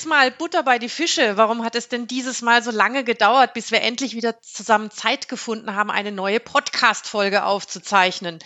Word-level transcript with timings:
jetzt 0.00 0.08
mal 0.08 0.30
Butter 0.30 0.62
bei 0.62 0.78
die 0.78 0.88
Fische. 0.88 1.36
Warum 1.36 1.62
hat 1.62 1.74
es 1.74 1.88
denn 1.88 2.06
dieses 2.06 2.40
Mal 2.40 2.62
so 2.62 2.70
lange 2.70 3.04
gedauert, 3.04 3.52
bis 3.52 3.70
wir 3.70 3.82
endlich 3.82 4.16
wieder 4.16 4.40
zusammen 4.40 4.90
Zeit 4.90 5.28
gefunden 5.28 5.74
haben, 5.74 5.90
eine 5.90 6.10
neue 6.10 6.40
Podcast-Folge 6.40 7.44
aufzuzeichnen? 7.44 8.38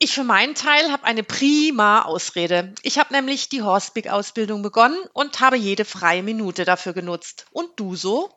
Ich 0.00 0.12
für 0.12 0.24
meinen 0.24 0.56
Teil 0.56 0.90
habe 0.90 1.04
eine 1.04 1.22
prima 1.22 2.02
Ausrede. 2.02 2.74
Ich 2.82 2.98
habe 2.98 3.14
nämlich 3.14 3.48
die 3.48 3.62
Horstbeak-Ausbildung 3.62 4.62
begonnen 4.62 4.98
und 5.12 5.38
habe 5.38 5.56
jede 5.56 5.84
freie 5.84 6.24
Minute 6.24 6.64
dafür 6.64 6.94
genutzt. 6.94 7.46
Und 7.52 7.68
du 7.76 7.94
so? 7.94 8.30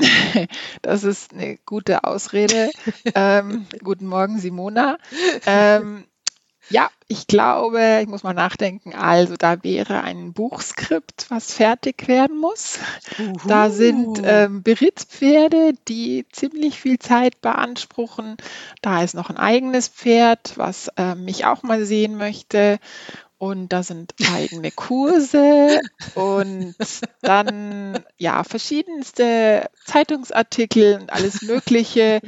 Das 0.82 1.04
ist 1.04 1.32
eine 1.32 1.56
gute 1.58 2.02
Ausrede. 2.02 2.70
ähm, 3.14 3.68
guten 3.84 4.06
Morgen, 4.06 4.40
Simona. 4.40 4.98
Ähm, 5.46 6.04
ja, 6.70 6.90
ich 7.06 7.26
glaube, 7.26 8.00
ich 8.02 8.08
muss 8.08 8.22
mal 8.22 8.34
nachdenken. 8.34 8.94
Also 8.94 9.36
da 9.36 9.62
wäre 9.62 10.02
ein 10.02 10.32
Buchskript, 10.32 11.26
was 11.30 11.52
fertig 11.52 12.06
werden 12.06 12.38
muss. 12.38 12.78
Uhu. 13.18 13.48
Da 13.48 13.70
sind 13.70 14.20
ähm, 14.22 14.62
Berittspferde, 14.62 15.72
die 15.88 16.26
ziemlich 16.30 16.78
viel 16.78 16.98
Zeit 16.98 17.40
beanspruchen. 17.40 18.36
Da 18.82 19.02
ist 19.02 19.14
noch 19.14 19.30
ein 19.30 19.38
eigenes 19.38 19.88
Pferd, 19.88 20.52
was 20.56 20.88
äh, 20.96 21.14
mich 21.14 21.46
auch 21.46 21.62
mal 21.62 21.84
sehen 21.84 22.16
möchte. 22.16 22.78
Und 23.38 23.68
da 23.72 23.84
sind 23.84 24.14
eigene 24.34 24.70
Kurse 24.72 25.80
und 26.16 26.74
dann 27.22 28.00
ja 28.18 28.42
verschiedenste 28.42 29.70
Zeitungsartikel 29.86 30.98
und 31.00 31.12
alles 31.12 31.42
Mögliche. 31.42 32.20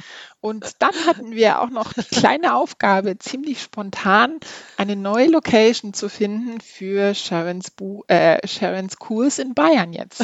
Und 0.43 0.77
dann 0.79 0.95
hatten 1.07 1.33
wir 1.33 1.61
auch 1.61 1.69
noch 1.69 1.93
die 1.93 2.03
kleine 2.03 2.55
Aufgabe, 2.55 3.19
ziemlich 3.19 3.61
spontan 3.61 4.41
eine 4.79 4.97
neue 4.97 5.29
Location 5.29 5.93
zu 5.93 6.09
finden 6.09 6.63
für 6.63 7.15
Sharons, 7.15 7.71
Bu 7.71 8.05
äh, 8.09 8.47
Sharons 8.47 8.97
Kurs 8.97 9.39
in 9.39 9.55
Bayern 9.55 9.93
jetzt. 9.93 10.23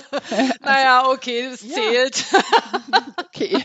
naja, 0.60 1.06
okay, 1.06 1.48
das 1.48 1.60
zählt. 1.60 2.24
okay. 3.26 3.64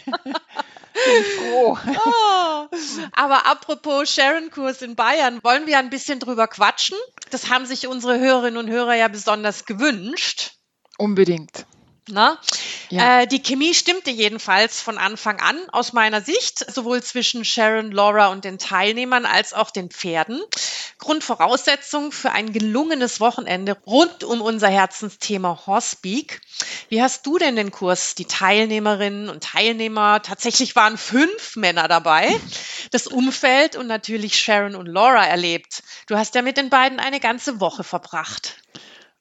Bin 1.05 1.21
ich 1.21 1.27
froh. 1.35 1.77
Oh. 2.05 2.67
Aber 3.13 3.47
apropos 3.47 4.13
Sharon-Kurs 4.13 4.83
in 4.83 4.95
Bayern, 4.95 5.39
wollen 5.43 5.65
wir 5.65 5.79
ein 5.79 5.89
bisschen 5.89 6.19
drüber 6.19 6.47
quatschen? 6.47 6.97
Das 7.31 7.49
haben 7.49 7.65
sich 7.65 7.87
unsere 7.87 8.19
Hörerinnen 8.19 8.57
und 8.57 8.69
Hörer 8.69 8.95
ja 8.95 9.07
besonders 9.07 9.65
gewünscht. 9.65 10.51
Unbedingt. 10.97 11.65
Ne? 12.11 12.37
Ja. 12.89 13.21
Äh, 13.21 13.27
die 13.27 13.41
Chemie 13.41 13.73
stimmte 13.73 14.09
jedenfalls 14.09 14.81
von 14.81 14.97
Anfang 14.97 15.39
an 15.39 15.57
aus 15.71 15.93
meiner 15.93 16.21
Sicht, 16.21 16.59
sowohl 16.71 17.03
zwischen 17.03 17.45
Sharon, 17.45 17.91
Laura 17.91 18.27
und 18.27 18.45
den 18.45 18.57
Teilnehmern 18.57 19.25
als 19.25 19.53
auch 19.53 19.71
den 19.71 19.89
Pferden. 19.89 20.41
Grundvoraussetzung 20.97 22.11
für 22.11 22.31
ein 22.31 22.51
gelungenes 22.51 23.19
Wochenende 23.19 23.77
rund 23.85 24.23
um 24.23 24.41
unser 24.41 24.67
Herzensthema 24.67 25.65
Horsepeak. 25.65 26.41
Wie 26.89 27.01
hast 27.01 27.25
du 27.25 27.37
denn 27.37 27.55
den 27.55 27.71
Kurs, 27.71 28.15
die 28.15 28.25
Teilnehmerinnen 28.25 29.29
und 29.29 29.43
Teilnehmer, 29.43 30.21
tatsächlich 30.21 30.75
waren 30.75 30.97
fünf 30.97 31.55
Männer 31.55 31.87
dabei, 31.87 32.39
das 32.91 33.07
Umfeld 33.07 33.75
und 33.75 33.87
natürlich 33.87 34.37
Sharon 34.39 34.75
und 34.75 34.87
Laura 34.87 35.25
erlebt? 35.25 35.83
Du 36.07 36.17
hast 36.17 36.35
ja 36.35 36.41
mit 36.41 36.57
den 36.57 36.69
beiden 36.69 36.99
eine 36.99 37.19
ganze 37.19 37.59
Woche 37.59 37.83
verbracht. 37.83 38.55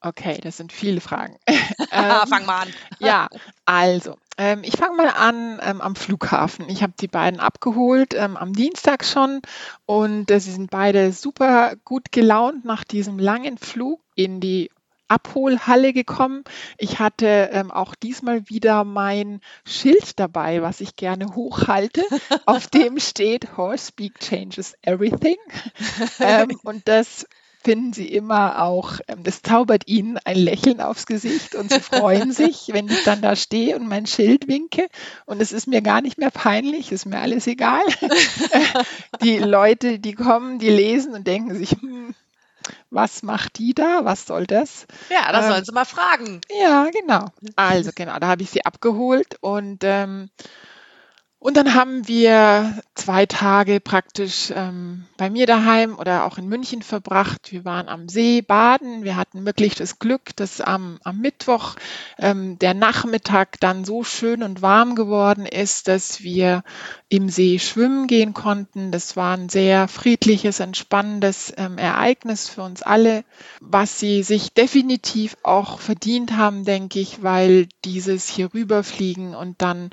Okay, 0.01 0.39
das 0.43 0.57
sind 0.57 0.73
viele 0.73 1.01
Fragen. 1.01 1.37
ähm, 1.49 2.29
Fang 2.29 2.47
mal 2.47 2.63
an. 2.63 2.75
ja, 3.01 3.29
also, 3.65 4.17
ähm, 4.37 4.61
ich 4.63 4.77
fange 4.77 4.97
mal 4.97 5.09
an 5.09 5.61
ähm, 5.63 5.81
am 5.81 5.97
Flughafen. 5.97 6.69
Ich 6.69 6.83
habe 6.83 6.93
die 7.01 7.09
beiden 7.09 7.41
abgeholt 7.41 8.15
ähm, 8.15 8.37
am 8.37 8.53
Dienstag 8.53 9.05
schon 9.05 9.43
und 9.87 10.31
äh, 10.31 10.39
sie 10.39 10.53
sind 10.53 10.71
beide 10.71 11.12
super 11.12 11.75
gut 11.84 12.12
gelaunt 12.12 12.65
nach 12.65 12.84
diesem 12.84 13.19
langen 13.19 13.59
Flug 13.59 14.00
in 14.15 14.41
die 14.41 14.71
Abholhalle 15.09 15.93
gekommen. 15.93 16.45
Ich 16.77 17.01
hatte 17.01 17.51
ähm, 17.53 17.71
auch 17.71 17.95
diesmal 17.95 18.49
wieder 18.49 18.84
mein 18.84 19.41
Schild 19.65 20.21
dabei, 20.21 20.62
was 20.62 20.81
ich 20.81 20.97
gerne 20.97 21.34
hochhalte. 21.34 22.05
Auf 22.47 22.67
dem 22.69 23.01
steht 23.01 23.56
Horse 23.56 23.89
Speak 23.89 24.21
changes 24.21 24.75
everything. 24.83 25.37
ähm, 26.21 26.51
und 26.62 26.87
das 26.87 27.27
finden 27.63 27.93
sie 27.93 28.07
immer 28.09 28.63
auch, 28.63 29.01
ähm, 29.09 29.23
das 29.23 29.43
zaubert 29.43 29.89
ihnen 29.89 30.19
ein 30.25 30.37
Lächeln 30.37 30.81
aufs 30.81 31.07
Gesicht 31.07 31.55
und 31.55 31.73
sie 31.73 31.81
freuen 31.81 32.33
sich, 32.33 32.71
wenn 32.73 32.89
ich 32.89 33.05
dann 33.05 33.21
da 33.21 33.37
stehe 33.37 33.77
und 33.77 33.89
mein 33.89 34.07
Schild 34.07 34.49
winke. 34.49 34.89
Und 35.27 35.41
es 35.41 35.53
ist 35.53 35.67
mir 35.67 35.83
gar 35.83 36.01
nicht 36.01 36.19
mehr 36.19 36.31
peinlich, 36.31 36.93
ist 36.93 37.07
mir 37.07 37.21
alles 37.21 37.47
egal. 37.47 37.83
die 39.23 39.39
Leute, 39.39 39.99
die 39.99 40.15
kommen, 40.15 40.59
die 40.59 40.71
lesen 40.71 41.15
und 41.15 41.27
denken 41.27 41.55
sich, 41.57 41.73
hm, 41.73 42.15
was 42.91 43.23
macht 43.23 43.59
die 43.59 43.75
da? 43.75 44.05
Was 44.05 44.27
soll 44.27 44.47
das? 44.47 44.87
Ja, 45.11 45.31
da 45.33 45.43
ähm, 45.43 45.53
sollen 45.53 45.65
sie 45.65 45.73
mal 45.73 45.85
fragen. 45.85 46.41
Ja, 46.61 46.89
genau. 46.91 47.27
Also 47.57 47.91
genau, 47.95 48.19
da 48.19 48.29
habe 48.29 48.43
ich 48.43 48.51
sie 48.51 48.65
abgeholt 48.65 49.37
und 49.41 49.81
ähm, 49.83 50.31
und 51.41 51.56
dann 51.56 51.75
haben 51.75 52.09
wir 52.09 52.82
zwei 52.97 53.25
Tage 53.25 53.78
praktisch 53.78 54.53
ähm, 54.53 55.06
bei 55.16 55.31
mir 55.31 55.47
daheim 55.47 55.97
oder 55.97 56.25
auch 56.25 56.37
in 56.37 56.49
München 56.49 56.82
verbracht. 56.82 57.53
Wir 57.53 57.65
waren 57.65 57.88
am 57.88 58.09
See 58.09 58.43
baden. 58.43 59.04
Wir 59.04 59.15
hatten 59.15 59.47
wirklich 59.47 59.77
das 59.77 60.00
Glück, 60.00 60.34
dass 60.34 60.60
am, 60.60 60.98
am 61.04 61.19
Mittwoch 61.21 61.77
ähm, 62.19 62.59
der 62.59 62.75
Nachmittag 62.75 63.60
dann 63.60 63.84
so 63.84 64.03
schön 64.03 64.43
und 64.43 64.62
warm 64.62 64.97
geworden 64.97 65.47
ist, 65.47 65.87
dass 65.87 66.25
wir 66.25 66.65
im 67.09 67.28
See 67.28 67.60
schwimmen 67.60 68.09
gehen 68.09 68.34
konnten. 68.34 68.91
Das 68.91 69.16
war 69.16 69.37
ein 69.37 69.48
sehr 69.48 69.87
friedliches, 69.87 70.59
entspannendes 70.59 71.53
ähm, 71.56 71.78
Ereignis 71.78 72.48
für 72.48 72.62
uns 72.62 72.82
alle, 72.82 73.25
was 73.60 74.00
sie 74.00 74.25
sich 74.25 74.54
definitiv 74.54 75.37
auch 75.44 75.78
verdient 75.78 76.37
haben, 76.37 76.65
denke 76.65 76.98
ich, 76.98 77.22
weil 77.22 77.69
dieses 77.84 78.27
hier 78.27 78.53
rüberfliegen 78.53 79.37
und 79.37 79.62
dann 79.62 79.91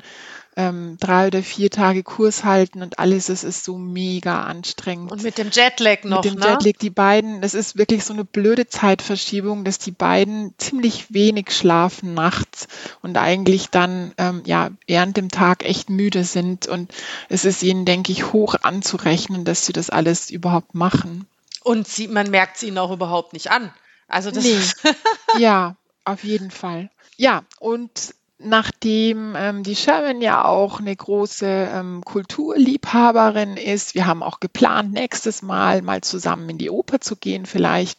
ähm, 0.56 0.96
drei 0.98 1.26
oder 1.26 1.42
vier 1.42 1.70
Tage 1.70 2.02
Kurs 2.02 2.42
halten 2.42 2.82
und 2.82 2.98
alles, 2.98 3.26
das 3.26 3.44
ist 3.44 3.62
so 3.62 3.76
mega 3.76 4.44
anstrengend. 4.44 5.12
Und 5.12 5.22
mit 5.22 5.36
dem 5.36 5.50
Jetlag 5.50 6.04
noch, 6.04 6.24
Mit 6.24 6.32
dem 6.32 6.40
ne? 6.40 6.48
Jetlag, 6.48 6.78
die 6.80 6.90
beiden, 6.90 7.42
das 7.42 7.52
ist 7.52 7.76
wirklich 7.76 8.04
so 8.04 8.14
eine 8.14 8.24
blöde 8.24 8.66
Zeitverschiebung, 8.66 9.64
dass 9.64 9.78
die 9.78 9.90
beiden 9.90 10.54
ziemlich 10.56 11.12
wenig 11.12 11.52
schlafen 11.52 12.14
nachts 12.14 12.68
und 13.02 13.18
eigentlich 13.18 13.68
dann, 13.68 14.12
ähm, 14.16 14.42
ja, 14.46 14.70
während 14.86 15.18
dem 15.18 15.28
Tag 15.28 15.62
echt 15.62 15.90
müde 15.90 16.24
sind 16.24 16.66
und 16.66 16.90
es 17.28 17.44
ist 17.44 17.62
ihnen, 17.62 17.84
denke 17.84 18.10
ich, 18.10 18.32
hoch 18.32 18.54
anzurechnen, 18.62 19.44
dass 19.44 19.66
sie 19.66 19.74
das 19.74 19.90
alles 19.90 20.30
überhaupt 20.30 20.74
machen. 20.74 21.26
Und 21.62 21.86
sie, 21.86 22.08
man 22.08 22.30
merkt 22.30 22.56
es 22.56 22.62
ihnen 22.62 22.78
auch 22.78 22.92
überhaupt 22.92 23.34
nicht 23.34 23.50
an. 23.50 23.74
Also 24.08 24.30
das 24.30 24.44
nee. 24.44 24.58
ja, 25.38 25.76
auf 26.04 26.24
jeden 26.24 26.50
Fall. 26.50 26.90
Ja, 27.16 27.44
und 27.58 28.14
nachdem 28.38 29.34
ähm, 29.34 29.62
die 29.62 29.76
Sharon 29.76 30.20
ja 30.20 30.44
auch 30.44 30.78
eine 30.78 30.94
große 30.94 31.46
ähm, 31.46 32.02
Kulturliebhaberin 32.04 33.56
ist, 33.56 33.94
wir 33.94 34.06
haben 34.06 34.22
auch 34.22 34.40
geplant, 34.40 34.92
nächstes 34.92 35.40
Mal 35.40 35.80
mal 35.80 36.02
zusammen 36.02 36.50
in 36.50 36.58
die 36.58 36.68
Oper 36.68 37.00
zu 37.00 37.16
gehen 37.16 37.46
vielleicht. 37.46 37.98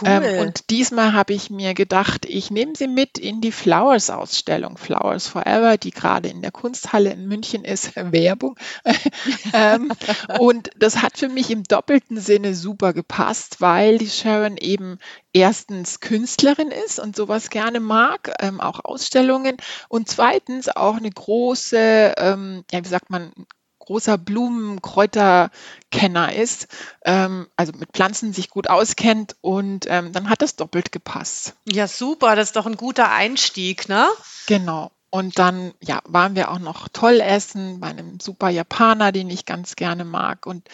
Cool. 0.00 0.08
Ähm, 0.08 0.40
und 0.40 0.68
diesmal 0.68 1.14
habe 1.14 1.32
ich 1.32 1.48
mir 1.48 1.72
gedacht, 1.72 2.26
ich 2.26 2.50
nehme 2.50 2.72
sie 2.76 2.86
mit 2.86 3.16
in 3.16 3.40
die 3.40 3.52
Flowers-Ausstellung, 3.52 4.76
Flowers 4.76 5.26
Forever, 5.26 5.78
die 5.78 5.90
gerade 5.90 6.28
in 6.28 6.42
der 6.42 6.52
Kunsthalle 6.52 7.10
in 7.10 7.26
München 7.26 7.64
ist, 7.64 7.96
Werbung. 7.96 8.56
ähm, 9.54 9.90
und 10.38 10.70
das 10.76 11.02
hat 11.02 11.16
für 11.16 11.28
mich 11.30 11.50
im 11.50 11.64
doppelten 11.64 12.20
Sinne 12.20 12.54
super 12.54 12.92
gepasst, 12.92 13.62
weil 13.62 13.96
die 13.96 14.10
Sharon 14.10 14.58
eben 14.58 14.98
erstens 15.32 16.00
Künstlerin 16.00 16.70
ist 16.70 16.98
und 16.98 17.16
sowas 17.16 17.50
gerne 17.50 17.80
mag, 17.80 18.32
ähm, 18.40 18.60
auch 18.60 18.84
Ausstellungen 18.84 19.56
und 19.88 20.08
zweitens 20.08 20.68
auch 20.68 20.96
eine 20.96 21.10
große, 21.10 22.14
ähm, 22.16 22.64
ja, 22.70 22.84
wie 22.84 22.88
sagt 22.88 23.10
man, 23.10 23.32
großer 23.88 24.18
Blumenkräuterkenner 24.18 26.34
ist, 26.34 26.68
ähm, 27.04 27.48
also 27.56 27.72
mit 27.72 27.92
Pflanzen 27.92 28.34
sich 28.34 28.50
gut 28.50 28.68
auskennt 28.68 29.36
und 29.40 29.86
ähm, 29.88 30.12
dann 30.12 30.28
hat 30.28 30.42
das 30.42 30.56
doppelt 30.56 30.92
gepasst. 30.92 31.54
Ja, 31.66 31.88
super, 31.88 32.36
das 32.36 32.48
ist 32.48 32.56
doch 32.56 32.66
ein 32.66 32.76
guter 32.76 33.10
Einstieg, 33.10 33.88
ne? 33.88 34.06
Genau. 34.46 34.92
Und 35.10 35.38
dann 35.38 35.72
ja, 35.80 36.00
waren 36.04 36.36
wir 36.36 36.50
auch 36.50 36.58
noch 36.58 36.88
toll 36.88 37.20
essen 37.20 37.80
bei 37.80 37.88
einem 37.88 38.20
super 38.20 38.50
Japaner, 38.50 39.10
den 39.10 39.30
ich 39.30 39.46
ganz 39.46 39.74
gerne 39.74 40.04
mag. 40.04 40.44
Und 40.44 40.68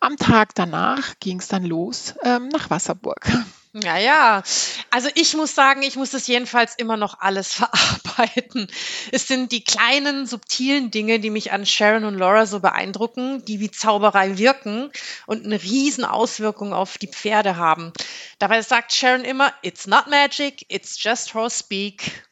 am 0.00 0.16
Tag 0.16 0.54
danach 0.54 1.18
ging 1.20 1.40
es 1.40 1.48
dann 1.48 1.64
los 1.64 2.14
ähm, 2.22 2.48
nach 2.48 2.70
Wasserburg. 2.70 3.30
Ja, 3.82 3.98
ja. 3.98 4.42
Also 4.90 5.08
ich 5.16 5.34
muss 5.34 5.56
sagen, 5.56 5.82
ich 5.82 5.96
muss 5.96 6.10
das 6.10 6.28
jedenfalls 6.28 6.76
immer 6.76 6.96
noch 6.96 7.18
alles 7.18 7.52
verarbeiten. 7.54 8.68
Es 9.10 9.26
sind 9.26 9.50
die 9.50 9.64
kleinen, 9.64 10.26
subtilen 10.26 10.92
Dinge, 10.92 11.18
die 11.18 11.30
mich 11.30 11.50
an 11.50 11.66
Sharon 11.66 12.04
und 12.04 12.16
Laura 12.16 12.46
so 12.46 12.60
beeindrucken, 12.60 13.44
die 13.44 13.58
wie 13.58 13.72
Zauberei 13.72 14.38
wirken 14.38 14.92
und 15.26 15.44
eine 15.44 15.60
riesen 15.60 16.04
Auswirkung 16.04 16.72
auf 16.72 16.98
die 16.98 17.08
Pferde 17.08 17.56
haben. 17.56 17.92
Dabei 18.38 18.62
sagt 18.62 18.92
Sharon 18.92 19.24
immer, 19.24 19.52
it's 19.62 19.88
not 19.88 20.06
magic, 20.06 20.64
it's 20.68 21.02
just 21.02 21.34
horse 21.34 21.58
speak. 21.58 22.24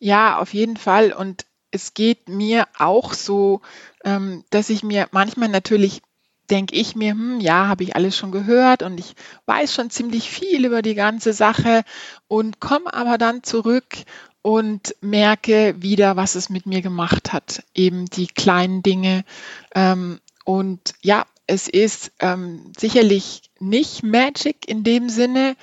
Ja, 0.00 0.38
auf 0.38 0.52
jeden 0.52 0.76
Fall. 0.76 1.12
Und 1.12 1.46
es 1.70 1.94
geht 1.94 2.28
mir 2.28 2.66
auch 2.76 3.12
so, 3.12 3.60
ähm, 4.04 4.44
dass 4.50 4.68
ich 4.68 4.82
mir 4.82 5.06
manchmal 5.12 5.48
natürlich 5.48 6.02
denke 6.50 6.74
ich 6.74 6.96
mir, 6.96 7.12
hm, 7.12 7.40
ja, 7.40 7.68
habe 7.68 7.84
ich 7.84 7.96
alles 7.96 8.16
schon 8.16 8.32
gehört 8.32 8.82
und 8.82 8.98
ich 8.98 9.14
weiß 9.46 9.74
schon 9.74 9.90
ziemlich 9.90 10.30
viel 10.30 10.64
über 10.64 10.82
die 10.82 10.94
ganze 10.94 11.32
Sache 11.32 11.82
und 12.26 12.60
komme 12.60 12.92
aber 12.92 13.18
dann 13.18 13.42
zurück 13.42 13.96
und 14.42 14.94
merke 15.00 15.74
wieder, 15.78 16.16
was 16.16 16.34
es 16.34 16.48
mit 16.48 16.66
mir 16.66 16.80
gemacht 16.80 17.32
hat. 17.32 17.62
Eben 17.74 18.06
die 18.06 18.28
kleinen 18.28 18.82
Dinge. 18.82 19.24
Ähm, 19.74 20.20
und 20.44 20.94
ja, 21.02 21.26
es 21.46 21.66
ist 21.66 22.12
ähm, 22.20 22.72
sicherlich 22.78 23.42
nicht 23.58 24.02
Magic 24.02 24.68
in 24.68 24.84
dem 24.84 25.08
Sinne, 25.08 25.56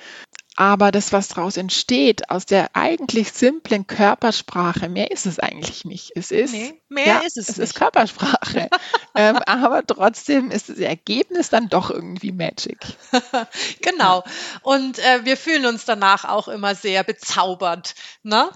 aber 0.56 0.90
das, 0.90 1.12
was 1.12 1.28
daraus 1.28 1.58
entsteht, 1.58 2.30
aus 2.30 2.46
der 2.46 2.74
eigentlich 2.74 3.32
simplen 3.32 3.86
Körpersprache, 3.86 4.88
mehr 4.88 5.10
ist 5.10 5.26
es 5.26 5.38
eigentlich 5.38 5.84
nicht. 5.84 6.12
Es 6.16 6.30
ist, 6.30 6.52
nee, 6.52 6.80
mehr 6.88 7.06
ja, 7.06 7.18
ist 7.18 7.36
es, 7.36 7.50
es 7.50 7.56
nicht. 7.58 7.64
ist 7.64 7.74
Körpersprache. 7.74 8.70
ähm, 9.14 9.36
aber 9.46 9.86
trotzdem 9.86 10.50
ist 10.50 10.70
das 10.70 10.78
Ergebnis 10.78 11.50
dann 11.50 11.68
doch 11.68 11.90
irgendwie 11.90 12.32
Magic. 12.32 12.78
genau. 13.82 14.24
Und 14.62 14.98
äh, 14.98 15.24
wir 15.24 15.36
fühlen 15.36 15.66
uns 15.66 15.84
danach 15.84 16.24
auch 16.24 16.48
immer 16.48 16.74
sehr 16.74 17.04
bezaubert. 17.04 17.94
Ne? 18.22 18.50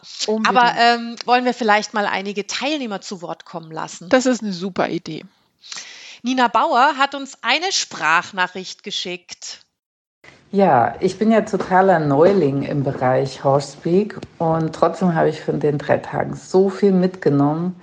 Aber 0.45 0.75
ähm, 0.79 1.17
wollen 1.27 1.45
wir 1.45 1.55
vielleicht 1.55 1.93
mal 1.93 2.07
einige 2.07 2.47
Teilnehmer 2.47 3.03
zu 3.03 3.21
Wort 3.21 3.45
kommen 3.45 3.71
lassen? 3.71 4.09
Das 4.09 4.25
ist 4.25 4.43
eine 4.43 4.55
super 4.55 4.89
Idee. 4.89 5.25
Nina 6.23 6.49
Bauer 6.49 6.97
hat 6.97 7.15
uns 7.15 7.39
eine 7.43 7.73
Sprachnachricht 7.73 8.83
geschickt. 8.83 9.67
Ja, 10.53 10.95
ich 10.99 11.17
bin 11.17 11.31
ja 11.31 11.43
totaler 11.43 12.01
Neuling 12.01 12.63
im 12.63 12.83
Bereich 12.83 13.45
Horsepeak 13.45 14.19
und 14.39 14.75
trotzdem 14.75 15.15
habe 15.15 15.29
ich 15.29 15.41
von 15.41 15.61
den 15.61 15.79
drei 15.79 15.99
Tagen 15.99 16.35
so 16.35 16.69
viel 16.71 16.91
mitgenommen. 16.91 17.77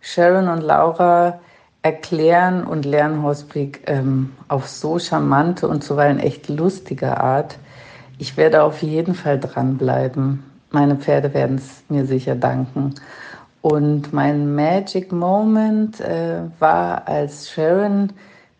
Sharon 0.00 0.48
und 0.48 0.62
Laura 0.62 1.38
erklären 1.82 2.64
und 2.64 2.84
lernen 2.84 3.22
Horsepeak 3.22 3.82
ähm, 3.86 4.32
auf 4.48 4.66
so 4.66 4.98
charmante 4.98 5.68
und 5.68 5.84
zuweilen 5.84 6.18
echt 6.18 6.48
lustige 6.48 7.20
Art. 7.20 7.56
Ich 8.18 8.36
werde 8.36 8.64
auf 8.64 8.82
jeden 8.82 9.14
Fall 9.14 9.38
dranbleiben. 9.38 10.42
Meine 10.72 10.96
Pferde 10.96 11.32
werden 11.34 11.58
es 11.58 11.84
mir 11.88 12.04
sicher 12.04 12.34
danken. 12.34 12.96
Und 13.62 14.12
mein 14.12 14.56
Magic 14.56 15.12
Moment 15.12 16.00
äh, 16.00 16.40
war, 16.58 17.06
als 17.06 17.48
Sharon 17.48 18.12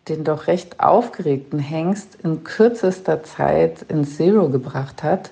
den 0.09 0.23
doch 0.23 0.47
recht 0.47 0.79
aufgeregten 0.79 1.59
Hengst 1.59 2.17
in 2.23 2.43
kürzester 2.43 3.23
Zeit 3.23 3.83
ins 3.83 4.17
Zero 4.17 4.49
gebracht 4.49 5.03
hat, 5.03 5.31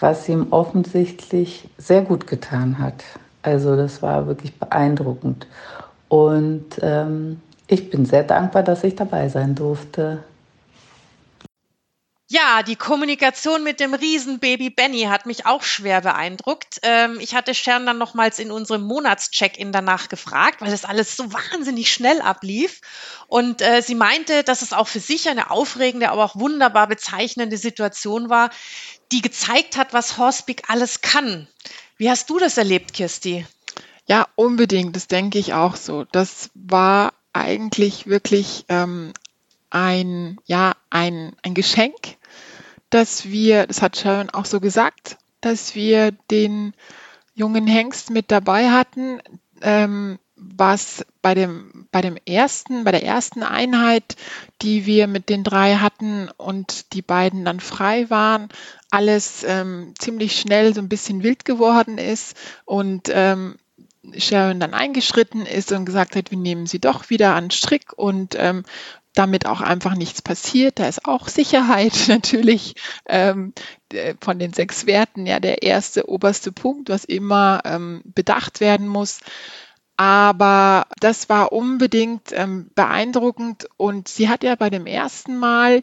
was 0.00 0.28
ihm 0.28 0.48
offensichtlich 0.50 1.68
sehr 1.78 2.02
gut 2.02 2.26
getan 2.26 2.78
hat. 2.78 3.04
Also 3.42 3.76
das 3.76 4.02
war 4.02 4.26
wirklich 4.26 4.58
beeindruckend. 4.58 5.46
Und 6.08 6.66
ähm, 6.82 7.40
ich 7.68 7.90
bin 7.90 8.06
sehr 8.06 8.24
dankbar, 8.24 8.62
dass 8.62 8.84
ich 8.84 8.96
dabei 8.96 9.28
sein 9.28 9.54
durfte. 9.54 10.18
Die 12.66 12.76
Kommunikation 12.76 13.64
mit 13.64 13.80
dem 13.80 13.94
Riesenbaby 13.94 14.70
Benny 14.70 15.02
hat 15.02 15.26
mich 15.26 15.46
auch 15.46 15.62
schwer 15.62 16.00
beeindruckt. 16.00 16.78
Ähm, 16.82 17.18
ich 17.20 17.34
hatte 17.34 17.54
Sharon 17.54 17.86
dann 17.86 17.98
nochmals 17.98 18.38
in 18.38 18.50
unserem 18.50 18.82
Monatscheck-in 18.82 19.72
danach 19.72 20.08
gefragt, 20.08 20.60
weil 20.60 20.70
das 20.70 20.84
alles 20.84 21.16
so 21.16 21.32
wahnsinnig 21.32 21.92
schnell 21.92 22.20
ablief. 22.20 22.80
Und 23.26 23.62
äh, 23.62 23.82
sie 23.82 23.94
meinte, 23.94 24.44
dass 24.44 24.62
es 24.62 24.72
auch 24.72 24.88
für 24.88 25.00
sich 25.00 25.28
eine 25.28 25.50
aufregende, 25.50 26.10
aber 26.10 26.24
auch 26.24 26.36
wunderbar 26.36 26.86
bezeichnende 26.86 27.56
Situation 27.56 28.30
war, 28.30 28.50
die 29.12 29.22
gezeigt 29.22 29.76
hat, 29.76 29.92
was 29.92 30.16
Horsepeak 30.16 30.64
alles 30.68 31.00
kann. 31.00 31.48
Wie 31.96 32.10
hast 32.10 32.30
du 32.30 32.38
das 32.38 32.58
erlebt, 32.58 32.92
Kirsti? 32.92 33.46
Ja, 34.06 34.28
unbedingt. 34.34 34.94
Das 34.94 35.08
denke 35.08 35.38
ich 35.38 35.54
auch 35.54 35.76
so. 35.76 36.04
Das 36.04 36.50
war 36.54 37.12
eigentlich 37.32 38.06
wirklich 38.06 38.64
ähm, 38.68 39.12
ein, 39.70 40.38
ja, 40.46 40.74
ein, 40.90 41.36
ein 41.42 41.54
Geschenk, 41.54 42.15
dass 42.90 43.26
wir, 43.26 43.66
das 43.66 43.82
hat 43.82 43.96
Sharon 43.96 44.30
auch 44.30 44.44
so 44.44 44.60
gesagt, 44.60 45.18
dass 45.40 45.74
wir 45.74 46.12
den 46.30 46.72
jungen 47.34 47.66
Hengst 47.66 48.10
mit 48.10 48.30
dabei 48.30 48.70
hatten, 48.70 49.20
ähm, 49.60 50.18
was 50.36 51.04
bei 51.22 51.34
dem, 51.34 51.88
bei 51.90 52.02
dem 52.02 52.16
ersten, 52.26 52.84
bei 52.84 52.92
der 52.92 53.04
ersten 53.04 53.42
Einheit, 53.42 54.16
die 54.62 54.84
wir 54.86 55.06
mit 55.06 55.28
den 55.28 55.44
drei 55.44 55.76
hatten 55.76 56.28
und 56.36 56.92
die 56.92 57.02
beiden 57.02 57.44
dann 57.44 57.60
frei 57.60 58.10
waren, 58.10 58.48
alles 58.90 59.44
ähm, 59.44 59.94
ziemlich 59.98 60.38
schnell 60.38 60.74
so 60.74 60.80
ein 60.80 60.88
bisschen 60.88 61.22
wild 61.22 61.44
geworden 61.44 61.98
ist 61.98 62.36
und 62.64 63.08
ähm, 63.10 63.56
Sharon 64.16 64.60
dann 64.60 64.74
eingeschritten 64.74 65.46
ist 65.46 65.72
und 65.72 65.84
gesagt 65.84 66.16
hat, 66.16 66.30
wir 66.30 66.38
nehmen 66.38 66.66
sie 66.66 66.78
doch 66.78 67.10
wieder 67.10 67.34
an 67.34 67.50
Strick 67.50 67.92
und 67.96 68.36
ähm, 68.38 68.64
damit 69.16 69.46
auch 69.46 69.60
einfach 69.60 69.96
nichts 69.96 70.22
passiert. 70.22 70.78
Da 70.78 70.86
ist 70.86 71.06
auch 71.06 71.28
Sicherheit 71.28 72.04
natürlich 72.08 72.74
ähm, 73.08 73.52
von 74.20 74.38
den 74.38 74.52
sechs 74.52 74.86
Werten 74.86 75.26
ja 75.26 75.40
der 75.40 75.62
erste 75.62 76.08
oberste 76.08 76.52
Punkt, 76.52 76.88
was 76.88 77.04
immer 77.04 77.62
ähm, 77.64 78.02
bedacht 78.04 78.60
werden 78.60 78.86
muss. 78.86 79.20
Aber 79.96 80.86
das 81.00 81.28
war 81.28 81.52
unbedingt 81.52 82.32
ähm, 82.32 82.70
beeindruckend 82.74 83.66
und 83.78 84.08
sie 84.08 84.28
hat 84.28 84.44
ja 84.44 84.54
bei 84.54 84.68
dem 84.68 84.86
ersten 84.86 85.38
Mal 85.38 85.82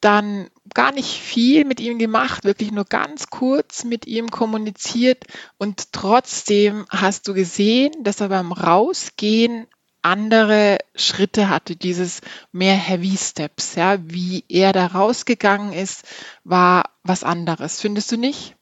dann 0.00 0.48
gar 0.74 0.92
nicht 0.92 1.18
viel 1.18 1.64
mit 1.64 1.80
ihm 1.80 1.98
gemacht, 1.98 2.44
wirklich 2.44 2.72
nur 2.72 2.84
ganz 2.84 3.28
kurz 3.28 3.84
mit 3.84 4.06
ihm 4.06 4.30
kommuniziert 4.30 5.24
und 5.58 5.92
trotzdem 5.92 6.84
hast 6.90 7.26
du 7.28 7.34
gesehen, 7.34 7.92
dass 8.02 8.20
er 8.20 8.28
beim 8.28 8.52
Rausgehen 8.52 9.66
andere 10.04 10.78
Schritte 10.94 11.48
hatte, 11.48 11.76
dieses 11.76 12.20
mehr 12.52 12.76
Heavy 12.76 13.16
Steps, 13.16 13.74
ja, 13.74 13.96
wie 14.00 14.44
er 14.48 14.72
da 14.72 14.86
rausgegangen 14.86 15.72
ist, 15.72 16.04
war 16.44 16.90
was 17.02 17.24
anderes. 17.24 17.80
Findest 17.80 18.12
du 18.12 18.16
nicht? 18.16 18.54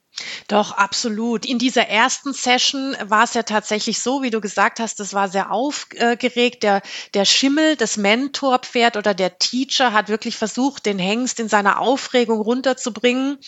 Doch, 0.46 0.72
absolut. 0.72 1.46
In 1.46 1.58
dieser 1.58 1.88
ersten 1.88 2.34
Session 2.34 2.94
war 3.02 3.24
es 3.24 3.34
ja 3.34 3.42
tatsächlich 3.42 4.00
so, 4.00 4.22
wie 4.22 4.30
du 4.30 4.40
gesagt 4.40 4.78
hast, 4.78 5.00
das 5.00 5.14
war 5.14 5.28
sehr 5.28 5.50
aufgeregt. 5.50 6.62
Der, 6.62 6.82
der 7.14 7.24
Schimmel, 7.24 7.76
das 7.76 7.96
Mentorpferd 7.96 8.96
oder 8.96 9.14
der 9.14 9.38
Teacher 9.38 9.92
hat 9.92 10.08
wirklich 10.08 10.36
versucht, 10.36 10.84
den 10.84 10.98
Hengst 10.98 11.40
in 11.40 11.48
seiner 11.48 11.80
Aufregung 11.80 12.40
runterzubringen 12.40 13.38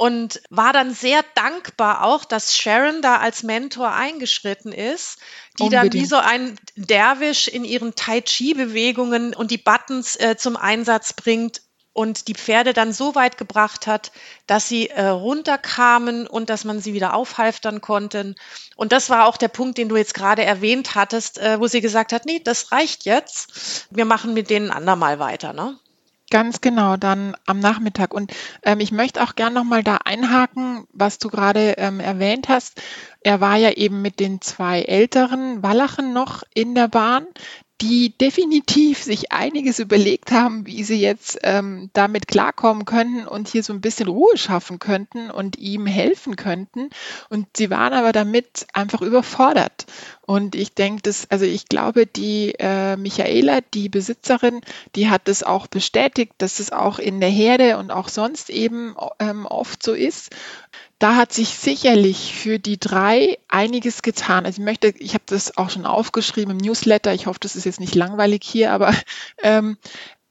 und 0.00 0.40
war 0.48 0.72
dann 0.72 0.94
sehr 0.94 1.22
dankbar 1.34 2.04
auch, 2.04 2.24
dass 2.24 2.56
Sharon 2.56 3.02
da 3.02 3.16
als 3.16 3.42
Mentor 3.42 3.92
eingeschritten 3.92 4.72
ist, 4.72 5.18
die 5.58 5.64
Unbedingt. 5.64 5.92
dann 5.92 6.00
wie 6.00 6.06
so 6.06 6.16
ein 6.16 6.58
Derwisch 6.74 7.48
in 7.48 7.66
ihren 7.66 7.94
Tai 7.94 8.22
Chi 8.22 8.54
Bewegungen 8.54 9.34
und 9.34 9.50
die 9.50 9.58
Buttons 9.58 10.16
äh, 10.16 10.38
zum 10.38 10.56
Einsatz 10.56 11.12
bringt 11.12 11.60
und 11.92 12.28
die 12.28 12.34
Pferde 12.34 12.72
dann 12.72 12.94
so 12.94 13.14
weit 13.14 13.36
gebracht 13.36 13.86
hat, 13.86 14.10
dass 14.46 14.66
sie 14.70 14.88
äh, 14.88 15.04
runterkamen 15.04 16.26
und 16.26 16.48
dass 16.48 16.64
man 16.64 16.80
sie 16.80 16.94
wieder 16.94 17.12
aufhalftern 17.12 17.82
konnten. 17.82 18.36
Und 18.76 18.92
das 18.92 19.10
war 19.10 19.26
auch 19.26 19.36
der 19.36 19.48
Punkt, 19.48 19.76
den 19.76 19.90
du 19.90 19.98
jetzt 19.98 20.14
gerade 20.14 20.42
erwähnt 20.42 20.94
hattest, 20.94 21.36
äh, 21.36 21.60
wo 21.60 21.66
sie 21.66 21.82
gesagt 21.82 22.14
hat, 22.14 22.24
nee, 22.24 22.40
das 22.42 22.72
reicht 22.72 23.04
jetzt. 23.04 23.86
Wir 23.90 24.06
machen 24.06 24.32
mit 24.32 24.48
denen 24.48 24.70
andermal 24.70 25.18
weiter, 25.18 25.52
ne? 25.52 25.78
Ganz 26.30 26.60
genau, 26.60 26.96
dann 26.96 27.36
am 27.46 27.58
Nachmittag. 27.58 28.14
Und 28.14 28.32
ähm, 28.62 28.78
ich 28.78 28.92
möchte 28.92 29.20
auch 29.22 29.34
gern 29.34 29.52
nochmal 29.52 29.82
da 29.82 29.96
einhaken, 30.04 30.86
was 30.92 31.18
du 31.18 31.28
gerade 31.28 31.74
ähm, 31.76 31.98
erwähnt 31.98 32.48
hast. 32.48 32.80
Er 33.20 33.40
war 33.40 33.56
ja 33.56 33.72
eben 33.72 34.00
mit 34.00 34.20
den 34.20 34.40
zwei 34.40 34.82
älteren 34.82 35.62
Wallachen 35.64 36.12
noch 36.12 36.44
in 36.54 36.76
der 36.76 36.86
Bahn 36.86 37.26
die 37.80 38.16
definitiv 38.16 39.02
sich 39.02 39.32
einiges 39.32 39.78
überlegt 39.78 40.32
haben, 40.32 40.66
wie 40.66 40.84
sie 40.84 41.00
jetzt 41.00 41.38
ähm, 41.42 41.88
damit 41.94 42.28
klarkommen 42.28 42.84
könnten 42.84 43.26
und 43.26 43.48
hier 43.48 43.62
so 43.62 43.72
ein 43.72 43.80
bisschen 43.80 44.08
Ruhe 44.08 44.36
schaffen 44.36 44.78
könnten 44.78 45.30
und 45.30 45.58
ihm 45.58 45.86
helfen 45.86 46.36
könnten. 46.36 46.90
Und 47.30 47.46
sie 47.56 47.70
waren 47.70 47.94
aber 47.94 48.12
damit 48.12 48.66
einfach 48.74 49.00
überfordert. 49.00 49.86
Und 50.26 50.54
ich 50.54 50.74
denke, 50.74 51.02
dass, 51.02 51.30
also 51.30 51.46
ich 51.46 51.66
glaube, 51.66 52.06
die 52.06 52.54
äh, 52.58 52.96
Michaela, 52.96 53.60
die 53.74 53.88
Besitzerin, 53.88 54.60
die 54.94 55.08
hat 55.08 55.28
es 55.28 55.42
auch 55.42 55.66
bestätigt, 55.66 56.34
dass 56.38 56.60
es 56.60 56.72
auch 56.72 56.98
in 56.98 57.20
der 57.20 57.30
Herde 57.30 57.78
und 57.78 57.90
auch 57.90 58.08
sonst 58.08 58.50
eben 58.50 58.94
ähm, 59.18 59.46
oft 59.46 59.82
so 59.82 59.94
ist 59.94 60.30
da 61.00 61.16
hat 61.16 61.32
sich 61.32 61.48
sicherlich 61.56 62.34
für 62.34 62.58
die 62.58 62.78
drei 62.78 63.38
einiges 63.48 64.02
getan. 64.02 64.44
Also 64.44 64.60
ich 64.60 64.64
möchte, 64.64 64.88
ich 64.98 65.14
habe 65.14 65.24
das 65.26 65.56
auch 65.56 65.70
schon 65.70 65.86
aufgeschrieben 65.86 66.52
im 66.52 66.58
Newsletter. 66.58 67.14
Ich 67.14 67.26
hoffe, 67.26 67.40
das 67.40 67.56
ist 67.56 67.64
jetzt 67.64 67.80
nicht 67.80 67.94
langweilig 67.94 68.42
hier, 68.44 68.70
aber 68.70 68.94
ähm, 69.42 69.78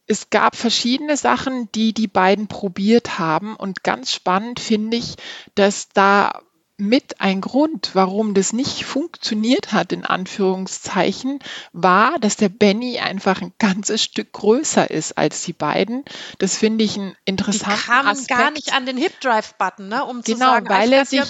es 0.06 0.30
gab 0.30 0.56
verschiedene 0.56 1.18
Sachen, 1.18 1.72
die 1.74 1.94
die 1.94 2.08
beiden 2.08 2.48
probiert 2.48 3.18
haben. 3.18 3.56
Und 3.56 3.84
ganz 3.84 4.14
spannend 4.14 4.60
finde 4.60 4.98
ich, 4.98 5.16
dass 5.56 5.90
da 5.90 6.40
mit 6.80 7.22
ein 7.22 7.42
Grund, 7.42 7.92
warum 7.94 8.34
das 8.34 8.54
nicht 8.54 8.86
funktioniert 8.86 9.72
hat, 9.72 9.92
in 9.92 10.06
Anführungszeichen, 10.06 11.40
war, 11.74 12.18
dass 12.20 12.38
der 12.38 12.50
Benny 12.50 13.00
einfach 13.00 13.42
ein 13.42 13.54
ganzes 13.60 14.04
Stück 14.04 14.32
größer 14.34 14.90
ist 14.90 15.18
als 15.18 15.44
die 15.44 15.54
beiden. 15.54 16.06
Das 16.38 16.58
finde 16.58 16.84
ich 16.84 16.98
ein 16.98 17.16
interessanter 17.26 17.76
Die 17.76 17.88
kamen 17.88 18.08
Aspekt. 18.08 18.40
gar 18.40 18.52
nicht 18.52 18.74
an 18.74 18.86
den 18.86 18.98
Hip 18.98 19.20
Drive 19.20 19.56
Button, 19.56 19.90
ne, 19.90 20.04
um 20.06 20.22
genau, 20.22 20.38
zu 20.38 20.38
sagen, 20.38 20.70
weil 20.70 20.94
er 20.94 21.06
sich, 21.06 21.22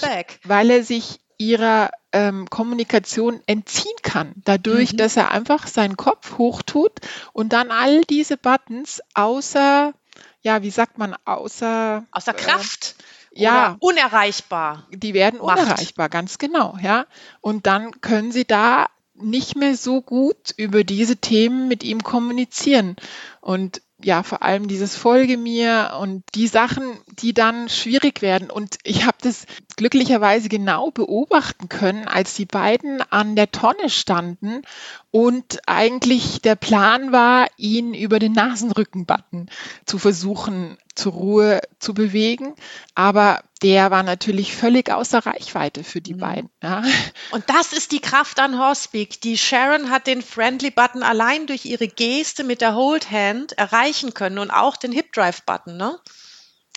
weil 0.44 0.70
er 0.70 0.84
sich 0.84 1.20
ihrer 1.38 1.90
ähm, 2.12 2.48
Kommunikation 2.50 3.40
entziehen 3.46 3.96
kann, 4.02 4.34
dadurch, 4.44 4.92
mhm. 4.92 4.96
dass 4.98 5.16
er 5.16 5.30
einfach 5.30 5.66
seinen 5.66 5.96
Kopf 5.96 6.36
hochtut 6.38 6.92
und 7.32 7.52
dann 7.52 7.70
all 7.70 8.02
diese 8.02 8.36
Buttons 8.36 9.00
außer, 9.14 9.94
ja, 10.42 10.62
wie 10.62 10.70
sagt 10.70 10.98
man, 10.98 11.16
außer 11.24 12.04
außer 12.10 12.34
Kraft. 12.34 12.94
Äh, 12.98 13.09
ja, 13.42 13.76
unerreichbar. 13.80 14.86
Die 14.90 15.14
werden 15.14 15.40
macht. 15.40 15.58
unerreichbar, 15.58 16.08
ganz 16.08 16.38
genau, 16.38 16.76
ja. 16.82 17.06
Und 17.40 17.66
dann 17.66 18.00
können 18.00 18.32
sie 18.32 18.44
da 18.44 18.86
nicht 19.14 19.56
mehr 19.56 19.76
so 19.76 20.00
gut 20.00 20.54
über 20.56 20.84
diese 20.84 21.16
Themen 21.16 21.68
mit 21.68 21.82
ihm 21.82 22.02
kommunizieren. 22.02 22.96
Und 23.40 23.82
ja, 24.02 24.22
vor 24.22 24.42
allem 24.42 24.68
dieses 24.68 24.96
Folge 24.96 25.36
mir 25.36 25.98
und 26.00 26.24
die 26.34 26.46
Sachen, 26.46 26.98
die 27.20 27.34
dann 27.34 27.68
schwierig 27.68 28.22
werden. 28.22 28.50
Und 28.50 28.78
ich 28.82 29.04
habe 29.04 29.18
das 29.20 29.44
glücklicherweise 29.76 30.48
genau 30.48 30.90
beobachten 30.90 31.68
können, 31.68 32.08
als 32.08 32.34
die 32.34 32.46
beiden 32.46 33.02
an 33.10 33.36
der 33.36 33.50
Tonne 33.50 33.90
standen 33.90 34.62
und 35.10 35.60
eigentlich 35.66 36.40
der 36.40 36.56
Plan 36.56 37.12
war, 37.12 37.46
ihn 37.56 37.94
über 37.94 38.18
den 38.18 38.32
Nasenrückenbutton 38.32 39.50
zu 39.84 39.98
versuchen 39.98 40.78
zur 40.94 41.12
Ruhe 41.12 41.60
zu 41.78 41.94
bewegen. 41.94 42.54
Aber 42.94 43.42
der 43.62 43.90
war 43.90 44.02
natürlich 44.02 44.54
völlig 44.54 44.90
außer 44.90 45.24
Reichweite 45.24 45.84
für 45.84 46.00
die 46.00 46.14
mhm. 46.14 46.18
beiden. 46.18 46.50
Ja. 46.62 46.82
Und 47.30 47.44
das 47.48 47.72
ist 47.72 47.92
die 47.92 48.00
Kraft 48.00 48.40
an 48.40 48.58
Horsepeak. 48.58 49.20
Die 49.20 49.36
Sharon 49.36 49.90
hat 49.90 50.06
den 50.06 50.22
Friendly 50.22 50.70
Button 50.70 51.02
allein 51.02 51.46
durch 51.46 51.64
ihre 51.64 51.88
Geste 51.88 52.44
mit 52.44 52.60
der 52.60 52.74
Hold 52.74 53.10
Hand 53.10 53.52
erreichen 53.52 54.14
können 54.14 54.38
und 54.38 54.50
auch 54.50 54.76
den 54.76 54.92
Hip 54.92 55.12
Drive 55.12 55.42
Button, 55.42 55.76
ne? 55.76 55.98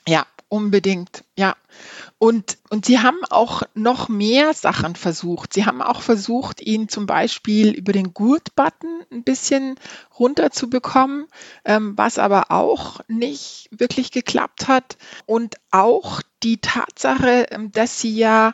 Ja, 0.08 0.26
unbedingt. 0.50 1.24
Ja. 1.38 1.56
Und, 2.24 2.58
und 2.70 2.86
sie 2.86 3.00
haben 3.00 3.20
auch 3.32 3.64
noch 3.74 4.08
mehr 4.08 4.54
Sachen 4.54 4.96
versucht. 4.96 5.52
Sie 5.52 5.66
haben 5.66 5.82
auch 5.82 6.02
versucht, 6.02 6.62
ihn 6.62 6.88
zum 6.88 7.06
Beispiel 7.06 7.72
über 7.72 7.92
den 7.92 8.14
Gurt-Button 8.14 9.04
ein 9.12 9.24
bisschen 9.26 9.76
runterzubekommen, 10.18 11.28
ähm, 11.66 11.98
was 11.98 12.20
aber 12.20 12.50
auch 12.50 13.02
nicht 13.10 13.68
wirklich 13.72 14.12
geklappt 14.12 14.70
hat. 14.70 14.96
Und 15.26 15.56
auch 15.72 16.22
die 16.44 16.62
Tatsache, 16.62 17.48
ähm, 17.52 17.74
dass 17.74 18.00
sie 18.00 18.16
ja 18.16 18.54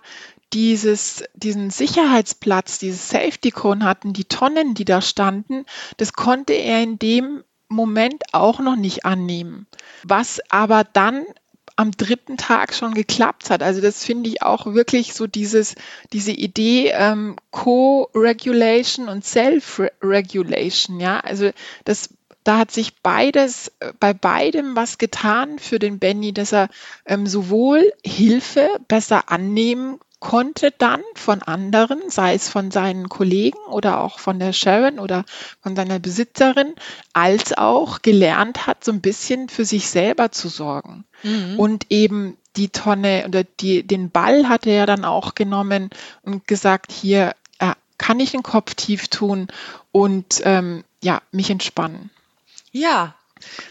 dieses, 0.52 1.26
diesen 1.36 1.70
Sicherheitsplatz, 1.70 2.80
dieses 2.80 3.08
Safety 3.08 3.52
Cone 3.52 3.86
hatten, 3.86 4.14
die 4.14 4.26
Tonnen, 4.26 4.74
die 4.74 4.86
da 4.86 5.00
standen, 5.00 5.68
das 5.98 6.14
konnte 6.14 6.54
er 6.54 6.82
in 6.82 6.98
dem 6.98 7.44
Moment 7.68 8.24
auch 8.32 8.62
noch 8.62 8.78
nicht 8.78 9.06
annehmen. 9.06 9.68
Was 10.02 10.42
aber 10.50 10.84
dann 10.86 11.24
am 11.80 11.92
dritten 11.92 12.36
Tag 12.36 12.76
schon 12.76 12.94
geklappt 12.94 13.50
hat. 13.50 13.64
Also 13.64 13.80
das 13.80 14.04
finde 14.04 14.28
ich 14.28 14.42
auch 14.42 14.66
wirklich 14.66 15.14
so 15.14 15.28
dieses, 15.28 15.76
diese 16.12 16.34
Idee 16.34 16.92
ähm, 16.94 17.38
Co-Regulation 17.52 19.08
und 19.08 19.24
Self-Regulation. 19.24 21.00
Ja, 21.00 21.22
also 21.22 21.52
das 21.86 22.10
da 22.44 22.58
hat 22.58 22.72
sich 22.72 23.02
beides, 23.02 23.72
äh, 23.80 23.94
bei 23.98 24.14
beidem 24.14 24.76
was 24.76 24.98
getan 24.98 25.58
für 25.58 25.80
den 25.80 26.00
Benny, 26.00 26.34
dass 26.34 26.52
er 26.52 26.68
ähm, 27.06 27.28
sowohl 27.28 27.94
Hilfe 28.06 28.68
besser 28.90 29.32
annehmen 29.32 30.00
konnte 30.20 30.72
dann 30.78 31.02
von 31.16 31.42
anderen, 31.42 32.10
sei 32.10 32.34
es 32.34 32.50
von 32.50 32.72
seinen 32.72 33.08
Kollegen 33.08 33.60
oder 33.70 34.02
auch 34.02 34.20
von 34.20 34.38
der 34.40 34.54
Sharon 34.54 35.00
oder 35.00 35.24
von 35.62 35.76
seiner 35.76 36.00
Besitzerin, 36.00 36.76
als 37.14 37.58
auch 37.58 38.02
gelernt 38.02 38.68
hat, 38.68 38.84
so 38.84 38.92
ein 38.92 39.02
bisschen 39.02 39.50
für 39.50 39.66
sich 39.66 39.90
selber 39.90 40.32
zu 40.32 40.50
sorgen. 40.50 41.06
Mhm. 41.24 41.58
Und 41.58 41.86
eben 41.90 42.38
die 42.56 42.70
Tonne 42.70 43.26
oder 43.28 43.44
die, 43.44 43.84
den 43.84 44.10
Ball 44.12 44.50
hat 44.50 44.68
er 44.68 44.74
ja 44.74 44.86
dann 44.86 45.06
auch 45.06 45.36
genommen 45.36 45.90
und 46.24 46.48
gesagt, 46.48 46.92
hier 46.92 47.34
äh, 47.60 47.74
kann 47.98 48.20
ich 48.20 48.32
den 48.32 48.44
Kopf 48.44 48.74
tief 48.74 49.08
tun 49.08 49.48
und 49.92 50.42
ähm, 50.44 50.84
ja, 51.02 51.22
mich 51.32 51.50
entspannen. 51.50 52.10
Ja, 52.72 53.16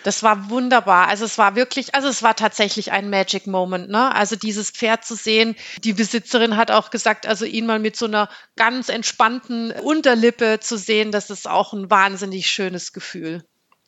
das 0.03 0.23
war 0.23 0.51
wunderbar. 0.51 1.09
Also 1.09 1.25
es 1.25 1.39
war 1.39 1.55
wirklich, 1.55 1.95
also 1.95 2.09
es 2.09 2.23
war 2.23 2.37
tatsächlich 2.37 2.93
ein 2.93 3.11
Magic 3.11 3.47
Moment, 3.47 3.89
ne? 3.89 4.15
Also 4.15 4.37
dieses 4.37 4.71
Pferd 4.71 5.05
zu 5.05 5.15
sehen. 5.15 5.57
Die 5.85 5.93
Besitzerin 5.93 6.57
hat 6.57 6.71
auch 6.71 6.91
gesagt, 6.91 7.27
also 7.27 7.45
ihn 7.45 7.67
mal 7.67 7.79
mit 7.79 7.97
so 7.97 8.07
einer 8.07 8.29
ganz 8.57 8.89
entspannten 8.89 9.73
Unterlippe 9.73 10.61
zu 10.61 10.77
sehen, 10.77 11.13
das 11.13 11.31
ist 11.31 11.49
auch 11.49 11.73
ein 11.73 11.91
wahnsinnig 11.91 12.51
schönes 12.51 12.93
Gefühl. 12.93 13.45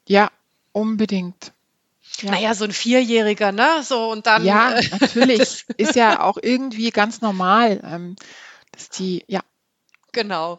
Ja, 0.06 0.30
unbedingt. 0.72 1.52
Ja. 2.18 2.32
Naja, 2.32 2.54
so 2.54 2.64
ein 2.64 2.72
Vierjähriger, 2.72 3.52
ne? 3.52 3.82
So 3.82 4.10
und 4.10 4.26
dann. 4.26 4.44
Ja, 4.44 4.72
äh, 4.72 4.88
natürlich. 5.00 5.64
ist 5.76 5.94
ja 5.94 6.20
auch 6.22 6.38
irgendwie 6.42 6.90
ganz 6.90 7.20
normal, 7.20 7.80
ähm, 7.84 8.16
dass 8.72 8.90
die, 8.90 9.24
ja. 9.28 9.40
Genau. 10.12 10.58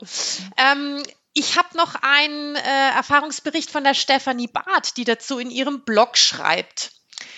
Ähm, 0.57 1.03
ich 1.33 1.57
habe 1.57 1.77
noch 1.77 1.95
einen 2.01 2.55
äh, 2.55 2.89
Erfahrungsbericht 2.95 3.71
von 3.71 3.83
der 3.83 3.93
Stefanie 3.93 4.47
Barth, 4.47 4.97
die 4.97 5.05
dazu 5.05 5.39
in 5.39 5.49
ihrem 5.49 5.81
Blog 5.81 6.17
schreibt. 6.17 6.91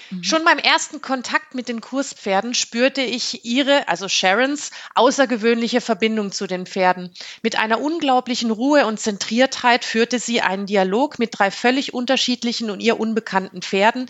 Mhm. 0.09 0.23
Schon 0.23 0.45
beim 0.45 0.57
ersten 0.57 1.01
Kontakt 1.01 1.55
mit 1.55 1.67
den 1.67 1.81
Kurspferden 1.81 2.53
spürte 2.53 3.01
ich 3.01 3.45
ihre, 3.45 3.87
also 3.87 4.07
Sharons, 4.07 4.71
außergewöhnliche 4.95 5.81
Verbindung 5.81 6.31
zu 6.31 6.47
den 6.47 6.65
Pferden. 6.65 7.13
Mit 7.41 7.57
einer 7.57 7.81
unglaublichen 7.81 8.51
Ruhe 8.51 8.85
und 8.85 8.99
Zentriertheit 8.99 9.85
führte 9.85 10.19
sie 10.19 10.41
einen 10.41 10.65
Dialog 10.65 11.19
mit 11.19 11.37
drei 11.37 11.51
völlig 11.51 11.93
unterschiedlichen 11.93 12.69
und 12.69 12.79
ihr 12.79 12.99
unbekannten 12.99 13.61
Pferden, 13.61 14.09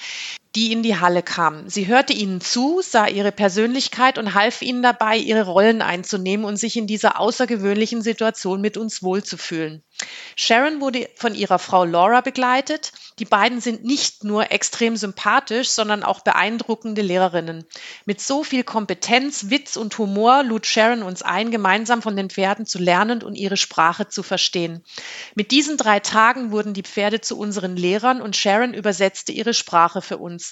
die 0.56 0.72
in 0.72 0.84
die 0.84 1.00
Halle 1.00 1.24
kamen. 1.24 1.68
Sie 1.70 1.88
hörte 1.88 2.14
ihnen 2.14 2.40
zu, 2.40 2.82
sah 2.84 3.08
ihre 3.08 3.32
Persönlichkeit 3.32 4.20
und 4.20 4.36
half 4.36 4.62
ihnen 4.62 4.84
dabei, 4.84 5.18
ihre 5.18 5.46
Rollen 5.46 5.82
einzunehmen 5.82 6.46
und 6.46 6.58
sich 6.58 6.78
in 6.78 6.86
dieser 6.86 7.20
außergewöhnlichen 7.20 8.04
Situation 8.04 8.62
mit 8.62 8.78
uns 8.78 9.02
wohlzufühlen. 9.02 9.84
Sharon 10.36 10.82
wurde 10.82 11.10
von 11.16 11.36
ihrer 11.36 11.60
Frau 11.60 11.86
Laura 11.86 12.22
begleitet. 12.22 12.92
Die 13.20 13.26
beiden 13.26 13.62
sind 13.62 13.84
nicht 13.84 14.24
nur 14.24 14.52
extrem 14.52 14.98
sympathisch, 14.98 15.70
sondern 15.70 16.04
auch 16.04 16.22
beeindruckende 16.22 17.02
Lehrerinnen. 17.02 17.66
Mit 18.06 18.20
so 18.20 18.44
viel 18.44 18.64
Kompetenz, 18.64 19.50
Witz 19.50 19.76
und 19.76 19.98
Humor 19.98 20.44
lud 20.44 20.66
Sharon 20.66 21.04
uns 21.04 21.22
ein, 21.22 21.52
gemeinsam 21.52 22.02
von 22.02 22.16
den 22.16 22.30
Pferden 22.30 22.66
zu 22.66 22.80
lernen 22.80 23.24
und 23.24 23.36
ihre 23.36 23.58
Sprache 23.58 24.08
zu 24.08 24.24
verstehen. 24.24 24.84
Mit 25.36 25.52
diesen 25.52 25.78
drei 25.78 26.00
Tagen 26.00 26.52
wurden 26.52 26.74
die 26.74 26.84
Pferde 26.84 27.22
zu 27.22 27.38
unseren 27.38 27.76
Lehrern 27.76 28.22
und 28.22 28.36
Sharon 28.36 28.74
übersetzte 28.74 29.32
ihre 29.32 29.54
Sprache 29.54 30.02
für 30.02 30.18
uns. 30.18 30.43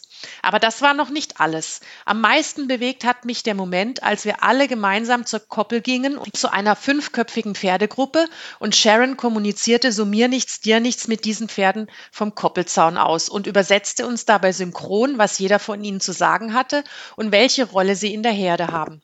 Aber 0.42 0.60
das 0.60 0.82
war 0.82 0.94
noch 0.94 1.10
nicht 1.10 1.40
alles. 1.40 1.82
Am 2.06 2.22
meisten 2.22 2.68
bewegt 2.68 3.04
hat 3.04 3.26
mich 3.26 3.44
der 3.44 3.56
Moment, 3.56 4.04
als 4.04 4.26
wir 4.26 4.44
alle 4.44 4.68
gemeinsam 4.68 5.26
zur 5.26 5.40
Koppel 5.40 5.82
gingen 5.82 6.18
und 6.18 6.38
zu 6.38 6.52
einer 6.52 6.76
fünfköpfigen 6.76 7.56
Pferdegruppe 7.56 8.28
und 8.60 8.76
Sharon 8.76 9.18
kommunizierte 9.18 9.92
so 9.92 10.06
mir 10.06 10.28
nichts, 10.28 10.62
dir 10.62 10.80
nichts 10.80 11.08
mit 11.08 11.26
diesen 11.26 11.50
Pferden 11.50 11.90
vom 12.12 12.36
Koppelzaun 12.36 12.98
aus 12.98 13.30
und 13.30 13.48
übersetzte 13.48 14.08
uns 14.08 14.26
dabei 14.26 14.52
synchron, 14.52 15.18
was 15.18 15.40
jeder 15.40 15.60
von 15.60 15.84
ihnen 15.84 16.02
zu 16.02 16.12
sagen 16.14 16.54
hatte 16.54 16.84
und 17.16 17.32
welche 17.32 17.66
Rolle 17.66 17.96
sie 17.96 18.14
in 18.14 18.24
der 18.24 18.32
Herde 18.32 18.68
haben. 18.68 19.02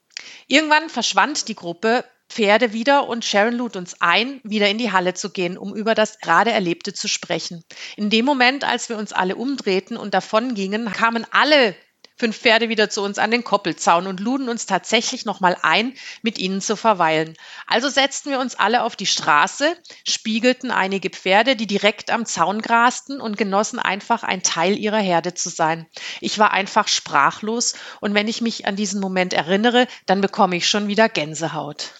Irgendwann 0.47 0.89
verschwand 0.89 1.47
die 1.47 1.55
Gruppe 1.55 2.03
Pferde 2.29 2.73
wieder 2.73 3.07
und 3.07 3.25
Sharon 3.25 3.53
lud 3.53 3.75
uns 3.75 4.01
ein, 4.01 4.41
wieder 4.43 4.69
in 4.69 4.77
die 4.77 4.91
Halle 4.91 5.13
zu 5.13 5.29
gehen, 5.29 5.57
um 5.57 5.75
über 5.75 5.95
das 5.95 6.19
gerade 6.19 6.51
Erlebte 6.51 6.93
zu 6.93 7.07
sprechen. 7.07 7.63
In 7.95 8.09
dem 8.09 8.25
Moment, 8.25 8.63
als 8.63 8.89
wir 8.89 8.97
uns 8.97 9.13
alle 9.13 9.35
umdrehten 9.35 9.97
und 9.97 10.13
davon 10.13 10.53
gingen, 10.53 10.91
kamen 10.91 11.25
alle 11.31 11.75
fünf 12.17 12.37
Pferde 12.39 12.67
wieder 12.69 12.89
zu 12.89 13.03
uns 13.03 13.19
an 13.19 13.31
den 13.31 13.43
Koppelzaun 13.43 14.07
und 14.07 14.19
luden 14.19 14.49
uns 14.49 14.65
tatsächlich 14.65 15.25
nochmal 15.25 15.55
ein, 15.61 15.93
mit 16.21 16.39
ihnen 16.39 16.61
zu 16.61 16.75
verweilen. 16.75 17.37
Also 17.67 17.89
setzten 17.89 18.31
wir 18.31 18.39
uns 18.39 18.55
alle 18.55 18.83
auf 18.83 18.95
die 18.95 19.05
Straße, 19.05 19.75
spiegelten 20.07 20.71
einige 20.71 21.11
Pferde, 21.11 21.55
die 21.55 21.67
direkt 21.67 22.09
am 22.09 22.25
Zaun 22.25 22.61
grasten 22.61 23.21
und 23.21 23.37
genossen 23.37 23.79
einfach 23.79 24.23
ein 24.23 24.41
Teil 24.41 24.77
ihrer 24.77 24.99
Herde 24.99 25.33
zu 25.33 25.49
sein. 25.49 25.85
Ich 26.19 26.39
war 26.39 26.51
einfach 26.51 26.87
sprachlos 26.87 27.75
und 28.01 28.13
wenn 28.15 28.27
ich 28.27 28.41
mich 28.41 28.65
an 28.65 28.75
diesen 28.75 28.99
Moment 28.99 29.33
erinnere, 29.33 29.87
dann 30.07 30.21
bekomme 30.21 30.55
ich 30.55 30.67
schon 30.67 30.87
wieder 30.87 31.09
Gänsehaut. 31.09 31.93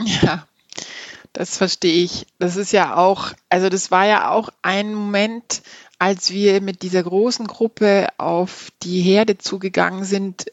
Ja, 0.22 0.46
das 1.32 1.56
verstehe 1.56 2.04
ich. 2.04 2.26
Das 2.38 2.56
ist 2.56 2.72
ja 2.72 2.96
auch, 2.96 3.32
also 3.48 3.68
das 3.68 3.90
war 3.90 4.06
ja 4.06 4.30
auch 4.30 4.50
ein 4.62 4.94
Moment, 4.94 5.62
als 5.98 6.30
wir 6.30 6.60
mit 6.60 6.82
dieser 6.82 7.02
großen 7.02 7.46
Gruppe 7.46 8.08
auf 8.18 8.70
die 8.82 9.02
Herde 9.02 9.38
zugegangen 9.38 10.04
sind, 10.04 10.46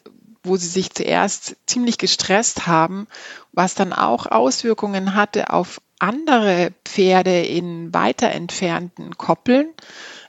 wo 0.43 0.57
sie 0.57 0.67
sich 0.67 0.91
zuerst 0.91 1.55
ziemlich 1.65 1.97
gestresst 1.97 2.67
haben, 2.67 3.07
was 3.53 3.73
dann 3.73 3.93
auch 3.93 4.25
Auswirkungen 4.27 5.15
hatte 5.15 5.51
auf 5.51 5.81
andere 5.99 6.71
Pferde 6.85 7.41
in 7.41 7.93
weiter 7.93 8.29
entfernten 8.29 9.17
Koppeln. 9.17 9.69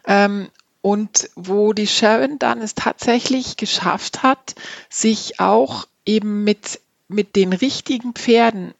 Ähm, 0.06 0.48
und 0.80 1.28
wo 1.34 1.72
die 1.72 1.86
Sharon 1.86 2.38
dann 2.38 2.62
es 2.62 2.74
tatsächlich 2.74 3.56
geschafft 3.56 4.22
hat, 4.22 4.54
sich 4.88 5.40
auch 5.40 5.86
eben 6.06 6.44
mit, 6.44 6.80
mit 7.08 7.36
den 7.36 7.52
richtigen 7.52 8.14
Pferden 8.14 8.72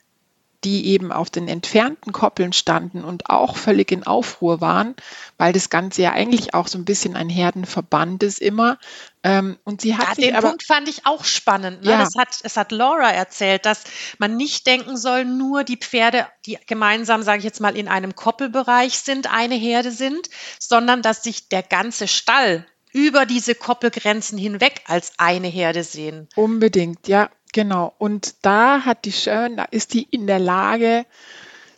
die 0.65 0.87
eben 0.89 1.13
auf 1.13 1.31
den 1.31 1.47
entfernten 1.47 2.13
Koppeln 2.13 2.53
standen 2.53 3.05
und 3.05 3.31
auch 3.31 3.57
völlig 3.57 3.93
in 3.93 4.05
Aufruhr 4.05 4.61
waren, 4.61 4.97
weil 5.37 5.53
das 5.53 5.71
Ganze 5.71 6.03
ja 6.03 6.13
eigentlich 6.13 6.53
auch 6.55 6.67
so 6.67 6.79
ein 6.79 6.85
bisschen 6.85 7.15
ein 7.15 7.29
Herdenverband 7.29 8.23
ist 8.25 8.41
immer. 8.41 8.79
Ähm, 9.23 9.59
und 9.65 9.81
sie 9.81 9.97
hat 9.97 10.19
ja, 10.19 10.27
den 10.27 10.37
aber, 10.37 10.49
Punkt 10.49 10.65
fand 10.65 10.89
ich 10.89 11.07
auch 11.07 11.25
spannend. 11.25 11.85
Ne? 11.85 11.93
Ja. 11.93 11.99
Das 11.99 12.15
hat, 12.17 12.39
es 12.43 12.57
hat 12.57 12.73
Laura 12.73 13.11
erzählt, 13.11 13.67
dass 13.67 13.85
man 14.19 14.37
nicht 14.37 14.67
denken 14.67 14.97
soll, 14.97 15.25
nur 15.25 15.63
die 15.63 15.77
Pferde, 15.77 16.27
die 16.45 16.59
gemeinsam, 16.67 17.23
sage 17.23 17.39
ich 17.39 17.45
jetzt 17.45 17.61
mal, 17.61 17.77
in 17.77 17.87
einem 17.87 18.17
Koppelbereich 18.17 18.99
sind, 18.99 19.33
eine 19.33 19.55
Herde 19.55 19.93
sind, 19.93 20.29
sondern 20.59 21.03
dass 21.03 21.23
sich 21.23 21.49
der 21.49 21.63
ganze 21.63 22.09
Stall 22.09 22.67
über 22.93 23.27
diese 23.27 23.55
Koppelgrenzen 23.55 24.39
hinweg 24.39 24.83
als 24.87 25.13
eine 25.19 25.49
Herde 25.49 25.85
sehen. 25.85 26.29
Unbedingt, 26.35 27.07
ja. 27.07 27.31
Genau. 27.59 27.93
Und 27.99 28.37
da 28.43 28.85
hat 28.85 29.05
die 29.05 29.11
Sharon, 29.11 29.57
da 29.57 29.65
ist 29.65 29.93
die 29.93 30.05
in 30.05 30.29
der 30.29 30.39
Lage, 30.39 31.05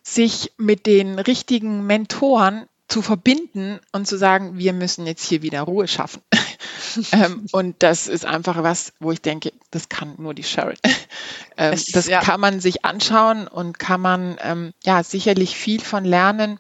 sich 0.03 0.53
mit 0.59 0.85
den 0.85 1.19
richtigen 1.19 1.87
Mentoren 1.87 2.67
zu 2.87 3.01
verbinden 3.01 3.81
und 3.91 4.07
zu 4.07 4.19
sagen, 4.19 4.59
wir 4.59 4.75
müssen 4.75 5.07
jetzt 5.07 5.25
hier 5.25 5.41
wieder 5.41 5.63
Ruhe 5.63 5.89
schaffen. 5.89 6.21
ähm, 7.13 7.47
und 7.53 7.77
das 7.83 8.09
ist 8.09 8.27
einfach 8.27 8.63
was, 8.63 8.93
wo 9.01 9.11
ich 9.11 9.23
denke, 9.23 9.55
das 9.71 9.89
kann 9.89 10.17
nur 10.19 10.35
die 10.35 10.43
Sharon. 10.43 10.75
ähm, 11.57 11.73
es, 11.73 11.87
das 11.87 12.09
ja. 12.09 12.21
kann 12.21 12.41
man 12.41 12.61
sich 12.61 12.85
anschauen 12.85 13.49
und 13.49 13.79
kann 13.79 14.03
man 14.03 14.37
ähm, 14.43 14.75
ja 14.85 15.03
sicherlich 15.03 15.57
viel 15.57 15.81
von 15.81 16.05
lernen. 16.05 16.59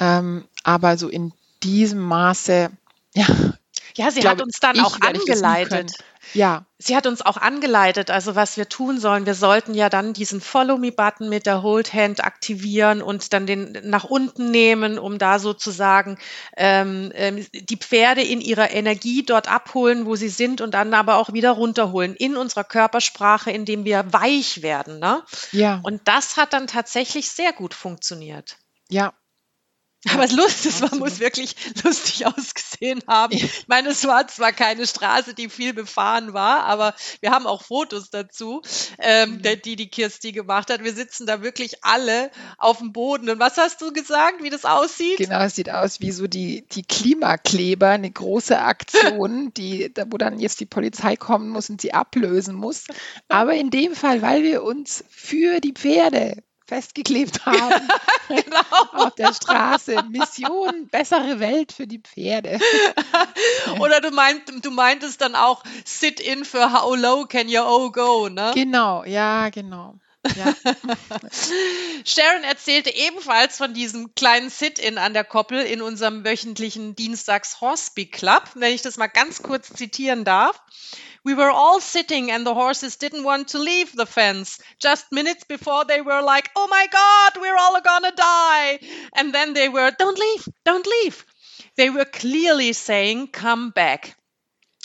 Ähm, 0.00 0.44
aber 0.64 0.98
so 0.98 1.08
in 1.08 1.32
diesem 1.62 2.00
Maße, 2.00 2.68
ja. 3.14 3.26
Ja, 3.96 4.10
sie 4.10 4.28
hat 4.28 4.42
uns 4.42 4.60
dann 4.60 4.80
auch 4.80 5.00
angeleitet. 5.00 5.92
Ja. 6.32 6.64
Sie 6.78 6.96
hat 6.96 7.06
uns 7.06 7.22
auch 7.22 7.36
angeleitet, 7.36 8.10
also 8.10 8.34
was 8.34 8.56
wir 8.56 8.68
tun 8.68 8.98
sollen. 8.98 9.26
Wir 9.26 9.34
sollten 9.34 9.74
ja 9.74 9.88
dann 9.88 10.12
diesen 10.12 10.40
Follow 10.40 10.76
Me 10.76 10.92
Button 10.92 11.28
mit 11.28 11.46
der 11.46 11.62
Hold 11.62 11.92
Hand 11.92 12.24
aktivieren 12.24 13.02
und 13.02 13.32
dann 13.32 13.46
den 13.46 13.78
nach 13.84 14.04
unten 14.04 14.50
nehmen, 14.50 14.98
um 14.98 15.18
da 15.18 15.38
sozusagen 15.38 16.18
ähm, 16.56 17.12
ähm, 17.14 17.46
die 17.52 17.76
Pferde 17.76 18.22
in 18.22 18.40
ihrer 18.40 18.70
Energie 18.70 19.24
dort 19.24 19.50
abholen, 19.50 20.06
wo 20.06 20.16
sie 20.16 20.28
sind 20.28 20.60
und 20.60 20.74
dann 20.74 20.94
aber 20.94 21.16
auch 21.16 21.32
wieder 21.32 21.52
runterholen 21.52 22.14
in 22.14 22.36
unserer 22.36 22.64
Körpersprache, 22.64 23.50
indem 23.50 23.84
wir 23.84 24.12
weich 24.12 24.62
werden. 24.62 24.98
Ne? 24.98 25.22
Ja. 25.52 25.80
Und 25.82 26.02
das 26.04 26.36
hat 26.36 26.52
dann 26.52 26.66
tatsächlich 26.66 27.30
sehr 27.30 27.52
gut 27.52 27.74
funktioniert. 27.74 28.56
Ja, 28.90 29.14
aber 30.12 30.26
lustig, 30.28 30.72
es 30.72 30.82
war, 30.82 30.94
muss 30.96 31.20
wirklich 31.20 31.54
lustig 31.82 32.26
ausgesehen 32.26 33.02
haben. 33.06 33.34
Ich 33.34 33.66
meine, 33.68 33.88
es 33.88 34.06
war 34.06 34.26
zwar 34.28 34.52
keine 34.52 34.86
Straße, 34.86 35.34
die 35.34 35.48
viel 35.48 35.72
befahren 35.72 36.34
war, 36.34 36.64
aber 36.64 36.94
wir 37.20 37.30
haben 37.30 37.46
auch 37.46 37.62
Fotos 37.62 38.10
dazu, 38.10 38.62
ähm, 38.98 39.40
mhm. 39.42 39.62
die 39.64 39.76
die 39.76 39.88
Kirsti 39.88 40.32
gemacht 40.32 40.70
hat. 40.70 40.84
Wir 40.84 40.94
sitzen 40.94 41.26
da 41.26 41.42
wirklich 41.42 41.84
alle 41.84 42.30
auf 42.58 42.78
dem 42.78 42.92
Boden. 42.92 43.30
Und 43.30 43.38
was 43.38 43.56
hast 43.56 43.80
du 43.80 43.92
gesagt, 43.92 44.42
wie 44.42 44.50
das 44.50 44.64
aussieht? 44.64 45.18
Genau, 45.18 45.42
es 45.42 45.56
sieht 45.56 45.70
aus 45.70 46.00
wie 46.00 46.12
so 46.12 46.26
die, 46.26 46.66
die 46.72 46.82
Klimakleber, 46.82 47.90
eine 47.90 48.10
große 48.10 48.58
Aktion, 48.58 49.52
die, 49.56 49.92
wo 50.10 50.18
dann 50.18 50.38
jetzt 50.38 50.60
die 50.60 50.66
Polizei 50.66 51.16
kommen 51.16 51.48
muss 51.48 51.70
und 51.70 51.80
sie 51.80 51.94
ablösen 51.94 52.54
muss. 52.54 52.84
Aber 53.28 53.54
in 53.54 53.70
dem 53.70 53.94
Fall, 53.94 54.22
weil 54.22 54.42
wir 54.42 54.62
uns 54.62 55.04
für 55.08 55.60
die 55.60 55.72
Pferde 55.72 56.42
festgeklebt 56.66 57.44
haben 57.46 57.88
genau. 58.28 59.04
auf 59.04 59.14
der 59.14 59.32
Straße. 59.32 60.02
Mission, 60.08 60.88
bessere 60.88 61.40
Welt 61.40 61.72
für 61.72 61.86
die 61.86 61.98
Pferde. 61.98 62.58
Oder 63.80 64.00
du, 64.00 64.10
meint, 64.10 64.42
du 64.64 64.70
meintest 64.70 65.20
dann 65.20 65.34
auch 65.34 65.62
Sit-in 65.84 66.44
für 66.44 66.72
How 66.72 66.96
low 66.96 67.26
can 67.26 67.48
your 67.48 67.66
O 67.66 67.90
go, 67.90 68.28
ne? 68.28 68.52
Genau, 68.54 69.04
ja, 69.04 69.50
genau. 69.50 69.94
Sharon 72.04 72.44
erzählte 72.44 72.94
ebenfalls 72.94 73.58
von 73.58 73.74
diesem 73.74 74.14
kleinen 74.14 74.50
Sit-in 74.50 74.98
an 74.98 75.12
der 75.12 75.24
Koppel 75.24 75.60
in 75.60 75.82
unserem 75.82 76.24
wöchentlichen 76.24 76.96
Dienstags 76.96 77.60
Horseby 77.60 78.06
Club, 78.06 78.50
wenn 78.54 78.72
ich 78.72 78.82
das 78.82 78.96
mal 78.96 79.08
ganz 79.08 79.42
kurz 79.42 79.72
zitieren 79.72 80.24
darf. 80.24 80.60
We 81.24 81.36
were 81.36 81.52
all 81.52 81.80
sitting 81.80 82.30
and 82.30 82.46
the 82.46 82.54
horses 82.54 82.98
didn't 82.98 83.24
want 83.24 83.48
to 83.50 83.58
leave 83.58 83.92
the 83.96 84.06
fence. 84.06 84.58
Just 84.78 85.10
minutes 85.10 85.44
before 85.44 85.84
they 85.86 86.02
were 86.02 86.20
like, 86.22 86.50
oh 86.54 86.68
my 86.68 86.86
God, 86.90 87.40
we're 87.40 87.56
all 87.56 87.80
gonna 87.80 88.12
die. 88.12 88.78
And 89.14 89.34
then 89.34 89.54
they 89.54 89.68
were, 89.70 89.90
don't 89.90 90.18
leave, 90.18 90.48
don't 90.64 90.86
leave. 90.86 91.24
They 91.76 91.88
were 91.90 92.04
clearly 92.04 92.74
saying, 92.74 93.28
come 93.28 93.70
back. 93.70 94.16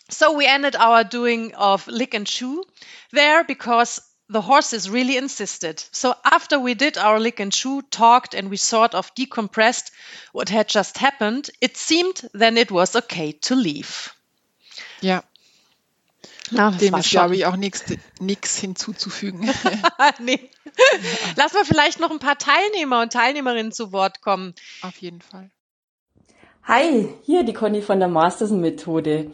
So 0.10 0.34
we 0.34 0.48
ended 0.48 0.76
our 0.76 1.04
doing 1.04 1.54
of 1.56 1.88
lick 1.88 2.14
and 2.14 2.26
chew 2.26 2.64
there 3.12 3.44
because 3.44 4.02
the 4.30 4.42
horses 4.42 4.90
really 4.90 5.18
insisted. 5.18 5.84
So 5.92 6.14
after 6.24 6.60
we 6.60 6.76
did 6.76 6.98
our 6.98 7.20
lick 7.20 7.40
and 7.40 7.52
chew, 7.52 7.82
talked, 7.82 8.36
and 8.36 8.50
we 8.50 8.58
sort 8.58 8.94
of 8.94 9.14
decompressed 9.16 9.92
what 10.32 10.50
had 10.50 10.70
just 10.70 10.98
happened, 10.98 11.50
it 11.60 11.76
seemed 11.76 12.22
then 12.34 12.58
it 12.58 12.72
was 12.72 12.96
okay 12.96 13.32
to 13.32 13.56
leave. 13.56 14.14
Yeah. 15.02 15.22
Ja, 16.52 16.72
Dem 16.72 16.96
ist, 16.96 17.12
glaube 17.12 17.36
ich, 17.36 17.46
auch 17.46 17.56
nichts 17.56 18.58
hinzuzufügen. 18.58 19.54
nee. 20.20 20.50
Lass 21.36 21.54
mal 21.54 21.64
vielleicht 21.64 22.00
noch 22.00 22.10
ein 22.10 22.18
paar 22.18 22.40
Teilnehmer 22.40 23.02
und 23.02 23.14
Teilnehmerinnen 23.14 23.72
zu 23.72 23.92
Wort 23.92 24.22
kommen. 24.22 24.56
Auf 24.82 24.98
jeden 24.98 25.22
Fall. 25.22 25.52
Hi, 26.64 27.14
hier 27.24 27.44
die 27.44 27.54
Conny 27.54 27.82
von 27.82 28.00
der 28.00 28.08
Masterson-Methode. 28.08 29.32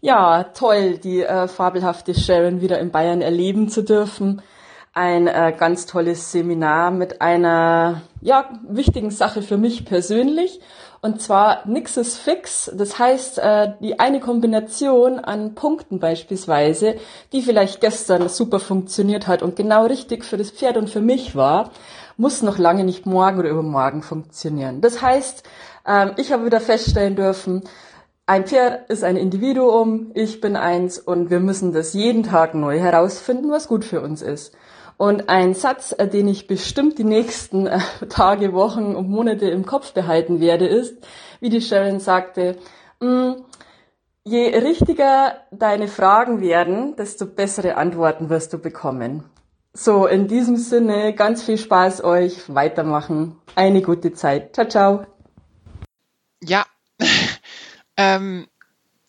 Ja, 0.00 0.44
toll, 0.44 0.98
die 0.98 1.22
äh, 1.22 1.48
fabelhafte 1.48 2.14
Sharon 2.14 2.60
wieder 2.60 2.78
in 2.78 2.92
Bayern 2.92 3.20
erleben 3.20 3.68
zu 3.68 3.82
dürfen. 3.82 4.42
Ein 4.94 5.26
äh, 5.26 5.52
ganz 5.58 5.86
tolles 5.86 6.30
Seminar 6.30 6.92
mit 6.92 7.20
einer 7.20 8.02
ja, 8.20 8.48
wichtigen 8.68 9.10
Sache 9.10 9.42
für 9.42 9.56
mich 9.56 9.84
persönlich 9.84 10.60
und 11.00 11.22
zwar 11.22 11.66
nix 11.66 11.96
ist 11.96 12.16
fix. 12.16 12.70
Das 12.74 12.98
heißt, 12.98 13.38
äh, 13.38 13.72
die 13.80 13.98
eine 14.00 14.20
Kombination 14.20 15.18
an 15.18 15.54
Punkten 15.54 15.98
beispielsweise, 15.98 16.96
die 17.32 17.42
vielleicht 17.42 17.80
gestern 17.80 18.28
super 18.28 18.60
funktioniert 18.60 19.26
hat 19.26 19.42
und 19.42 19.56
genau 19.56 19.86
richtig 19.86 20.24
für 20.24 20.36
das 20.36 20.50
Pferd 20.50 20.76
und 20.76 20.90
für 20.90 21.00
mich 21.00 21.36
war, 21.36 21.70
muss 22.16 22.42
noch 22.42 22.58
lange 22.58 22.84
nicht 22.84 23.06
morgen 23.06 23.38
oder 23.38 23.50
übermorgen 23.50 24.02
funktionieren. 24.02 24.80
Das 24.80 25.00
heißt, 25.02 25.44
ähm, 25.86 26.12
ich 26.16 26.32
habe 26.32 26.44
wieder 26.44 26.60
feststellen 26.60 27.14
dürfen, 27.14 27.62
ein 28.28 28.44
Pferd 28.44 28.90
ist 28.90 29.04
ein 29.04 29.16
Individuum, 29.16 30.10
ich 30.12 30.42
bin 30.42 30.54
eins 30.54 30.98
und 30.98 31.30
wir 31.30 31.40
müssen 31.40 31.72
das 31.72 31.94
jeden 31.94 32.24
Tag 32.24 32.54
neu 32.54 32.78
herausfinden, 32.78 33.50
was 33.50 33.68
gut 33.68 33.86
für 33.86 34.02
uns 34.02 34.20
ist. 34.20 34.54
Und 34.98 35.30
ein 35.30 35.54
Satz, 35.54 35.94
äh, 35.96 36.06
den 36.06 36.28
ich 36.28 36.46
bestimmt 36.46 36.98
die 36.98 37.04
nächsten 37.04 37.66
äh, 37.66 37.80
Tage, 38.10 38.52
Wochen 38.52 38.94
und 38.94 39.08
Monate 39.08 39.48
im 39.48 39.64
Kopf 39.64 39.94
behalten 39.94 40.40
werde, 40.40 40.66
ist, 40.66 41.06
wie 41.40 41.48
die 41.48 41.62
Sharon 41.62 42.00
sagte, 42.00 42.56
mm, 43.00 43.32
je 44.24 44.58
richtiger 44.58 45.38
deine 45.50 45.88
Fragen 45.88 46.42
werden, 46.42 46.96
desto 46.96 47.24
bessere 47.24 47.76
Antworten 47.76 48.28
wirst 48.28 48.52
du 48.52 48.58
bekommen. 48.58 49.24
So, 49.72 50.06
in 50.06 50.28
diesem 50.28 50.56
Sinne, 50.56 51.14
ganz 51.14 51.42
viel 51.42 51.56
Spaß 51.56 52.04
euch, 52.04 52.54
weitermachen, 52.54 53.36
eine 53.54 53.80
gute 53.80 54.12
Zeit. 54.12 54.54
Ciao, 54.54 54.68
ciao. 54.68 55.06
Ja, 56.42 56.66
ähm, 57.98 58.46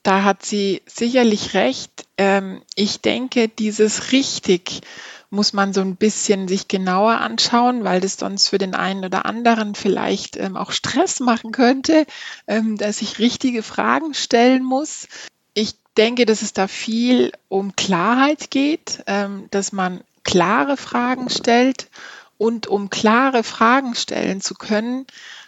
da 0.04 0.24
hat 0.24 0.46
sie 0.46 0.82
sicherlich 0.86 1.54
recht. 1.54 2.08
Ähm, 2.18 2.62
ich 2.76 3.00
denke, 3.00 3.48
dieses 3.48 4.12
richtig 4.12 4.82
muss 5.30 5.54
man 5.54 5.74
so 5.74 5.82
ein 5.82 5.96
bisschen 5.96 6.48
sich 6.48 6.68
genauer 6.68 7.20
anschauen, 7.20 7.84
weil 7.84 8.02
das 8.02 8.18
sonst 8.18 8.50
für 8.50 8.58
den 8.58 8.74
einen 8.74 9.06
oder 9.06 9.26
anderen 9.26 9.76
vielleicht 9.76 10.38
ähm, 10.38 10.58
auch 10.58 10.72
Stress 10.72 11.20
machen 11.20 11.52
könnte, 11.52 12.08
ähm, 12.48 12.78
dass 12.78 13.02
ich 13.02 13.20
richtige 13.20 13.62
Fragen 13.62 14.16
stellen 14.16 14.64
muss. 14.64 15.08
Ich 15.54 15.76
denke, 15.96 16.26
dass 16.26 16.42
es 16.42 16.54
da 16.54 16.68
viel 16.68 17.32
um 17.48 17.76
Klarheit 17.76 18.50
geht, 18.50 19.04
ähm, 19.06 19.48
dass 19.52 19.72
man 19.72 20.02
klare 20.24 20.78
Fragen 20.78 21.30
stellt 21.30 21.90
und 22.40 22.66
um 22.66 22.90
klare 22.90 23.44
Fragen 23.44 23.94
stellen 23.94 24.42
zu 24.42 24.56
können, 24.56 25.06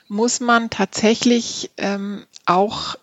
muss 0.07 0.41
man 0.41 0.69
tatsächlich 0.69 1.71
ähm, 1.77 2.25
auch 2.45 2.97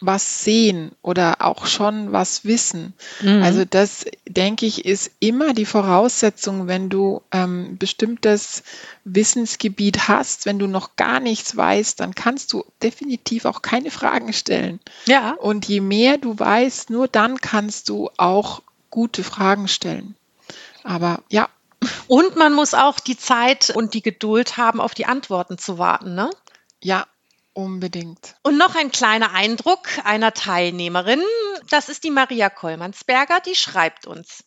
was 0.00 0.44
sehen 0.44 0.92
oder 1.02 1.36
auch 1.40 1.66
schon 1.66 2.12
was 2.12 2.44
wissen. 2.44 2.94
Mhm. 3.20 3.42
Also 3.42 3.64
das, 3.64 4.04
denke 4.26 4.66
ich, 4.66 4.84
ist 4.84 5.10
immer 5.18 5.54
die 5.54 5.64
Voraussetzung, 5.64 6.68
wenn 6.68 6.88
du 6.88 7.22
ähm, 7.32 7.76
bestimmtes 7.78 8.62
Wissensgebiet 9.04 10.08
hast. 10.08 10.46
Wenn 10.46 10.58
du 10.58 10.66
noch 10.66 10.96
gar 10.96 11.20
nichts 11.20 11.56
weißt, 11.56 12.00
dann 12.00 12.14
kannst 12.14 12.52
du 12.52 12.64
definitiv 12.82 13.44
auch 13.44 13.62
keine 13.62 13.90
Fragen 13.90 14.32
stellen. 14.32 14.80
Ja. 15.06 15.32
Und 15.32 15.66
je 15.66 15.80
mehr 15.80 16.18
du 16.18 16.38
weißt, 16.38 16.90
nur 16.90 17.08
dann 17.08 17.40
kannst 17.40 17.88
du 17.88 18.10
auch 18.16 18.62
gute 18.90 19.24
Fragen 19.24 19.68
stellen. 19.68 20.14
Aber 20.84 21.22
ja. 21.28 21.48
Und 22.06 22.36
man 22.36 22.54
muss 22.54 22.74
auch 22.74 22.98
die 22.98 23.16
Zeit 23.16 23.70
und 23.70 23.94
die 23.94 24.02
Geduld 24.02 24.56
haben, 24.56 24.80
auf 24.80 24.94
die 24.94 25.06
Antworten 25.06 25.58
zu 25.58 25.78
warten, 25.78 26.14
ne? 26.14 26.30
Ja, 26.82 27.06
Unbedingt. 27.58 28.36
Und 28.44 28.56
noch 28.56 28.76
ein 28.76 28.92
kleiner 28.92 29.32
Eindruck 29.32 29.88
einer 30.04 30.32
Teilnehmerin. 30.32 31.20
Das 31.70 31.88
ist 31.88 32.04
die 32.04 32.12
Maria 32.12 32.50
Kollmannsberger, 32.50 33.40
die 33.40 33.56
schreibt 33.56 34.06
uns. 34.06 34.44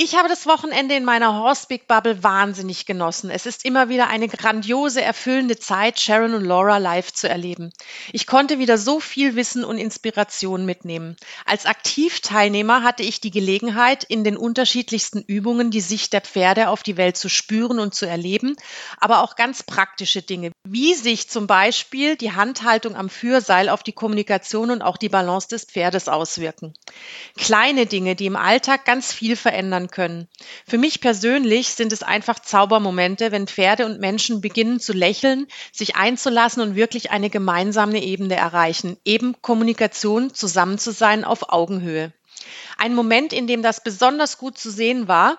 Ich 0.00 0.14
habe 0.14 0.28
das 0.28 0.46
Wochenende 0.46 0.94
in 0.94 1.04
meiner 1.04 1.34
Horsepeak 1.34 1.88
Bubble 1.88 2.22
wahnsinnig 2.22 2.86
genossen. 2.86 3.30
Es 3.30 3.46
ist 3.46 3.64
immer 3.64 3.88
wieder 3.88 4.06
eine 4.06 4.28
grandiose, 4.28 5.02
erfüllende 5.02 5.58
Zeit, 5.58 5.98
Sharon 5.98 6.34
und 6.34 6.44
Laura 6.44 6.78
live 6.78 7.12
zu 7.12 7.28
erleben. 7.28 7.72
Ich 8.12 8.28
konnte 8.28 8.60
wieder 8.60 8.78
so 8.78 9.00
viel 9.00 9.34
Wissen 9.34 9.64
und 9.64 9.76
Inspiration 9.76 10.64
mitnehmen. 10.64 11.16
Als 11.46 11.66
Aktivteilnehmer 11.66 12.84
hatte 12.84 13.02
ich 13.02 13.20
die 13.20 13.32
Gelegenheit, 13.32 14.04
in 14.04 14.22
den 14.22 14.36
unterschiedlichsten 14.36 15.20
Übungen 15.20 15.72
die 15.72 15.80
Sicht 15.80 16.12
der 16.12 16.20
Pferde 16.20 16.68
auf 16.68 16.84
die 16.84 16.96
Welt 16.96 17.16
zu 17.16 17.28
spüren 17.28 17.80
und 17.80 17.92
zu 17.92 18.06
erleben, 18.06 18.54
aber 18.98 19.24
auch 19.24 19.34
ganz 19.34 19.64
praktische 19.64 20.22
Dinge, 20.22 20.52
wie 20.62 20.94
sich 20.94 21.28
zum 21.28 21.48
Beispiel 21.48 22.14
die 22.14 22.30
Handhaltung 22.30 22.94
am 22.94 23.08
Führseil 23.08 23.68
auf 23.68 23.82
die 23.82 23.94
Kommunikation 23.94 24.70
und 24.70 24.80
auch 24.80 24.96
die 24.96 25.08
Balance 25.08 25.48
des 25.48 25.64
Pferdes 25.64 26.06
auswirken. 26.08 26.72
Kleine 27.36 27.86
Dinge, 27.86 28.14
die 28.14 28.26
im 28.26 28.36
Alltag 28.36 28.84
ganz 28.84 29.12
viel 29.12 29.34
verändern 29.34 29.87
können. 29.90 30.28
Für 30.66 30.78
mich 30.78 31.00
persönlich 31.00 31.70
sind 31.70 31.92
es 31.92 32.02
einfach 32.02 32.38
Zaubermomente, 32.38 33.32
wenn 33.32 33.46
Pferde 33.46 33.86
und 33.86 34.00
Menschen 34.00 34.40
beginnen 34.40 34.80
zu 34.80 34.92
lächeln, 34.92 35.46
sich 35.72 35.96
einzulassen 35.96 36.62
und 36.62 36.74
wirklich 36.74 37.10
eine 37.10 37.30
gemeinsame 37.30 38.02
Ebene 38.02 38.36
erreichen, 38.36 38.96
eben 39.04 39.40
Kommunikation, 39.42 40.34
zusammen 40.34 40.78
zu 40.78 40.92
sein 40.92 41.24
auf 41.24 41.50
Augenhöhe. 41.50 42.12
Ein 42.76 42.94
Moment, 42.94 43.32
in 43.32 43.46
dem 43.46 43.62
das 43.62 43.82
besonders 43.82 44.38
gut 44.38 44.58
zu 44.58 44.70
sehen 44.70 45.08
war, 45.08 45.38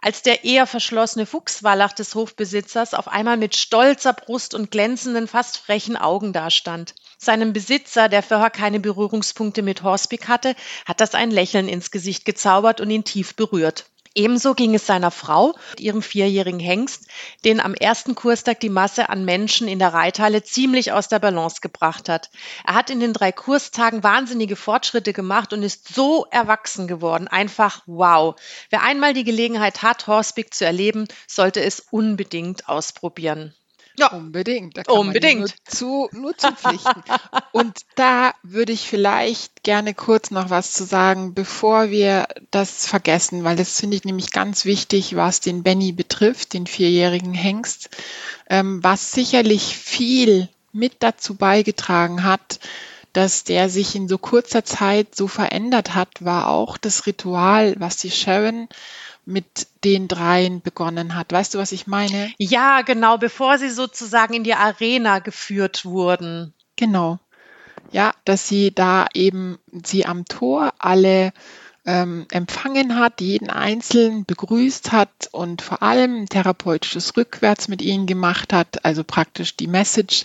als 0.00 0.22
der 0.22 0.44
eher 0.44 0.66
verschlossene 0.66 1.26
Fuchswallach 1.26 1.92
des 1.92 2.14
Hofbesitzers 2.14 2.94
auf 2.94 3.08
einmal 3.08 3.36
mit 3.36 3.54
stolzer 3.56 4.14
Brust 4.14 4.54
und 4.54 4.70
glänzenden, 4.70 5.28
fast 5.28 5.58
frechen 5.58 5.96
Augen 5.96 6.32
dastand. 6.32 6.94
Seinem 7.20 7.52
Besitzer, 7.52 8.08
der 8.08 8.22
vorher 8.22 8.50
keine 8.50 8.78
Berührungspunkte 8.78 9.62
mit 9.62 9.82
Horsepick 9.82 10.28
hatte, 10.28 10.54
hat 10.86 11.00
das 11.00 11.14
ein 11.14 11.32
Lächeln 11.32 11.68
ins 11.68 11.90
Gesicht 11.90 12.24
gezaubert 12.24 12.80
und 12.80 12.90
ihn 12.90 13.02
tief 13.02 13.34
berührt. 13.34 13.86
Ebenso 14.14 14.54
ging 14.54 14.74
es 14.74 14.86
seiner 14.86 15.10
Frau, 15.10 15.54
ihrem 15.78 16.00
vierjährigen 16.00 16.60
Hengst, 16.60 17.06
den 17.44 17.60
am 17.60 17.74
ersten 17.74 18.14
Kurstag 18.14 18.60
die 18.60 18.68
Masse 18.68 19.08
an 19.10 19.24
Menschen 19.24 19.68
in 19.68 19.78
der 19.78 19.92
Reithalle 19.94 20.42
ziemlich 20.42 20.92
aus 20.92 21.08
der 21.08 21.18
Balance 21.18 21.60
gebracht 21.60 22.08
hat. 22.08 22.30
Er 22.64 22.74
hat 22.74 22.90
in 22.90 23.00
den 23.00 23.12
drei 23.12 23.32
Kurstagen 23.32 24.02
wahnsinnige 24.02 24.56
Fortschritte 24.56 25.12
gemacht 25.12 25.52
und 25.52 25.62
ist 25.62 25.94
so 25.94 26.26
erwachsen 26.30 26.88
geworden. 26.88 27.28
Einfach 27.28 27.82
wow. 27.86 28.34
Wer 28.70 28.82
einmal 28.82 29.12
die 29.12 29.24
Gelegenheit 29.24 29.82
hat, 29.82 30.06
Horsepick 30.06 30.54
zu 30.54 30.64
erleben, 30.64 31.06
sollte 31.26 31.62
es 31.62 31.80
unbedingt 31.80 32.68
ausprobieren. 32.68 33.54
Ja, 33.98 34.12
unbedingt. 34.12 34.76
Da 34.76 34.84
kann 34.84 34.96
unbedingt. 34.96 35.40
nur, 35.40 35.48
zu, 35.66 36.08
nur 36.12 36.36
zupflichten. 36.36 37.02
Und 37.52 37.80
da 37.96 38.32
würde 38.42 38.72
ich 38.72 38.88
vielleicht 38.88 39.64
gerne 39.64 39.92
kurz 39.92 40.30
noch 40.30 40.50
was 40.50 40.72
zu 40.72 40.84
sagen, 40.84 41.34
bevor 41.34 41.90
wir 41.90 42.28
das 42.50 42.86
vergessen, 42.86 43.42
weil 43.42 43.56
das 43.56 43.78
finde 43.80 43.96
ich 43.96 44.04
nämlich 44.04 44.30
ganz 44.30 44.64
wichtig, 44.64 45.16
was 45.16 45.40
den 45.40 45.64
Benny 45.64 45.92
betrifft, 45.92 46.54
den 46.54 46.66
vierjährigen 46.66 47.34
Hengst, 47.34 47.90
ähm, 48.48 48.82
was 48.84 49.10
sicherlich 49.10 49.76
viel 49.76 50.48
mit 50.72 50.96
dazu 51.00 51.34
beigetragen 51.34 52.22
hat, 52.22 52.60
dass 53.12 53.42
der 53.42 53.68
sich 53.68 53.96
in 53.96 54.06
so 54.06 54.18
kurzer 54.18 54.64
Zeit 54.64 55.16
so 55.16 55.26
verändert 55.26 55.94
hat, 55.94 56.24
war 56.24 56.48
auch 56.48 56.76
das 56.76 57.06
Ritual, 57.06 57.74
was 57.78 57.96
die 57.96 58.10
Sharon 58.12 58.68
mit 59.28 59.68
den 59.84 60.08
dreien 60.08 60.62
begonnen 60.62 61.14
hat. 61.14 61.32
Weißt 61.32 61.54
du, 61.54 61.58
was 61.58 61.72
ich 61.72 61.86
meine? 61.86 62.32
Ja, 62.38 62.80
genau, 62.80 63.18
bevor 63.18 63.58
sie 63.58 63.68
sozusagen 63.68 64.32
in 64.32 64.42
die 64.42 64.54
Arena 64.54 65.18
geführt 65.18 65.84
wurden. 65.84 66.54
Genau. 66.76 67.18
Ja, 67.92 68.12
dass 68.24 68.48
sie 68.48 68.74
da 68.74 69.06
eben 69.12 69.58
sie 69.84 70.06
am 70.06 70.24
Tor 70.24 70.72
alle 70.78 71.32
ähm, 71.84 72.26
empfangen 72.30 72.98
hat, 72.98 73.20
jeden 73.20 73.50
Einzelnen 73.50 74.24
begrüßt 74.24 74.92
hat 74.92 75.28
und 75.32 75.60
vor 75.60 75.82
allem 75.82 76.26
therapeutisches 76.26 77.16
Rückwärts 77.16 77.68
mit 77.68 77.82
ihnen 77.82 78.06
gemacht 78.06 78.52
hat, 78.52 78.84
also 78.84 79.04
praktisch 79.04 79.56
die 79.56 79.68
Message, 79.68 80.22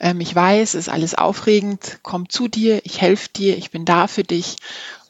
ähm, 0.00 0.20
ich 0.20 0.34
weiß, 0.34 0.74
ist 0.74 0.88
alles 0.88 1.14
aufregend, 1.14 1.98
komm 2.02 2.28
zu 2.28 2.48
dir, 2.48 2.80
ich 2.84 3.00
helfe 3.00 3.28
dir, 3.34 3.56
ich 3.56 3.70
bin 3.70 3.84
da 3.84 4.06
für 4.06 4.24
dich 4.24 4.56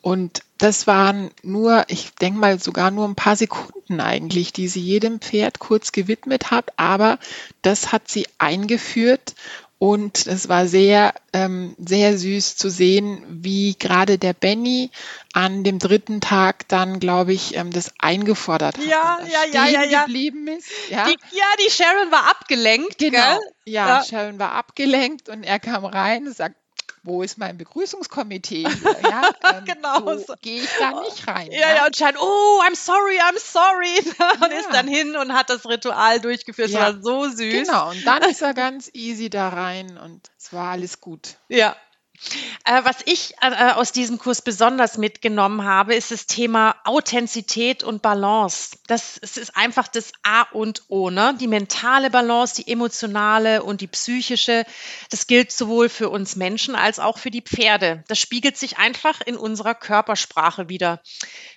und 0.06 0.44
das 0.58 0.86
waren 0.86 1.32
nur, 1.42 1.84
ich 1.88 2.14
denke 2.14 2.38
mal 2.38 2.60
sogar 2.60 2.92
nur 2.92 3.08
ein 3.08 3.16
paar 3.16 3.34
Sekunden 3.34 4.00
eigentlich, 4.00 4.52
die 4.52 4.68
sie 4.68 4.78
jedem 4.78 5.20
Pferd 5.20 5.58
kurz 5.58 5.90
gewidmet 5.90 6.52
hat, 6.52 6.70
aber 6.76 7.18
das 7.62 7.90
hat 7.90 8.06
sie 8.06 8.28
eingeführt 8.38 9.34
und 9.80 10.28
es 10.28 10.48
war 10.48 10.68
sehr, 10.68 11.12
ähm, 11.32 11.74
sehr 11.76 12.16
süß 12.16 12.54
zu 12.54 12.70
sehen, 12.70 13.20
wie 13.28 13.74
gerade 13.76 14.16
der 14.16 14.32
Benny 14.32 14.92
an 15.32 15.64
dem 15.64 15.80
dritten 15.80 16.20
Tag 16.20 16.68
dann, 16.68 17.00
glaube 17.00 17.32
ich, 17.32 17.56
ähm, 17.56 17.72
das 17.72 17.92
eingefordert 17.98 18.78
hat. 18.78 18.84
Ja, 18.84 19.18
ja, 19.28 19.40
ja, 19.52 19.66
ja, 19.66 19.82
ja. 19.82 20.04
geblieben 20.04 20.46
ist. 20.46 20.68
Ja. 20.88 21.08
Die, 21.08 21.16
ja, 21.36 21.44
die 21.66 21.70
Sharon 21.72 22.12
war 22.12 22.30
abgelenkt. 22.30 22.98
Genau. 22.98 23.40
Gell? 23.40 23.40
Ja, 23.64 23.88
ja, 23.88 24.04
Sharon 24.04 24.38
war 24.38 24.52
abgelenkt 24.52 25.28
und 25.28 25.42
er 25.42 25.58
kam 25.58 25.84
rein 25.84 26.28
und 26.28 26.36
sagt, 26.36 26.54
wo 27.06 27.22
ist 27.22 27.38
mein 27.38 27.56
Begrüßungskomitee? 27.56 28.66
Ja, 29.06 29.30
ähm, 29.52 29.64
genau. 29.64 30.16
So 30.18 30.34
gehe 30.40 30.62
ich 30.62 30.70
da 30.78 31.00
nicht 31.00 31.26
rein. 31.28 31.50
Ja, 31.52 31.76
ja, 31.76 31.86
und 31.86 31.96
scheint, 31.96 32.16
oh, 32.18 32.60
I'm 32.66 32.74
sorry, 32.74 33.18
I'm 33.20 33.38
sorry. 33.38 33.98
Und 34.44 34.50
ja. 34.50 34.58
ist 34.58 34.68
dann 34.72 34.88
hin 34.88 35.16
und 35.16 35.32
hat 35.32 35.50
das 35.50 35.66
Ritual 35.68 36.20
durchgeführt. 36.20 36.70
Ja. 36.70 36.92
Das 36.92 36.96
war 36.96 37.02
so 37.02 37.28
süß. 37.28 37.66
Genau, 37.66 37.90
und 37.90 38.04
dann 38.06 38.22
ist 38.30 38.42
er 38.42 38.54
ganz 38.54 38.90
easy 38.94 39.30
da 39.30 39.48
rein 39.50 39.96
und 39.98 40.30
es 40.38 40.52
war 40.52 40.72
alles 40.72 41.00
gut. 41.00 41.36
Ja, 41.48 41.76
äh, 42.64 42.84
was 42.84 42.96
ich 43.04 43.34
äh, 43.40 43.72
aus 43.72 43.92
diesem 43.92 44.18
Kurs 44.18 44.42
besonders 44.42 44.98
mitgenommen 44.98 45.64
habe, 45.64 45.94
ist 45.94 46.10
das 46.10 46.26
Thema 46.26 46.76
Authentizität 46.84 47.82
und 47.82 48.02
Balance. 48.02 48.78
Das, 48.86 49.18
das 49.20 49.36
ist 49.36 49.56
einfach 49.56 49.88
das 49.88 50.12
A 50.22 50.42
und 50.52 50.82
O. 50.88 51.10
Ne? 51.10 51.36
Die 51.40 51.48
mentale 51.48 52.10
Balance, 52.10 52.62
die 52.62 52.70
emotionale 52.70 53.62
und 53.62 53.80
die 53.80 53.86
psychische. 53.86 54.64
Das 55.10 55.26
gilt 55.26 55.52
sowohl 55.52 55.88
für 55.88 56.08
uns 56.08 56.36
Menschen 56.36 56.74
als 56.74 56.98
auch 56.98 57.18
für 57.18 57.30
die 57.30 57.42
Pferde. 57.42 58.04
Das 58.08 58.18
spiegelt 58.18 58.56
sich 58.56 58.78
einfach 58.78 59.20
in 59.20 59.36
unserer 59.36 59.74
Körpersprache 59.74 60.68
wieder. 60.68 61.00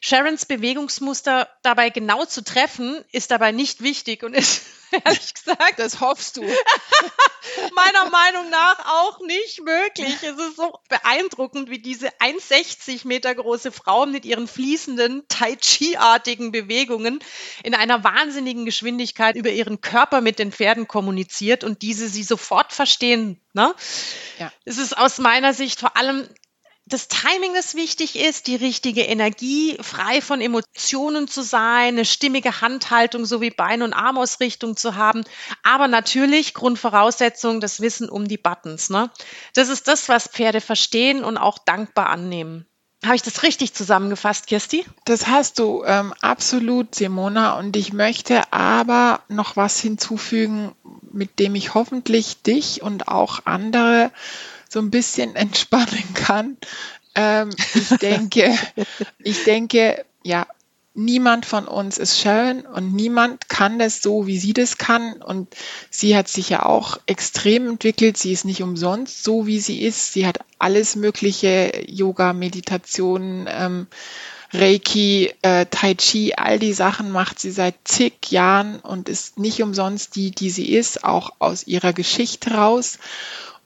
Sharons 0.02 0.46
Bewegungsmuster 0.46 1.50
dabei 1.64 1.90
genau 1.90 2.26
zu 2.26 2.44
treffen, 2.44 3.04
ist 3.12 3.32
dabei 3.32 3.52
nicht 3.52 3.82
wichtig 3.82 4.24
und 4.24 4.34
ist 4.34 4.64
ehrlich 5.06 5.34
gesagt. 5.34 5.78
Das 5.78 6.02
hoffst 6.02 6.38
du. 6.38 6.42
Meiner 7.76 8.10
Meinung 8.10 8.50
nach 8.50 8.80
auch 8.86 9.20
nicht 9.22 9.62
möglich. 9.62 10.16
Es 10.22 10.38
ist 10.38 10.58
so 10.58 10.74
beeindruckend, 10.90 11.70
wie 11.70 11.80
diese 11.80 12.10
1,60 12.20 13.08
Meter 13.08 13.34
große 13.34 13.72
Frau 13.72 14.06
mit 14.06 14.26
ihren 14.26 14.48
fließenden 14.48 15.24
Tai 15.28 15.56
Chi-artigen 15.56 16.52
Bewegungen 16.52 17.20
in 17.64 17.76
einer 17.76 18.04
wahnsinnigen 18.04 18.66
Geschwindigkeit 18.66 19.36
über 19.36 19.50
ihren 19.50 19.82
Körper 19.82 20.22
mit 20.22 20.40
den 20.40 20.52
Pferden 20.52 20.88
kommuniziert 20.88 21.64
und 21.64 21.82
diese 21.82 22.10
sie 22.10 22.24
sofort 22.24 22.74
verstehen. 22.74 23.40
Ne? 23.54 23.74
Ja. 24.38 24.52
Es 24.66 24.78
ist 24.78 24.98
aus 24.98 25.18
meiner 25.18 25.54
Sicht 25.54 25.80
vor 25.80 25.98
allem 25.98 26.28
das 26.90 27.08
Timing, 27.08 27.54
das 27.54 27.76
wichtig 27.76 28.18
ist, 28.18 28.48
die 28.48 28.56
richtige 28.56 29.02
Energie, 29.02 29.78
frei 29.80 30.22
von 30.22 30.42
Emotionen 30.42 31.28
zu 31.28 31.44
sein, 31.44 31.90
eine 31.90 32.06
stimmige 32.06 32.62
Handhaltung 32.62 33.26
sowie 33.26 33.52
Bein- 33.52 33.84
und 33.84 33.94
Armausrichtung 33.94 34.76
zu 34.76 34.96
haben. 34.96 35.24
Aber 35.64 35.88
natürlich 35.88 36.54
Grundvoraussetzung, 36.54 37.62
das 37.62 37.80
Wissen 37.80 38.10
um 38.10 38.28
die 38.28 38.38
Buttons. 38.38 38.90
Ne? 38.90 39.12
Das 39.54 39.70
ist 39.70 39.88
das, 39.88 40.10
was 40.10 40.28
Pferde 40.28 40.62
verstehen 40.62 41.24
und 41.24 41.38
auch 41.38 41.60
dankbar 41.60 42.10
annehmen. 42.10 42.66
Habe 43.06 43.16
ich 43.16 43.22
das 43.22 43.44
richtig 43.44 43.74
zusammengefasst, 43.74 44.48
Kirsti? 44.48 44.86
Das 45.06 45.28
hast 45.28 45.60
du 45.60 45.84
ähm, 45.86 46.14
absolut, 46.20 46.96
Simona. 46.96 47.58
Und 47.58 47.78
ich 47.78 47.94
möchte 47.94 48.52
aber 48.52 49.22
noch 49.30 49.56
was 49.56 49.80
hinzufügen, 49.80 50.74
mit 51.10 51.40
dem 51.40 51.56
ich 51.56 51.76
hoffentlich 51.76 52.42
dich 52.42 52.82
und 52.82 53.08
auch 53.08 53.46
andere 53.46 54.12
so 54.70 54.80
ein 54.80 54.92
bisschen 54.92 55.36
entspannen 55.36 56.14
kann. 56.14 56.58
Ähm, 57.16 57.50
ich 57.74 57.90
denke, 57.98 58.58
ich 59.24 59.44
denke, 59.44 60.06
ja, 60.24 60.48
niemand 60.94 61.46
von 61.46 61.68
uns 61.68 61.98
ist 61.98 62.20
Sharon 62.20 62.62
und 62.62 62.94
niemand 62.94 63.50
kann 63.50 63.80
das 63.80 64.02
so, 64.02 64.28
wie 64.28 64.38
sie 64.38 64.54
das 64.54 64.78
kann. 64.78 65.14
Und 65.22 65.56
sie 65.90 66.16
hat 66.16 66.28
sich 66.28 66.50
ja 66.50 66.66
auch 66.66 67.00
extrem 67.06 67.68
entwickelt. 67.68 68.18
Sie 68.18 68.32
ist 68.32 68.46
nicht 68.46 68.62
umsonst 68.62 69.24
so, 69.24 69.48
wie 69.48 69.60
sie 69.60 69.82
ist. 69.82 70.14
Sie 70.14 70.28
hat 70.28 70.40
alles 70.60 70.96
mögliche 70.96 71.84
Yoga, 71.88 72.34
Meditation, 72.34 73.48
ähm, 73.50 73.88
Reiki, 74.52 75.32
äh, 75.44 75.68
Tai 75.68 75.94
Chi, 75.94 76.34
all 76.36 76.58
die 76.58 76.74
Sachen 76.74 77.12
macht 77.12 77.40
sie 77.40 77.52
seit 77.52 77.76
zig 77.84 78.32
Jahren 78.32 78.80
und 78.80 79.08
ist 79.08 79.38
nicht 79.38 79.62
umsonst 79.62 80.16
die, 80.16 80.32
die 80.32 80.50
sie 80.50 80.74
ist, 80.74 81.04
auch 81.04 81.34
aus 81.40 81.68
ihrer 81.68 81.94
Geschichte 81.94 82.52
raus. 82.56 82.98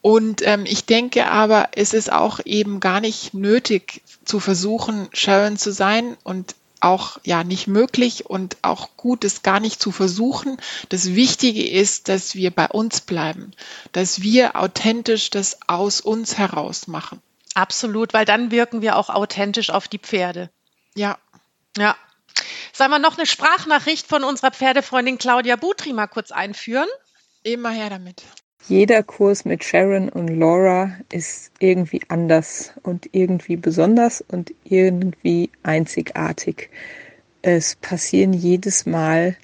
Und 0.04 0.46
ähm, 0.46 0.66
ich 0.66 0.86
denke 0.86 1.28
aber, 1.28 1.70
es 1.76 1.94
ist 1.94 2.12
auch 2.12 2.42
eben 2.44 2.82
gar 2.82 3.00
nicht 3.00 3.34
nötig 3.34 4.02
zu 4.26 4.42
versuchen, 4.42 5.08
Sharon 5.14 5.58
zu 5.58 5.72
sein 5.72 6.18
und 6.26 6.56
auch 6.82 7.20
ja 7.24 7.46
nicht 7.46 7.68
möglich 7.68 8.26
und 8.26 8.58
auch 8.64 8.98
gut 8.98 9.24
ist 9.24 9.44
gar 9.44 9.62
nicht 9.62 9.82
zu 9.82 9.94
versuchen. 9.94 10.58
Das 10.90 11.16
Wichtige 11.16 11.66
ist, 11.66 12.10
dass 12.10 12.36
wir 12.36 12.52
bei 12.52 12.68
uns 12.68 13.00
bleiben, 13.00 13.54
dass 13.94 14.22
wir 14.22 14.58
authentisch 14.58 15.30
das 15.30 15.60
aus 15.68 16.02
uns 16.02 16.38
heraus 16.38 16.88
machen. 16.88 17.22
Absolut, 17.54 18.14
weil 18.14 18.26
dann 18.26 18.52
wirken 18.52 18.82
wir 18.82 18.98
auch 18.98 19.08
authentisch 19.10 19.70
auf 19.70 19.88
die 19.88 20.00
Pferde. 20.00 20.50
Ja. 20.96 21.18
Ja. 21.78 21.96
Sollen 22.74 22.92
wir 22.92 23.00
noch 23.00 23.18
eine 23.18 23.26
Sprachnachricht 23.26 24.06
von 24.06 24.26
unserer 24.26 24.52
Pferdefreundin 24.52 25.18
Claudia 25.18 25.56
Butri 25.56 25.94
mal 25.94 26.08
kurz 26.08 26.32
einführen? 26.32 26.90
Immer 27.44 27.70
her 27.70 27.90
damit. 27.90 28.24
Jeder 28.70 29.04
Kurs 29.04 29.44
mit 29.44 29.62
Sharon 29.66 30.08
und 30.08 30.30
Laura 30.30 30.94
ist 31.12 31.52
irgendwie 31.60 32.00
anders 32.08 32.72
und 32.82 33.10
irgendwie 33.12 33.58
besonders 33.58 34.22
und 34.22 34.54
irgendwie 34.64 35.50
einzigartig. 35.64 36.70
Es 37.42 37.76
passieren 37.76 38.32
jedes 38.32 38.86
Mal 38.86 39.36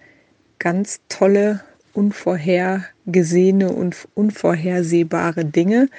ganz 0.57 1.01
tolle, 1.09 1.61
unvorhergesehene 1.91 3.73
und 3.73 4.07
unvorhersehbare 4.15 5.43
Dinge, 5.43 5.89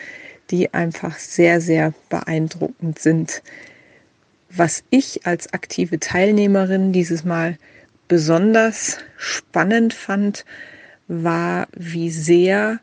die 0.51 0.73
einfach 0.73 1.19
sehr, 1.19 1.61
sehr 1.61 1.93
beeindruckend 2.09 3.01
sind. 3.01 3.43
Was 4.49 4.83
ich 4.89 5.27
als 5.27 5.53
aktive 5.53 6.01
Teilnehmerin 6.01 6.95
dieses 6.95 7.23
Mal 7.27 7.59
besonders 8.09 8.97
spannend 9.19 9.93
fand, 9.93 10.47
war, 11.07 11.69
wie 11.77 12.11
sehr 12.11 12.81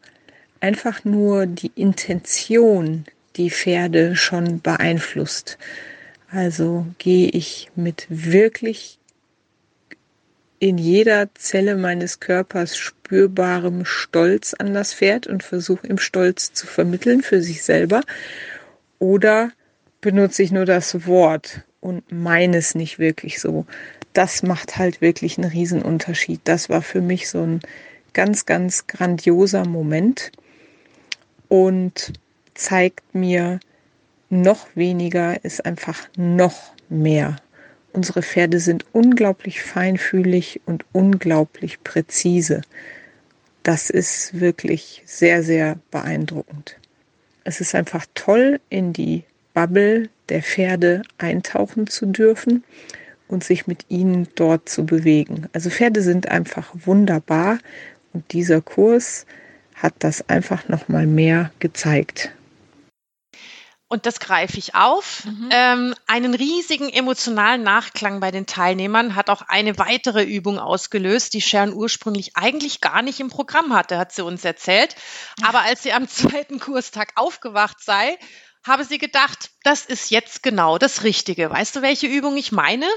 einfach 0.60 1.04
nur 1.06 1.46
die 1.46 1.72
Intention 1.76 3.06
die 3.36 3.52
Pferde 3.52 4.15
schon 4.15 4.62
beeinflusst. 4.62 5.58
Also 6.30 6.86
gehe 6.98 7.30
ich 7.30 7.70
mit 7.76 8.08
wirklich 8.10 9.00
in 10.60 10.78
jeder 10.78 11.30
Zelle 11.36 11.76
meines 11.76 12.20
Körpers 12.20 12.76
spürbarem 12.76 13.86
Stolz 13.86 14.56
an 14.56 14.74
das 14.74 14.93
Pferd 14.93 15.28
und 15.28 15.43
versuche 15.43 15.86
im 15.86 16.00
Stolz 16.00 16.52
zu 16.54 16.65
vermitteln 16.65 17.22
für 17.22 17.41
sich 17.41 17.63
selber. 17.63 18.02
Oder 18.98 19.52
benutze 20.02 20.41
ich 20.41 20.52
nur 20.52 20.65
das 20.65 21.06
Wort 21.06 21.62
und 21.80 22.12
meine 22.12 22.58
es 22.58 22.74
nicht 22.74 22.98
wirklich 22.98 23.39
so. 23.39 23.65
Das 24.13 24.41
macht 24.41 24.78
halt 24.78 25.00
wirklich 25.00 25.38
einen 25.38 25.52
Riesenunterschied. 25.52 26.41
Das 26.43 26.70
war 26.70 26.82
für 26.82 27.02
mich 27.02 27.30
so 27.30 27.43
ein 27.43 27.60
ganz, 28.13 28.48
ganz 28.48 28.88
grandioser 28.88 29.63
Moment 29.65 30.32
und 31.50 32.14
zeigt 32.54 33.16
mir, 33.16 33.60
noch 34.30 34.68
weniger 34.76 35.44
ist 35.46 35.66
einfach 35.66 36.10
noch 36.18 36.74
mehr. 36.90 37.38
Unsere 37.94 38.22
Pferde 38.22 38.60
sind 38.60 38.86
unglaublich 38.92 39.62
feinfühlig 39.62 40.62
und 40.66 40.86
unglaublich 40.92 41.84
präzise. 41.84 42.62
Das 43.64 43.90
ist 43.90 44.40
wirklich 44.40 45.02
sehr, 45.06 45.44
sehr 45.44 45.80
beeindruckend. 45.92 46.78
Es 47.44 47.62
ist 47.62 47.74
einfach 47.76 48.06
toll, 48.14 48.60
in 48.70 48.94
die 48.94 49.24
Bubble 49.54 50.10
der 50.30 50.44
Pferde 50.44 51.02
eintauchen 51.18 51.88
zu 51.88 52.06
dürfen 52.06 52.64
und 53.28 53.44
sich 53.44 53.68
mit 53.68 53.86
ihnen 53.90 54.28
dort 54.36 54.70
zu 54.70 54.86
bewegen. 54.86 55.48
Also 55.54 55.70
Pferde 55.70 56.02
sind 56.02 56.30
einfach 56.30 56.70
wunderbar 56.74 57.60
und 58.14 58.32
dieser 58.34 58.62
Kurs 58.62 59.26
hat 59.78 59.94
das 60.00 60.28
einfach 60.30 60.68
noch 60.68 60.88
mal 60.88 61.06
mehr 61.06 61.52
gezeigt. 61.60 62.32
Und 63.90 64.06
das 64.06 64.20
greife 64.20 64.58
ich 64.58 64.76
auf. 64.76 65.24
Mhm. 65.24 65.50
Ähm, 65.50 65.96
einen 66.08 66.34
riesigen 66.34 66.90
emotionalen 66.90 67.63
Nachklang 67.63 68.20
bei 68.20 68.32
den 68.32 68.46
Teilnehmern 68.46 69.16
hat 69.16 69.30
auch 69.30 69.44
eine 69.44 69.78
weitere 69.78 70.24
Übung 70.24 70.60
ausgelöst, 70.60 71.34
die 71.34 71.42
Sharon 71.42 71.74
ursprünglich 71.74 72.36
eigentlich 72.36 72.82
gar 72.82 73.02
nicht 73.02 73.22
im 73.22 73.30
Programm 73.30 73.74
hatte, 73.74 73.98
hat 73.98 74.12
sie 74.12 74.26
uns 74.26 74.44
erzählt. 74.44 74.96
Aber 75.42 75.62
als 75.62 75.84
sie 75.84 75.94
am 75.94 76.08
zweiten 76.10 76.60
Kurstag 76.60 77.13
aufgewacht 77.16 77.82
sei, 77.82 78.18
habe 78.66 78.84
sie 78.84 78.98
gedacht, 78.98 79.52
das 79.63 79.86
ist 79.86 80.12
jetzt 80.12 80.44
genau 80.44 80.78
das 80.78 81.04
Richtige. 81.04 81.50
Weißt 81.50 81.78
du, 81.78 81.82
welche 81.82 82.08
Übung 82.08 82.36
ich 82.36 82.52
meine? 82.52 82.88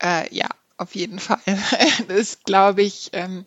Äh, 0.00 0.32
ja, 0.32 0.46
auf 0.76 0.94
jeden 0.94 1.18
Fall. 1.18 1.40
Das 2.06 2.38
glaube 2.44 2.82
ich, 2.82 3.10
ähm, 3.14 3.46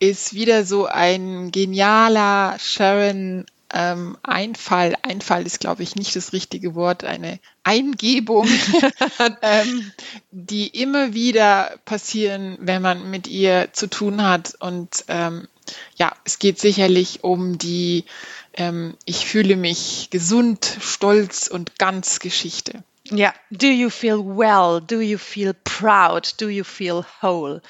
ist 0.00 0.34
wieder 0.34 0.64
so 0.64 0.86
ein 0.86 1.52
genialer 1.52 2.58
Sharon 2.58 3.46
ähm, 3.72 4.16
Einfall. 4.22 4.96
Einfall 5.02 5.46
ist, 5.46 5.60
glaube 5.60 5.82
ich, 5.82 5.94
nicht 5.94 6.16
das 6.16 6.32
richtige 6.32 6.74
Wort, 6.74 7.04
eine 7.04 7.38
Eingebung, 7.62 8.48
ähm, 9.42 9.92
die 10.32 10.66
immer 10.68 11.14
wieder 11.14 11.78
passieren, 11.84 12.56
wenn 12.60 12.82
man 12.82 13.10
mit 13.10 13.28
ihr 13.28 13.68
zu 13.72 13.88
tun 13.88 14.22
hat. 14.22 14.56
Und 14.58 15.04
ähm, 15.08 15.46
ja, 15.96 16.12
es 16.24 16.38
geht 16.38 16.58
sicherlich 16.58 17.22
um 17.22 17.58
die 17.58 18.04
ähm, 18.54 18.96
Ich 19.04 19.26
fühle 19.26 19.56
mich 19.56 20.08
gesund, 20.10 20.78
stolz 20.80 21.46
und 21.46 21.78
ganz 21.78 22.18
Geschichte. 22.18 22.82
Ja, 23.10 23.34
do 23.50 23.66
you 23.66 23.90
feel 23.90 24.24
well? 24.24 24.80
Do 24.80 25.00
you 25.00 25.18
feel 25.18 25.52
proud? 25.64 26.40
Do 26.40 26.48
you 26.48 26.62
feel 26.62 27.04
whole? 27.20 27.60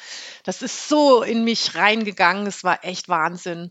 Das 0.44 0.60
ist 0.60 0.88
so 0.88 1.22
in 1.22 1.44
mich 1.44 1.74
reingegangen. 1.74 2.46
Es 2.46 2.62
war 2.62 2.84
echt 2.84 3.08
Wahnsinn. 3.08 3.70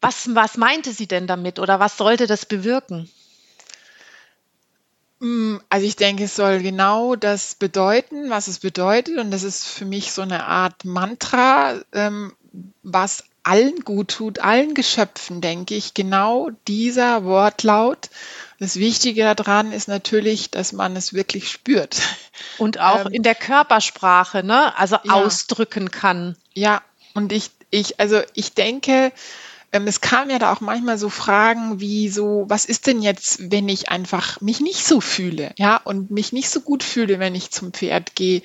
Was, 0.00 0.34
was 0.34 0.56
meinte 0.56 0.92
sie 0.92 1.06
denn 1.06 1.26
damit 1.28 1.58
oder 1.60 1.78
was 1.78 1.96
sollte 1.96 2.26
das 2.26 2.46
bewirken? 2.46 3.08
Mm, 5.20 5.58
also 5.68 5.86
ich 5.86 5.96
denke, 5.96 6.24
es 6.24 6.34
soll 6.34 6.60
genau 6.60 7.14
das 7.14 7.54
bedeuten, 7.54 8.28
was 8.28 8.48
es 8.48 8.58
bedeutet. 8.58 9.18
Und 9.18 9.30
das 9.30 9.44
ist 9.44 9.66
für 9.66 9.84
mich 9.84 10.10
so 10.12 10.22
eine 10.22 10.44
Art 10.46 10.84
Mantra, 10.84 11.80
ähm, 11.92 12.34
was 12.82 13.24
allen 13.44 13.80
gut 13.80 14.08
tut, 14.08 14.38
allen 14.40 14.74
Geschöpfen, 14.74 15.40
denke 15.40 15.74
ich, 15.74 15.94
genau 15.94 16.50
dieser 16.66 17.24
Wortlaut. 17.24 18.10
Das 18.58 18.76
Wichtige 18.76 19.34
daran 19.34 19.72
ist 19.72 19.88
natürlich, 19.88 20.50
dass 20.50 20.72
man 20.72 20.96
es 20.96 21.12
wirklich 21.12 21.50
spürt. 21.50 22.00
Und 22.58 22.78
auch 22.80 23.06
ähm, 23.06 23.12
in 23.12 23.22
der 23.22 23.34
Körpersprache, 23.34 24.44
ne? 24.44 24.76
Also 24.78 24.96
ja, 25.02 25.12
ausdrücken 25.12 25.90
kann. 25.90 26.36
Ja, 26.54 26.82
und 27.14 27.32
ich, 27.32 27.50
ich, 27.70 28.00
also 28.00 28.20
ich 28.34 28.54
denke, 28.54 29.12
ähm, 29.74 29.88
es 29.88 30.00
kam 30.00 30.30
ja 30.30 30.38
da 30.38 30.52
auch 30.52 30.60
manchmal 30.60 30.98
so 30.98 31.10
Fragen 31.10 31.80
wie 31.80 32.08
so, 32.08 32.44
was 32.46 32.64
ist 32.64 32.86
denn 32.86 33.02
jetzt, 33.02 33.50
wenn 33.50 33.68
ich 33.68 33.88
einfach 33.88 34.40
mich 34.40 34.60
nicht 34.60 34.86
so 34.86 35.00
fühle, 35.00 35.52
ja, 35.58 35.76
und 35.76 36.12
mich 36.12 36.32
nicht 36.32 36.48
so 36.48 36.60
gut 36.60 36.84
fühle, 36.84 37.18
wenn 37.18 37.34
ich 37.34 37.50
zum 37.50 37.72
Pferd 37.72 38.14
gehe. 38.14 38.42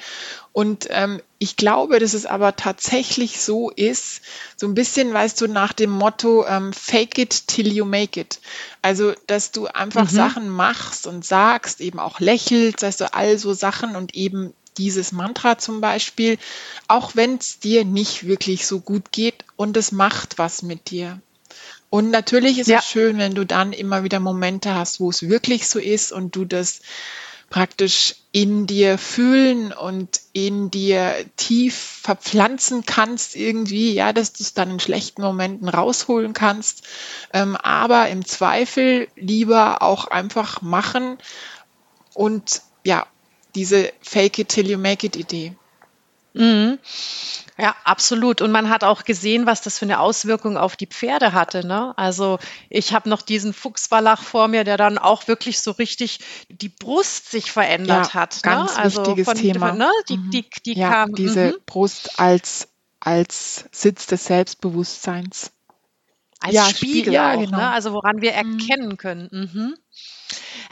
Und 0.52 0.88
ähm, 0.90 1.22
ich 1.38 1.56
glaube, 1.56 2.00
dass 2.00 2.14
es 2.14 2.26
aber 2.26 2.56
tatsächlich 2.56 3.40
so 3.40 3.70
ist, 3.70 4.22
so 4.58 4.68
ein 4.68 4.74
bisschen, 4.74 5.14
weißt 5.14 5.40
du, 5.40 5.48
nach 5.48 5.74
dem 5.74 5.92
Motto, 5.92 6.46
ähm, 6.48 6.74
fake 6.74 7.18
it 7.20 7.48
till 7.48 7.72
you 7.72 7.86
make 7.86 8.20
it. 8.20 8.40
Also, 8.82 9.14
dass 9.28 9.52
du 9.52 9.68
einfach 9.68 10.10
mhm. 10.10 10.16
Sachen 10.16 10.50
machst 10.50 11.08
und 11.08 11.24
sagst, 11.24 11.82
eben 11.82 12.00
auch 12.00 12.20
lächelst, 12.20 12.82
weißt 12.82 13.02
du, 13.02 13.14
all 13.14 13.38
so 13.38 13.54
Sachen 13.54 13.96
und 13.96 14.16
eben 14.16 14.54
dieses 14.78 15.12
Mantra 15.12 15.58
zum 15.58 15.82
Beispiel, 15.82 16.38
auch 16.88 17.16
wenn 17.16 17.38
es 17.38 17.60
dir 17.60 17.86
nicht 17.86 18.26
wirklich 18.26 18.66
so 18.66 18.80
gut 18.80 19.12
geht 19.12 19.46
und 19.56 19.78
es 19.78 19.92
macht 19.92 20.38
was 20.38 20.62
mit 20.64 20.90
dir. 20.90 21.22
Und 21.90 22.12
natürlich 22.12 22.60
ist 22.60 22.68
ja. 22.68 22.80
es 22.80 22.86
schön, 22.86 23.18
wenn 23.18 23.34
du 23.34 23.46
dann 23.46 23.74
immer 23.74 24.04
wieder 24.04 24.20
Momente 24.20 24.76
hast, 24.76 25.00
wo 25.00 25.10
es 25.10 25.28
wirklich 25.28 25.68
so 25.68 25.80
ist 25.80 26.12
und 26.12 26.36
du 26.36 26.46
das 26.46 26.82
praktisch 27.50 28.16
in 28.32 28.68
dir 28.68 28.98
fühlen 28.98 29.74
und 29.74 30.22
in 30.34 30.70
dir 30.70 31.16
tief 31.36 31.76
verpflanzen 31.76 32.86
kannst 32.86 33.36
irgendwie, 33.36 33.94
ja, 33.94 34.14
dass 34.14 34.34
du 34.34 34.44
es 34.44 34.54
dann 34.54 34.72
in 34.72 34.80
schlechten 34.80 35.22
Momenten 35.22 35.68
rausholen 35.68 36.34
kannst. 36.34 36.84
Ähm, 37.34 37.56
aber 37.56 38.10
im 38.10 38.26
Zweifel 38.26 39.08
lieber 39.16 39.82
auch 39.82 40.08
einfach 40.08 40.62
machen 40.62 41.18
und 42.14 42.62
ja, 42.84 43.08
diese 43.56 43.92
Fake 44.02 44.40
it 44.40 44.50
till 44.50 44.70
you 44.70 44.78
make 44.78 45.06
it 45.06 45.16
Idee. 45.16 45.56
Mhm. 46.34 46.80
Ja, 47.58 47.76
absolut. 47.84 48.42
Und 48.42 48.52
man 48.52 48.70
hat 48.70 48.84
auch 48.84 49.04
gesehen, 49.04 49.46
was 49.46 49.62
das 49.62 49.80
für 49.80 49.86
eine 49.86 50.00
Auswirkung 50.00 50.58
auf 50.58 50.76
die 50.78 50.88
Pferde 50.88 51.34
hatte. 51.34 51.66
Ne? 51.66 51.94
Also 51.98 52.40
ich 52.70 52.94
habe 52.94 53.10
noch 53.10 53.22
diesen 53.22 53.54
Fuchswallach 53.54 54.22
vor 54.22 54.48
mir, 54.48 54.64
der 54.64 54.78
dann 54.78 54.98
auch 54.98 55.28
wirklich 55.28 55.60
so 55.60 55.72
richtig 55.72 56.20
die 56.50 56.70
Brust 56.70 57.32
sich 57.32 57.52
verändert 57.52 58.08
ja, 58.08 58.14
hat. 58.14 58.36
Ne? 58.36 58.42
Ganz 58.44 58.76
ne? 58.76 58.84
also 58.84 59.02
wichtiges 59.02 59.26
von, 59.26 59.38
Thema. 59.38 59.72
Ne? 59.74 59.90
Die, 60.08 60.18
mhm. 60.18 60.32
die, 60.32 60.50
die 60.66 60.74
ja, 60.74 60.90
kam, 60.90 61.16
diese 61.16 61.48
mhm. 61.48 61.56
Brust 61.66 62.20
als, 62.20 62.70
als 63.00 63.66
Sitz 63.72 64.06
des 64.06 64.26
Selbstbewusstseins. 64.26 65.52
Als 66.40 66.54
ja, 66.54 66.64
Spiegel 66.70 67.14
ja, 67.14 67.34
auch, 67.34 67.40
genau. 67.42 67.58
ne? 67.58 67.70
also 67.72 67.92
woran 67.92 68.22
wir 68.22 68.32
mhm. 68.32 68.60
erkennen 68.60 68.98
können. 68.98 69.28
Mhm. 69.32 69.76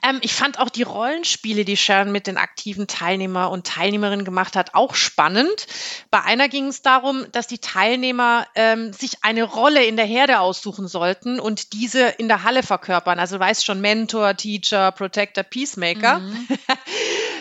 Ähm, 0.04 0.20
ich 0.22 0.34
fand 0.34 0.60
auch 0.60 0.70
die 0.70 0.84
Rollenspiele, 0.84 1.66
die 1.66 1.78
Sharon 1.78 2.12
mit 2.12 2.28
den 2.28 2.38
aktiven 2.38 2.88
Teilnehmer 2.88 3.50
und 3.50 3.66
Teilnehmerinnen 3.66 4.26
gemacht 4.26 4.56
hat, 4.56 4.74
auch 4.76 4.96
spannend. 4.96 5.68
Bei 6.12 6.22
einer 6.22 6.50
ging 6.50 6.68
es 6.68 6.82
darum, 6.82 7.26
dass 7.32 7.48
die 7.48 7.60
Teilnehmer 7.60 8.48
ähm, 8.56 8.94
sich 8.94 9.24
eine 9.24 9.44
Rolle 9.44 9.86
in 9.86 9.98
der 9.98 10.06
Herde 10.06 10.40
aussuchen 10.40 10.88
sollten 10.88 11.40
und 11.40 11.74
diese 11.74 12.08
in 12.08 12.28
der 12.28 12.44
Halle 12.44 12.64
verkörpern. 12.64 13.20
Also 13.20 13.38
du 13.38 13.40
weißt 13.42 13.66
schon, 13.66 13.82
Mentor, 13.82 14.36
Teacher, 14.36 14.92
Protector, 14.92 15.44
Peacemaker. 15.44 16.20
Mhm. 16.20 16.48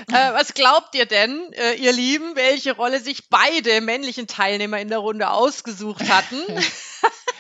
äh, 0.09 0.33
was 0.33 0.55
glaubt 0.55 0.95
ihr 0.95 1.07
denn, 1.07 1.53
äh, 1.53 1.75
ihr 1.75 1.93
Lieben, 1.93 2.37
welche 2.37 2.75
Rolle 2.75 3.01
sich 3.01 3.29
beide 3.29 3.81
männlichen 3.81 4.27
Teilnehmer 4.27 4.81
in 4.81 4.89
der 4.89 4.99
Runde 4.99 5.31
ausgesucht 5.31 6.09
hatten? 6.09 6.43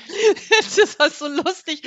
das 0.77 0.99
war 0.99 1.11
so 1.11 1.27
lustig. 1.27 1.83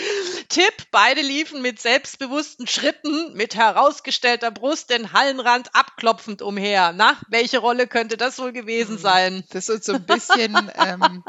Tipp, 0.49 0.73
beide 0.91 1.21
liefen 1.21 1.61
mit 1.61 1.79
selbstbewussten 1.79 2.67
Schritten, 2.67 3.33
mit 3.33 3.55
herausgestellter 3.55 4.51
Brust 4.51 4.89
den 4.89 5.13
Hallenrand 5.13 5.75
abklopfend 5.75 6.41
umher. 6.41 6.93
Na, 6.95 7.17
welche 7.27 7.59
Rolle 7.59 7.87
könnte 7.87 8.17
das 8.17 8.39
wohl 8.39 8.51
gewesen 8.51 8.95
hm, 8.95 9.01
sein? 9.01 9.43
Das 9.51 9.69
ist 9.69 9.85
so 9.85 9.93
ein 9.93 10.05
bisschen 10.05 10.55
ähm, 10.75 11.23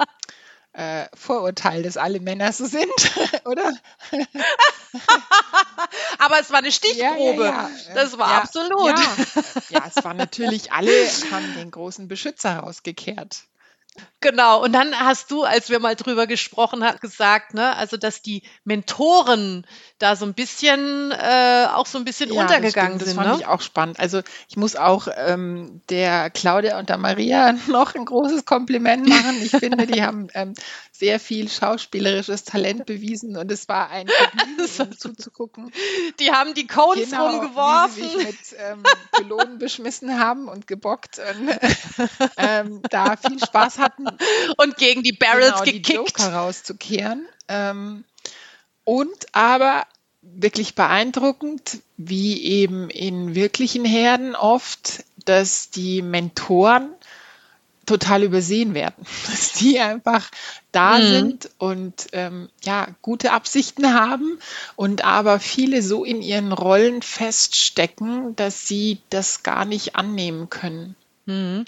äh, 0.73 1.07
Vorurteil, 1.15 1.83
dass 1.83 1.97
alle 1.97 2.21
Männer 2.21 2.53
so 2.53 2.67
sind, 2.67 2.91
oder? 3.45 3.73
Aber 6.19 6.41
es 6.41 6.51
war 6.51 6.59
eine 6.59 6.73
Stichprobe. 6.73 7.45
Ja, 7.45 7.69
ja, 7.69 7.71
ja. 7.89 7.95
Das 7.95 8.19
war 8.19 8.43
absolut. 8.43 8.99
Ja. 9.71 9.85
es 9.87 10.05
war 10.05 10.15
natürlich, 10.15 10.73
alle 10.73 10.93
haben 11.31 11.55
den 11.57 11.71
großen 11.71 12.09
Beschützer 12.09 12.59
rausgekehrt. 12.59 13.45
Genau, 14.23 14.63
und 14.63 14.73
dann 14.73 14.95
hast 14.95 15.31
du, 15.31 15.45
als 15.45 15.71
wir 15.71 15.81
mal 15.81 15.97
drüber 15.97 16.27
gesprochen 16.27 16.85
haben, 16.85 16.99
gesagt, 16.99 17.55
ne, 17.55 17.75
also 17.77 17.97
dass 17.97 18.21
die 18.21 18.43
Mentoren 18.65 19.67
da 19.99 20.15
so 20.15 20.27
ein 20.27 20.35
bisschen 20.35 21.11
äh, 21.11 21.67
auch 21.73 21.87
so 21.87 21.97
ein 21.97 22.05
bisschen 22.05 22.33
ja, 22.33 22.43
untergegangen 22.43 22.99
das 22.99 23.09
sind. 23.09 23.17
Das 23.17 23.25
fand 23.25 23.37
ne? 23.37 23.43
ich 23.43 23.47
auch 23.47 23.63
spannend. 23.63 23.99
Also 23.99 24.21
ich 24.49 24.57
muss 24.57 24.77
auch 24.77 25.09
ähm, 25.17 25.81
der 25.89 26.29
Claudia 26.31 26.79
und 26.79 26.91
der 26.91 26.99
Maria 26.99 27.53
noch 27.69 27.95
ein 27.95 28.05
großes 28.05 28.45
Kompliment 28.45 29.09
machen. 29.09 29.41
Ich 29.43 29.53
finde, 29.53 29.87
die 29.87 30.03
haben 30.03 30.29
ähm, 30.35 30.55
sehr 30.93 31.19
viel 31.19 31.49
schauspielerisches 31.49 32.45
Talent 32.45 32.85
bewiesen 32.85 33.39
und 33.39 33.51
es 33.51 33.69
war 33.69 33.89
ein 33.89 34.07
Vergnügen, 34.69 34.99
zuzugucken. 34.99 35.73
Die 36.19 36.31
haben 36.31 36.53
die 36.53 36.67
Cones 36.67 37.11
genau, 37.11 37.29
rumgeworfen. 37.29 37.97
Wie 37.97 38.09
sie 38.09 38.17
sich 38.17 38.27
mit 38.27 38.39
ähm, 38.59 38.83
Pylonen 39.13 39.59
beschmissen 39.59 40.19
haben 40.21 40.49
und 40.49 40.67
gebockt 40.67 41.19
und 41.19 41.49
ähm, 42.37 42.83
da 42.91 43.17
viel 43.17 43.39
Spaß 43.39 43.79
hatten. 43.79 44.10
Und 44.57 44.77
gegen 44.77 45.03
die 45.03 45.13
Barrels 45.13 45.63
genau, 45.63 45.65
gekickt. 45.65 45.89
Die 45.89 45.93
Joker 45.95 46.33
rauszukehren. 46.33 47.27
Ähm, 47.49 48.05
und 48.85 49.27
aber 49.33 49.87
wirklich 50.23 50.75
beeindruckend, 50.75 51.79
wie 51.97 52.43
eben 52.43 52.91
in 52.91 53.35
wirklichen 53.35 53.85
Herden 53.85 54.35
oft, 54.35 55.05
dass 55.25 55.71
die 55.71 56.03
Mentoren 56.03 56.91
total 57.87 58.23
übersehen 58.23 58.75
werden, 58.75 59.05
dass 59.27 59.53
die 59.53 59.81
einfach 59.81 60.31
da 60.73 60.99
mhm. 60.99 61.03
sind 61.03 61.51
und 61.59 62.07
ähm, 62.13 62.49
ja 62.63 62.89
gute 63.03 63.33
Absichten 63.33 63.93
haben 63.93 64.39
und 64.77 65.05
aber 65.05 65.41
viele 65.41 65.83
so 65.83 66.05
in 66.05 66.23
ihren 66.23 66.53
Rollen 66.53 67.03
feststecken, 67.03 68.37
dass 68.37 68.69
sie 68.69 68.99
das 69.11 69.43
gar 69.43 69.65
nicht 69.65 69.97
annehmen 69.97 70.51
können. 70.51 70.95
Mhm. 71.27 71.65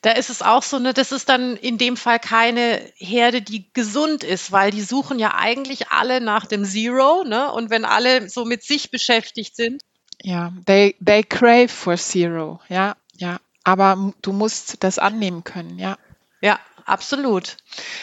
Da 0.00 0.12
ist 0.12 0.30
es 0.30 0.42
auch 0.42 0.62
so, 0.62 0.78
ne, 0.78 0.94
das 0.94 1.12
ist 1.12 1.28
dann 1.28 1.56
in 1.56 1.78
dem 1.78 1.96
Fall 1.96 2.18
keine 2.18 2.80
Herde, 2.96 3.42
die 3.42 3.72
gesund 3.72 4.24
ist, 4.24 4.52
weil 4.52 4.70
die 4.70 4.82
suchen 4.82 5.18
ja 5.18 5.34
eigentlich 5.34 5.88
alle 5.90 6.20
nach 6.20 6.46
dem 6.46 6.64
Zero, 6.64 7.24
ne? 7.24 7.52
Und 7.52 7.70
wenn 7.70 7.84
alle 7.84 8.28
so 8.28 8.44
mit 8.44 8.62
sich 8.62 8.90
beschäftigt 8.90 9.56
sind. 9.56 9.82
Ja, 10.22 10.52
they, 10.66 10.96
they 11.04 11.22
crave 11.22 11.68
for 11.68 11.96
Zero, 11.96 12.60
ja, 12.68 12.96
ja. 13.16 13.38
Aber 13.64 14.12
du 14.22 14.32
musst 14.32 14.82
das 14.82 14.98
annehmen 14.98 15.44
können, 15.44 15.78
ja. 15.78 15.96
Ja, 16.40 16.58
absolut. 16.84 17.56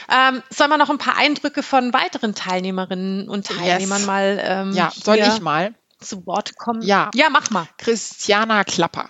Ähm, 0.09 0.41
sollen 0.49 0.69
wir 0.69 0.77
noch 0.77 0.89
ein 0.89 0.97
paar 0.97 1.17
Eindrücke 1.17 1.63
von 1.63 1.93
weiteren 1.93 2.35
Teilnehmerinnen 2.35 3.27
und 3.27 3.47
Teilnehmern 3.47 3.99
yes. 3.99 4.07
mal 4.07 4.39
ähm, 4.41 4.71
Ja, 4.71 4.91
soll 4.95 5.17
ich 5.17 5.41
mal 5.41 5.73
zu 5.99 6.25
Wort 6.25 6.55
kommen? 6.57 6.81
Ja. 6.81 7.11
Ja, 7.13 7.29
mach 7.29 7.49
mal. 7.49 7.67
Christiana 7.77 8.63
Klapper. 8.63 9.09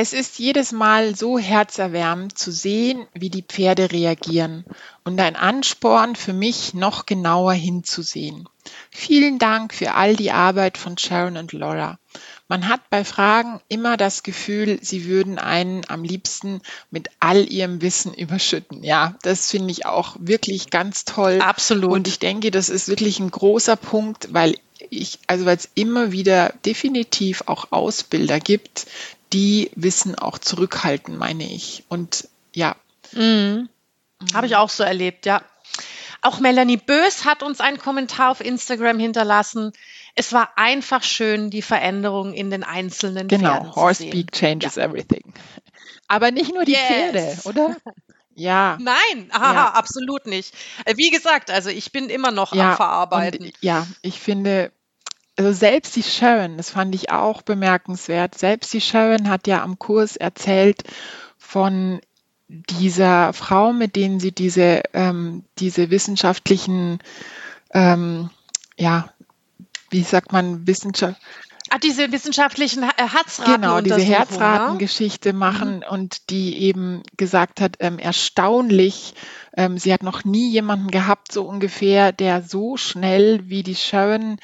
Es 0.00 0.12
ist 0.12 0.38
jedes 0.38 0.70
Mal 0.70 1.16
so 1.16 1.40
herzerwärmend 1.40 2.38
zu 2.38 2.52
sehen, 2.52 3.08
wie 3.14 3.30
die 3.30 3.42
Pferde 3.42 3.90
reagieren 3.90 4.64
und 5.02 5.18
ein 5.18 5.34
Ansporn 5.34 6.14
für 6.14 6.32
mich, 6.32 6.72
noch 6.72 7.04
genauer 7.04 7.54
hinzusehen. 7.54 8.48
Vielen 8.92 9.40
Dank 9.40 9.74
für 9.74 9.94
all 9.94 10.14
die 10.14 10.30
Arbeit 10.30 10.78
von 10.78 10.96
Sharon 10.96 11.36
und 11.36 11.52
Laura. 11.52 11.98
Man 12.46 12.68
hat 12.68 12.88
bei 12.90 13.04
Fragen 13.04 13.60
immer 13.66 13.96
das 13.96 14.22
Gefühl, 14.22 14.78
sie 14.82 15.06
würden 15.06 15.36
einen 15.40 15.82
am 15.88 16.04
liebsten 16.04 16.60
mit 16.92 17.08
all 17.18 17.50
ihrem 17.50 17.82
Wissen 17.82 18.14
überschütten. 18.14 18.84
Ja, 18.84 19.16
das 19.22 19.50
finde 19.50 19.72
ich 19.72 19.84
auch 19.84 20.14
wirklich 20.20 20.70
ganz 20.70 21.06
toll. 21.06 21.40
Absolut. 21.40 21.90
Und 21.90 22.06
ich 22.06 22.20
denke, 22.20 22.52
das 22.52 22.68
ist 22.68 22.86
wirklich 22.86 23.18
ein 23.18 23.32
großer 23.32 23.74
Punkt, 23.74 24.32
weil 24.32 24.54
ich, 24.90 25.18
also 25.26 25.44
weil 25.44 25.56
es 25.56 25.68
immer 25.74 26.12
wieder 26.12 26.54
definitiv 26.64 27.42
auch 27.46 27.72
Ausbilder 27.72 28.38
gibt, 28.38 28.86
die 29.32 29.70
Wissen 29.74 30.14
auch 30.14 30.38
zurückhalten, 30.38 31.16
meine 31.16 31.44
ich. 31.44 31.84
Und 31.88 32.28
ja. 32.54 32.76
Mhm. 33.12 33.68
Habe 34.34 34.46
ich 34.46 34.56
auch 34.56 34.70
so 34.70 34.82
erlebt, 34.82 35.26
ja. 35.26 35.42
Auch 36.20 36.40
Melanie 36.40 36.76
Bös 36.76 37.24
hat 37.24 37.42
uns 37.42 37.60
einen 37.60 37.78
Kommentar 37.78 38.30
auf 38.30 38.40
Instagram 38.40 38.98
hinterlassen. 38.98 39.72
Es 40.16 40.32
war 40.32 40.50
einfach 40.56 41.04
schön, 41.04 41.50
die 41.50 41.62
Veränderungen 41.62 42.34
in 42.34 42.50
den 42.50 42.64
einzelnen 42.64 43.28
genau, 43.28 43.50
Pferden 43.50 43.76
Horse 43.76 44.04
Speak 44.04 44.32
changes 44.32 44.74
ja. 44.74 44.84
everything. 44.84 45.32
Aber 46.08 46.32
nicht 46.32 46.52
nur 46.52 46.64
die 46.64 46.72
yes. 46.72 46.86
Pferde, 46.86 47.38
oder? 47.44 47.76
Ja. 48.38 48.78
Nein, 48.80 49.30
aha, 49.32 49.52
ja. 49.52 49.70
absolut 49.72 50.26
nicht. 50.26 50.54
Äh, 50.84 50.96
wie 50.96 51.10
gesagt, 51.10 51.50
also 51.50 51.70
ich 51.70 51.90
bin 51.90 52.08
immer 52.08 52.30
noch 52.30 52.54
ja, 52.54 52.70
am 52.70 52.76
Verarbeiten. 52.76 53.46
Und, 53.46 53.54
ja, 53.60 53.84
ich 54.00 54.20
finde, 54.20 54.70
also 55.38 55.52
selbst 55.52 55.94
die 55.94 56.02
Sharon, 56.02 56.56
das 56.56 56.70
fand 56.70 56.94
ich 56.94 57.10
auch 57.10 57.42
bemerkenswert, 57.42 58.36
selbst 58.36 58.72
die 58.72 58.80
Sharon 58.80 59.28
hat 59.28 59.46
ja 59.46 59.62
am 59.62 59.78
Kurs 59.78 60.16
erzählt 60.16 60.82
von 61.38 62.00
dieser 62.48 63.32
Frau, 63.32 63.72
mit 63.72 63.94
denen 63.94 64.18
sie 64.18 64.32
diese, 64.32 64.82
ähm, 64.94 65.44
diese 65.58 65.90
wissenschaftlichen, 65.90 66.98
ähm, 67.72 68.30
ja, 68.76 69.10
wie 69.90 70.02
sagt 70.02 70.32
man, 70.32 70.66
Wissenschaft, 70.66 71.20
Ah, 71.70 71.76
diese 71.78 72.10
wissenschaftlichen 72.12 72.82
äh, 72.82 72.86
Herzraten. 72.96 73.60
Genau, 73.60 73.80
diese 73.82 74.00
Herzratengeschichte 74.00 75.34
ne? 75.34 75.38
machen 75.38 75.76
mhm. 75.76 75.82
und 75.90 76.30
die 76.30 76.62
eben 76.62 77.02
gesagt 77.18 77.60
hat, 77.60 77.76
ähm, 77.80 77.98
erstaunlich, 77.98 79.14
ähm, 79.54 79.76
sie 79.76 79.92
hat 79.92 80.02
noch 80.02 80.24
nie 80.24 80.50
jemanden 80.50 80.88
gehabt, 80.88 81.30
so 81.30 81.42
ungefähr, 81.42 82.12
der 82.12 82.42
so 82.42 82.78
schnell 82.78 83.42
wie 83.50 83.62
die 83.62 83.74
Sharon 83.74 84.38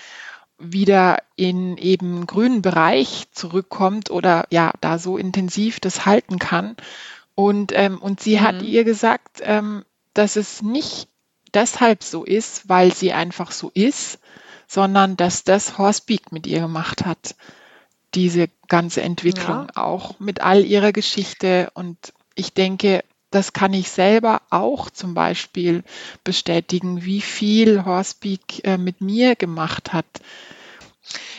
wieder 0.59 1.19
in 1.37 1.77
eben 1.77 2.27
grünen 2.27 2.63
Bereich 2.63 3.27
zurückkommt 3.33 4.11
oder 4.11 4.47
ja, 4.51 4.73
da 4.81 4.99
so 4.99 5.19
intensiv 5.19 5.81
das 5.81 6.07
halten 6.07 6.39
kann. 6.39 6.77
Und, 7.35 7.73
ähm, 7.75 7.99
und 7.99 8.21
sie 8.21 8.37
mhm. 8.37 8.41
hat 8.41 8.63
ihr 8.63 8.85
gesagt, 8.85 9.41
ähm, 9.43 9.85
dass 10.13 10.37
es 10.37 10.63
nicht 10.63 11.09
deshalb 11.53 12.03
so 12.03 12.25
ist, 12.25 12.69
weil 12.69 12.93
sie 12.93 13.13
einfach 13.13 13.51
so 13.51 13.71
ist, 13.75 14.19
sondern 14.67 15.17
dass 15.17 15.45
das 15.45 15.79
Horsepeak 15.79 16.33
mit 16.33 16.47
ihr 16.47 16.61
gemacht 16.61 17.05
hat. 17.05 17.35
Diese 18.15 18.49
ganze 18.69 19.03
Entwicklung 19.03 19.67
ja. 19.75 19.83
auch 19.83 20.21
mit 20.21 20.41
all 20.41 20.65
ihrer 20.65 20.93
Geschichte. 20.93 21.71
Und 21.75 22.13
ich 22.37 22.55
denke, 22.55 23.03
das 23.35 23.53
kann 23.53 23.73
ich 23.73 23.91
selber 23.91 24.43
auch 24.51 24.91
zum 24.91 25.15
Beispiel 25.15 25.83
bestätigen, 26.23 27.05
wie 27.05 27.21
viel 27.21 27.85
Horsepeak 27.85 28.65
äh, 28.65 28.79
mit 28.79 29.01
mir 29.01 29.35
gemacht 29.35 29.93
hat. 29.93 30.07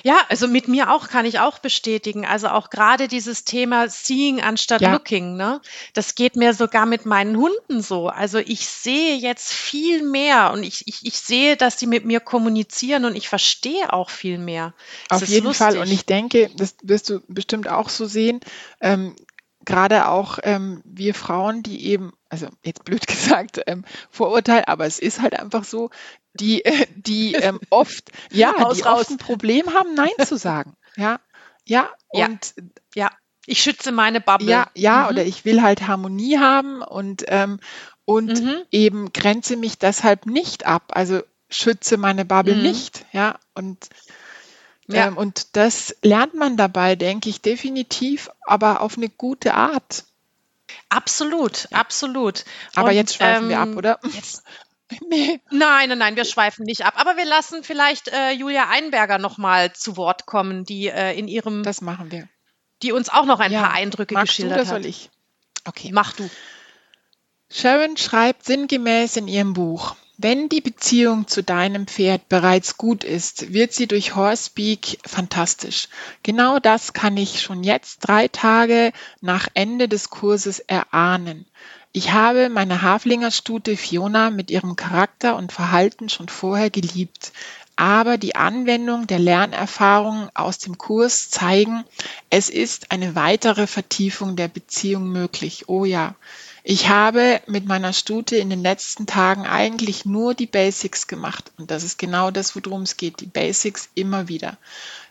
Ja, 0.03 0.19
also 0.29 0.47
mit 0.47 0.67
mir 0.67 0.91
auch 0.91 1.07
kann 1.07 1.25
ich 1.25 1.39
auch 1.39 1.59
bestätigen. 1.59 2.25
Also 2.25 2.49
auch 2.49 2.69
gerade 2.69 3.07
dieses 3.07 3.45
Thema 3.45 3.89
Seeing 3.89 4.41
anstatt 4.41 4.81
ja. 4.81 4.91
Looking, 4.91 5.37
ne? 5.37 5.61
Das 5.93 6.15
geht 6.15 6.35
mir 6.35 6.53
sogar 6.53 6.85
mit 6.85 7.05
meinen 7.05 7.37
Hunden 7.37 7.81
so. 7.81 8.09
Also 8.09 8.37
ich 8.37 8.67
sehe 8.67 9.15
jetzt 9.15 9.51
viel 9.51 10.03
mehr 10.03 10.51
und 10.53 10.63
ich, 10.63 10.87
ich, 10.87 11.05
ich 11.05 11.17
sehe, 11.17 11.57
dass 11.57 11.77
die 11.77 11.87
mit 11.87 12.05
mir 12.05 12.19
kommunizieren 12.19 13.05
und 13.05 13.15
ich 13.15 13.27
verstehe 13.27 13.91
auch 13.91 14.09
viel 14.09 14.37
mehr. 14.37 14.73
Das 15.09 15.23
Auf 15.23 15.29
jeden 15.29 15.47
lustig. 15.47 15.65
Fall. 15.65 15.77
Und 15.79 15.91
ich 15.91 16.05
denke, 16.05 16.51
das 16.55 16.75
wirst 16.83 17.09
du 17.09 17.21
bestimmt 17.27 17.67
auch 17.67 17.89
so 17.89 18.05
sehen. 18.05 18.41
Ähm, 18.81 19.15
gerade 19.65 20.07
auch 20.07 20.39
ähm, 20.43 20.81
wir 20.85 21.13
Frauen, 21.13 21.63
die 21.63 21.85
eben, 21.87 22.13
also 22.29 22.47
jetzt 22.63 22.85
blöd 22.85 23.07
gesagt, 23.07 23.61
ähm, 23.67 23.85
Vorurteil, 24.09 24.63
aber 24.67 24.85
es 24.85 24.99
ist 24.99 25.21
halt 25.21 25.37
einfach 25.39 25.63
so, 25.63 25.89
die, 26.33 26.63
äh, 26.63 26.87
die 26.95 27.33
ähm, 27.33 27.59
oft, 27.69 28.11
ja, 28.31 28.51
raus, 28.51 28.77
die 28.77 28.83
raus. 28.83 29.01
oft 29.01 29.11
ein 29.11 29.17
Problem 29.17 29.73
haben, 29.73 29.93
Nein 29.93 30.11
zu 30.25 30.37
sagen. 30.37 30.75
Ja, 30.95 31.19
ja, 31.65 31.89
und 32.09 32.53
ja. 32.93 33.09
Ich 33.47 33.61
schütze 33.61 33.91
meine 33.91 34.21
Bubble. 34.21 34.49
Ja, 34.49 34.67
ja, 34.73 35.03
mhm. 35.03 35.09
oder 35.09 35.25
ich 35.25 35.45
will 35.45 35.61
halt 35.61 35.87
Harmonie 35.87 36.39
haben 36.39 36.81
und, 36.81 37.25
ähm, 37.27 37.59
und 38.03 38.41
mhm. 38.41 38.55
eben 38.71 39.13
grenze 39.13 39.55
mich 39.55 39.77
deshalb 39.77 40.25
nicht 40.25 40.65
ab. 40.65 40.83
Also 40.89 41.21
schütze 41.49 41.97
meine 41.97 42.25
Bubble 42.25 42.55
mhm. 42.55 42.63
nicht, 42.63 43.05
ja, 43.11 43.37
und 43.53 43.89
ja. 44.87 45.07
Ähm, 45.07 45.17
und 45.17 45.55
das 45.55 45.95
lernt 46.01 46.33
man 46.33 46.57
dabei, 46.57 46.95
denke 46.95 47.29
ich, 47.29 47.41
definitiv, 47.41 48.29
aber 48.45 48.81
auf 48.81 48.97
eine 48.97 49.09
gute 49.09 49.53
Art. 49.53 50.05
Absolut, 50.89 51.67
absolut. 51.71 52.45
Aber 52.75 52.89
und, 52.89 52.95
jetzt 52.95 53.15
schweifen 53.15 53.43
ähm, 53.43 53.49
wir 53.49 53.59
ab, 53.59 53.69
ähm, 53.69 53.77
oder? 53.77 53.99
Jetzt, 54.03 54.43
nee. 55.09 55.41
Nein, 55.49 55.89
nein, 55.89 55.97
nein, 55.97 56.15
wir 56.15 56.25
schweifen 56.25 56.65
nicht 56.65 56.85
ab. 56.85 56.93
Aber 56.97 57.17
wir 57.17 57.25
lassen 57.25 57.63
vielleicht 57.63 58.07
äh, 58.09 58.31
Julia 58.31 58.69
Einberger 58.69 59.17
nochmal 59.17 59.73
zu 59.73 59.97
Wort 59.97 60.25
kommen, 60.25 60.63
die 60.63 60.87
äh, 60.87 61.17
in 61.17 61.27
ihrem. 61.27 61.63
Das 61.63 61.81
machen 61.81 62.11
wir. 62.11 62.27
Die 62.83 62.91
uns 62.91 63.09
auch 63.09 63.25
noch 63.25 63.39
ein 63.39 63.51
ja. 63.51 63.61
paar 63.61 63.73
Eindrücke 63.73 64.13
Magst 64.13 64.29
geschildert 64.29 64.57
du 64.57 64.61
hat. 64.61 64.67
soll 64.67 64.85
ich? 64.85 65.09
Okay. 65.65 65.89
Mach 65.91 66.13
du. 66.13 66.29
Sharon 67.49 67.97
schreibt 67.97 68.45
sinngemäß 68.45 69.17
in 69.17 69.27
ihrem 69.27 69.53
Buch, 69.53 69.95
Wenn 70.17 70.47
die 70.47 70.61
Beziehung 70.61 71.27
zu 71.27 71.43
deinem 71.43 71.87
Pferd 71.87 72.29
bereits 72.29 72.77
gut 72.77 73.03
ist, 73.03 73.51
wird 73.53 73.73
sie 73.73 73.85
durch 73.85 74.15
Horsepeak 74.15 74.99
fantastisch. 75.05 75.89
Genau 76.23 76.59
das 76.59 76.93
kann 76.93 77.17
ich 77.17 77.41
schon 77.41 77.65
jetzt 77.65 77.99
drei 77.99 78.29
Tage 78.29 78.93
nach 79.19 79.49
Ende 79.55 79.89
des 79.89 80.09
Kurses 80.09 80.59
erahnen. 80.59 81.45
Ich 81.91 82.13
habe 82.13 82.47
meine 82.47 82.81
Haflingerstute 82.81 83.75
Fiona 83.75 84.29
mit 84.29 84.51
ihrem 84.51 84.77
Charakter 84.77 85.35
und 85.35 85.51
Verhalten 85.51 86.07
schon 86.07 86.29
vorher 86.29 86.69
geliebt. 86.69 87.33
Aber 87.75 88.17
die 88.17 88.35
Anwendung 88.35 89.07
der 89.07 89.19
Lernerfahrungen 89.19 90.29
aus 90.33 90.59
dem 90.59 90.77
Kurs 90.77 91.29
zeigen, 91.29 91.83
es 92.29 92.49
ist 92.49 92.93
eine 92.93 93.15
weitere 93.15 93.67
Vertiefung 93.67 94.37
der 94.37 94.47
Beziehung 94.47 95.09
möglich. 95.09 95.67
Oh 95.67 95.83
ja. 95.83 96.15
Ich 96.67 96.89
habe 96.89 97.41
mit 97.45 97.67
meiner 97.67 97.93
Stute 97.93 98.37
in 98.37 98.49
den 98.49 98.63
letzten 98.63 99.05
Tagen 99.05 99.45
eigentlich 99.45 100.03
nur 100.03 100.33
die 100.33 100.47
Basics 100.47 101.05
gemacht. 101.05 101.51
Und 101.59 101.69
das 101.69 101.83
ist 101.83 101.99
genau 101.99 102.31
das, 102.31 102.55
worum 102.55 102.81
es 102.81 102.97
geht. 102.97 103.19
Die 103.19 103.27
Basics 103.27 103.87
immer 103.93 104.29
wieder. 104.29 104.57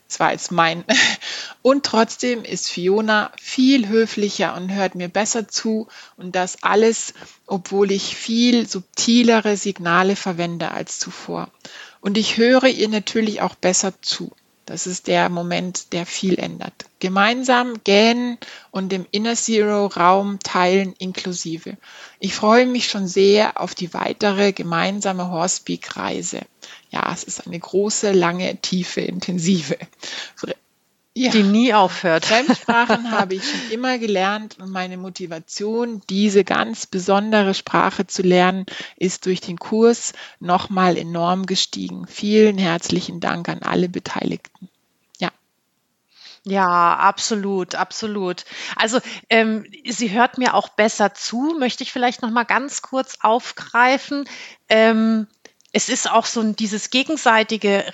Das 0.08 0.18
war 0.18 0.32
jetzt 0.32 0.50
mein. 0.50 0.82
Und 1.62 1.86
trotzdem 1.86 2.42
ist 2.42 2.68
Fiona 2.68 3.30
viel 3.40 3.86
höflicher 3.86 4.56
und 4.56 4.72
hört 4.72 4.96
mir 4.96 5.08
besser 5.08 5.46
zu. 5.46 5.86
Und 6.16 6.34
das 6.34 6.64
alles, 6.64 7.14
obwohl 7.46 7.92
ich 7.92 8.16
viel 8.16 8.68
subtilere 8.68 9.56
Signale 9.56 10.16
verwende 10.16 10.72
als 10.72 10.98
zuvor. 10.98 11.50
Und 12.00 12.18
ich 12.18 12.36
höre 12.36 12.64
ihr 12.64 12.88
natürlich 12.88 13.42
auch 13.42 13.54
besser 13.54 13.94
zu. 14.02 14.32
Das 14.66 14.86
ist 14.86 15.08
der 15.08 15.28
Moment, 15.28 15.92
der 15.92 16.06
viel 16.06 16.38
ändert. 16.38 16.86
Gemeinsam 16.98 17.74
gähnen 17.84 18.38
und 18.70 18.92
im 18.92 19.06
Inner 19.10 19.34
Zero 19.34 19.86
Raum 19.86 20.38
teilen 20.42 20.94
inklusive. 20.98 21.76
Ich 22.18 22.34
freue 22.34 22.66
mich 22.66 22.88
schon 22.88 23.06
sehr 23.06 23.60
auf 23.60 23.74
die 23.74 23.92
weitere 23.92 24.52
gemeinsame 24.52 25.30
Horsepeak 25.30 25.96
Reise. 25.96 26.40
Ja, 26.90 27.12
es 27.12 27.24
ist 27.24 27.46
eine 27.46 27.58
große, 27.58 28.12
lange, 28.12 28.56
tiefe, 28.56 29.02
intensive 29.02 29.76
ja. 31.14 31.30
die 31.30 31.42
nie 31.42 31.72
aufhört. 31.72 32.26
Fremdsprachen 32.26 33.10
habe 33.10 33.34
ich 33.34 33.44
schon 33.44 33.70
immer 33.70 33.98
gelernt 33.98 34.58
und 34.58 34.70
meine 34.70 34.96
Motivation, 34.96 36.02
diese 36.10 36.44
ganz 36.44 36.86
besondere 36.86 37.54
Sprache 37.54 38.06
zu 38.06 38.22
lernen, 38.22 38.66
ist 38.96 39.26
durch 39.26 39.40
den 39.40 39.58
Kurs 39.58 40.12
nochmal 40.40 40.96
enorm 40.96 41.46
gestiegen. 41.46 42.06
Vielen 42.06 42.58
herzlichen 42.58 43.20
Dank 43.20 43.48
an 43.48 43.62
alle 43.62 43.88
Beteiligten. 43.88 44.68
Ja. 45.18 45.30
Ja, 46.44 46.96
absolut, 46.96 47.76
absolut. 47.76 48.44
Also 48.76 48.98
ähm, 49.30 49.66
sie 49.88 50.10
hört 50.10 50.36
mir 50.38 50.54
auch 50.54 50.68
besser 50.68 51.14
zu, 51.14 51.56
möchte 51.58 51.84
ich 51.84 51.92
vielleicht 51.92 52.22
noch 52.22 52.30
mal 52.30 52.44
ganz 52.44 52.82
kurz 52.82 53.18
aufgreifen. 53.22 54.28
Ähm, 54.68 55.28
es 55.76 55.88
ist 55.88 56.08
auch 56.08 56.24
so 56.24 56.40
dieses 56.52 56.90
gegenseitige, 56.90 57.84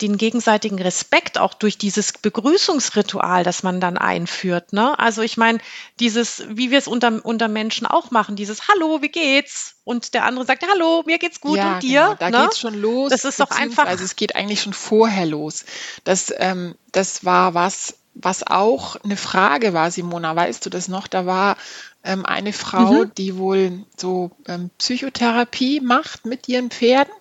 den 0.00 0.16
gegenseitigen 0.18 0.80
Respekt 0.80 1.36
auch 1.36 1.52
durch 1.52 1.76
dieses 1.76 2.12
Begrüßungsritual, 2.12 3.42
das 3.42 3.64
man 3.64 3.80
dann 3.80 3.98
einführt. 3.98 4.72
Ne? 4.72 4.96
Also 5.00 5.20
ich 5.20 5.36
meine, 5.36 5.58
dieses, 5.98 6.44
wie 6.48 6.70
wir 6.70 6.78
es 6.78 6.86
unter, 6.86 7.24
unter 7.24 7.48
Menschen 7.48 7.88
auch 7.88 8.12
machen, 8.12 8.36
dieses 8.36 8.68
Hallo, 8.68 9.02
wie 9.02 9.08
geht's? 9.08 9.74
Und 9.82 10.14
der 10.14 10.26
andere 10.26 10.46
sagt, 10.46 10.64
Hallo, 10.70 11.02
mir 11.06 11.18
geht's 11.18 11.40
gut 11.40 11.58
ja, 11.58 11.74
und 11.74 11.82
dir. 11.82 12.02
Genau. 12.02 12.14
Da 12.20 12.30
ne? 12.30 12.44
geht's 12.44 12.60
schon 12.60 12.80
los. 12.80 13.10
Das 13.10 13.24
ist 13.24 13.40
doch 13.40 13.50
einfach. 13.50 13.86
Also 13.86 14.04
es 14.04 14.14
geht 14.14 14.36
eigentlich 14.36 14.62
schon 14.62 14.72
vorher 14.72 15.26
los. 15.26 15.64
Das, 16.04 16.32
ähm, 16.38 16.76
das 16.92 17.24
war 17.24 17.54
was, 17.54 17.96
was 18.14 18.46
auch 18.46 18.96
eine 18.96 19.16
Frage 19.16 19.72
war, 19.72 19.90
Simona, 19.90 20.34
weißt 20.34 20.64
du 20.64 20.70
das 20.70 20.88
noch? 20.88 21.06
Da 21.06 21.26
war 21.26 21.56
ähm, 22.04 22.24
eine 22.24 22.52
Frau, 22.52 23.04
mhm. 23.04 23.12
die 23.16 23.36
wohl 23.36 23.84
so 23.96 24.30
ähm, 24.46 24.70
Psychotherapie 24.78 25.80
macht 25.80 26.24
mit 26.24 26.48
ihren 26.48 26.70
Pferden. 26.70 27.14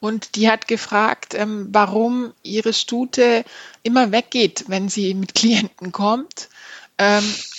Und 0.00 0.36
die 0.36 0.50
hat 0.50 0.68
gefragt, 0.68 1.34
ähm, 1.34 1.68
warum 1.72 2.34
ihre 2.42 2.74
Stute 2.74 3.44
immer 3.82 4.12
weggeht, 4.12 4.64
wenn 4.68 4.88
sie 4.88 5.14
mit 5.14 5.34
Klienten 5.34 5.92
kommt. 5.92 6.48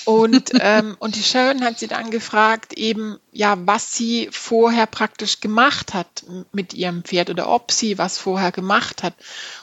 Und, 0.06 0.51
ähm, 0.60 0.95
und 0.99 1.16
die 1.16 1.24
Sharon 1.24 1.64
hat 1.64 1.80
sie 1.80 1.88
dann 1.88 2.12
gefragt, 2.12 2.74
eben, 2.74 3.20
ja, 3.32 3.58
was 3.66 3.91
sie 3.93 4.30
vorher 4.32 4.86
praktisch 4.86 5.41
gemacht 5.41 5.93
hat 5.93 6.24
mit 6.53 6.74
ihrem 6.74 7.03
Pferd 7.03 7.30
oder 7.30 7.49
ob 7.49 7.72
sie 7.72 7.97
was 7.97 8.18
vorher 8.18 8.51
gemacht 8.51 9.03
hat. 9.03 9.14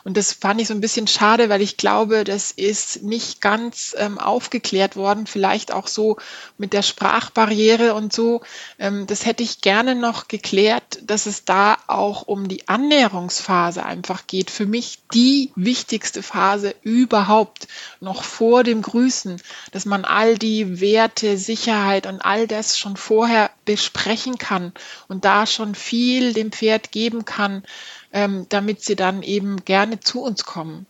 Und 0.05 0.17
das 0.17 0.33
fand 0.33 0.61
ich 0.61 0.69
so 0.69 0.75
ein 0.75 0.81
bisschen 0.81 1.07
schade, 1.07 1.49
weil 1.49 1.63
ich 1.63 1.79
glaube, 1.79 2.25
das 2.25 2.51
ist 2.51 3.03
nicht 3.03 3.41
ganz 3.41 3.95
ähm, 3.99 4.19
aufgeklärt 4.19 4.97
worden, 4.97 5.27
vielleicht 5.27 5.73
auch 5.73 5.87
so 5.87 6.19
mit 6.59 6.73
der 6.73 6.83
Sprachbarriere 6.83 7.95
und 7.95 8.13
so. 8.13 8.43
Ähm, 8.79 9.07
das 9.07 9.25
hätte 9.25 9.43
ich 9.43 9.63
gerne 9.63 9.95
noch 9.95 10.29
geklärt, 10.29 10.99
dass 11.03 11.27
es 11.27 11.45
da 11.45 11.79
auch 11.87 12.23
um 12.23 12.49
die 12.49 12.69
Annäherungsphase 12.69 13.85
einfach 13.87 14.27
geht. 14.27 14.51
Für 14.51 14.67
mich 14.67 14.99
die 15.15 15.51
wichtigste 15.55 16.23
Phase 16.23 16.75
überhaupt, 16.83 17.69
noch 18.01 18.25
vor 18.25 18.65
dem 18.65 18.83
Grüßen, 18.83 19.41
dass 19.71 19.87
man 19.87 20.05
all 20.05 20.32
die 20.39 20.81
Werte, 20.81 21.37
Sicherheit 21.37 22.07
und 22.07 22.21
all 22.21 22.47
das 22.47 22.79
schon 22.79 22.97
vorher 22.97 23.51
besprechen 23.65 24.39
kann 24.39 24.73
und 25.09 25.25
da 25.25 25.47
schon 25.47 25.75
viel 25.75 26.33
dem 26.33 26.53
Pferd 26.53 26.93
geben 26.93 27.25
kann, 27.25 27.63
ähm, 28.13 28.47
damit 28.49 28.83
sie 28.83 28.97
dann 28.97 29.23
eben 29.23 29.65
gerne 29.65 30.01
zu 30.01 30.23
uns 30.23 30.45
kommen. 30.45 30.87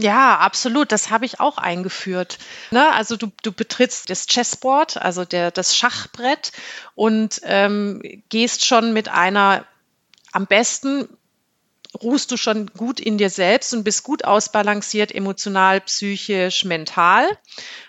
Ja, 0.00 0.38
absolut. 0.38 0.92
Das 0.92 1.10
habe 1.10 1.24
ich 1.24 1.40
auch 1.40 1.58
eingeführt. 1.58 2.38
Ne? 2.70 2.92
Also 2.92 3.16
du, 3.16 3.32
du 3.42 3.50
betrittst 3.50 4.08
das 4.10 4.26
Chessboard, 4.26 4.96
also 4.96 5.24
der, 5.24 5.50
das 5.50 5.76
Schachbrett 5.76 6.52
und 6.94 7.40
ähm, 7.42 8.00
gehst 8.28 8.64
schon 8.64 8.92
mit 8.92 9.08
einer 9.08 9.66
am 10.30 10.46
besten 10.46 11.08
ruhst 12.02 12.30
du 12.30 12.36
schon 12.36 12.66
gut 12.68 13.00
in 13.00 13.18
dir 13.18 13.30
selbst 13.30 13.72
und 13.72 13.82
bist 13.82 14.04
gut 14.04 14.24
ausbalanciert, 14.24 15.12
emotional, 15.12 15.80
psychisch, 15.80 16.64
mental 16.64 17.26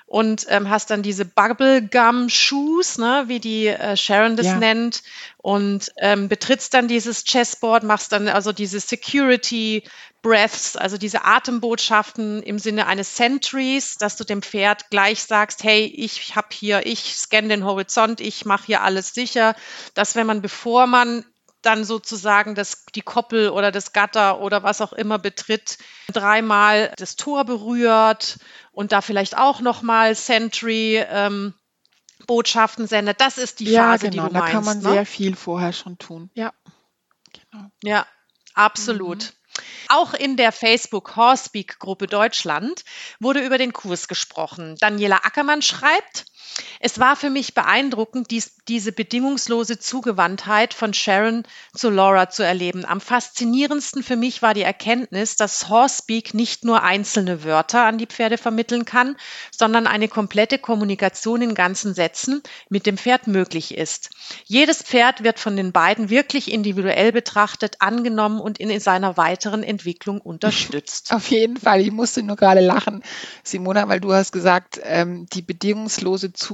und 0.10 0.48
ähm, 0.50 0.72
hast 0.72 0.90
dann 0.90 1.04
diese 1.04 1.24
Bubblegum-Shoes, 1.24 2.98
ne, 2.98 3.26
wie 3.28 3.40
die 3.40 3.68
äh, 3.68 3.96
Sharon 3.96 4.36
das 4.36 4.48
ja. 4.48 4.56
nennt, 4.56 5.04
und 5.38 5.92
ähm, 5.98 6.28
betrittst 6.28 6.74
dann 6.74 6.88
dieses 6.88 7.24
Chessboard, 7.24 7.84
machst 7.84 8.12
dann 8.12 8.28
also 8.28 8.52
diese 8.52 8.80
Security 8.80 9.84
Breaths, 10.24 10.76
also 10.76 10.98
diese 10.98 11.26
Atembotschaften 11.26 12.42
im 12.42 12.58
Sinne 12.58 12.88
eines 12.88 13.16
Sentries, 13.16 13.98
dass 13.98 14.18
du 14.18 14.24
dem 14.24 14.42
Pferd 14.42 14.90
gleich 14.90 15.22
sagst, 15.22 15.64
hey, 15.64 15.86
ich 15.86 16.36
habe 16.36 16.48
hier, 16.52 16.88
ich 16.88 17.16
scanne 17.16 17.50
den 17.50 17.64
Horizont, 17.64 18.20
ich 18.20 18.46
mache 18.46 18.66
hier 18.66 18.82
alles 18.82 19.14
sicher, 19.14 19.56
dass 19.94 20.16
wenn 20.16 20.26
man, 20.26 20.42
bevor 20.42 20.88
man 20.88 21.24
dann 21.62 21.84
sozusagen 21.84 22.56
das, 22.56 22.86
die 22.96 23.02
Koppel 23.02 23.50
oder 23.50 23.72
das 23.72 23.94
Gatter 23.94 24.40
oder 24.40 24.64
was 24.64 24.82
auch 24.82 24.94
immer 24.94 25.20
betritt, 25.20 25.78
dreimal 26.08 26.94
das 26.98 27.16
Tor 27.16 27.46
berührt 27.46 28.40
und 28.72 28.92
da 28.92 29.02
vielleicht 29.02 29.38
auch 29.38 29.62
nochmal 29.62 30.16
Sentry 30.16 31.04
ähm, 31.10 31.54
Botschaften 32.28 32.88
sendet. 32.88 33.20
Das 33.22 33.38
ist 33.38 33.60
die 33.60 33.66
ja, 33.66 33.92
Phase, 33.92 34.10
genau, 34.10 34.28
die 34.28 34.34
du 34.34 34.40
meinst. 34.40 34.48
Da 34.48 34.52
kann 34.52 34.66
man 34.66 34.78
ne? 34.78 34.92
sehr 34.92 35.06
viel 35.06 35.36
vorher 35.36 35.74
schon 35.74 35.98
tun. 35.98 36.30
Ja, 36.34 36.54
genau. 37.34 37.66
Ja, 37.84 38.06
absolut. 38.54 39.24
Mhm. 39.24 39.40
Auch 39.90 40.14
in 40.14 40.38
der 40.38 40.52
Facebook 40.52 41.16
Horsepeak 41.16 41.80
Gruppe 41.80 42.08
Deutschland 42.08 42.84
wurde 43.20 43.42
über 43.42 43.58
den 43.58 43.74
Kurs 43.74 44.08
gesprochen. 44.08 44.76
Daniela 44.80 45.18
Ackermann 45.24 45.62
schreibt, 45.62 46.26
es 46.80 47.00
war 47.00 47.16
für 47.16 47.30
mich 47.30 47.54
beeindruckend, 47.54 48.32
dies, 48.32 48.54
diese 48.68 48.92
bedingungslose 48.92 49.80
Zugewandtheit 49.80 50.74
von 50.74 50.94
Sharon 50.94 51.44
zu 51.76 51.90
Laura 51.90 52.30
zu 52.30 52.44
erleben. 52.44 52.86
Am 52.86 53.02
faszinierendsten 53.02 54.04
für 54.04 54.16
mich 54.16 54.42
war 54.42 54.54
die 54.54 54.62
Erkenntnis, 54.62 55.36
dass 55.36 55.70
Horsepeak 55.70 56.34
nicht 56.34 56.66
nur 56.66 56.84
einzelne 56.84 57.44
Wörter 57.44 57.84
an 57.86 57.98
die 57.98 58.08
Pferde 58.08 58.38
vermitteln 58.38 58.86
kann, 58.86 59.16
sondern 59.52 59.88
eine 59.88 60.08
komplette 60.08 60.60
Kommunikation 60.60 61.42
in 61.42 61.56
ganzen 61.56 61.94
Sätzen 61.94 62.42
mit 62.70 62.86
dem 62.86 62.98
Pferd 62.98 63.28
möglich 63.28 63.78
ist. 63.78 64.10
Jedes 64.46 64.84
Pferd 64.84 65.24
wird 65.24 65.40
von 65.40 65.56
den 65.56 65.72
beiden 65.72 66.10
wirklich 66.10 66.52
individuell 66.52 67.12
betrachtet, 67.12 67.78
angenommen 67.80 68.40
und 68.40 68.60
in 68.60 68.80
seiner 68.80 69.18
weiteren 69.18 69.64
Entwicklung 69.64 70.22
unterstützt. 70.22 71.14
Auf 71.14 71.30
jeden 71.30 71.58
Fall. 71.58 71.82
Ich 71.82 71.92
musste 71.92 72.24
nur 72.24 72.36
gerade 72.36 72.62
lachen, 72.62 73.04
Simona, 73.44 73.88
weil 73.88 74.00
du 74.00 74.14
hast 74.14 74.32
gesagt, 74.32 74.80
ähm, 74.84 75.28
die 75.34 75.42
bedingungslose 75.42 76.34
Zugewandtheit 76.34 76.49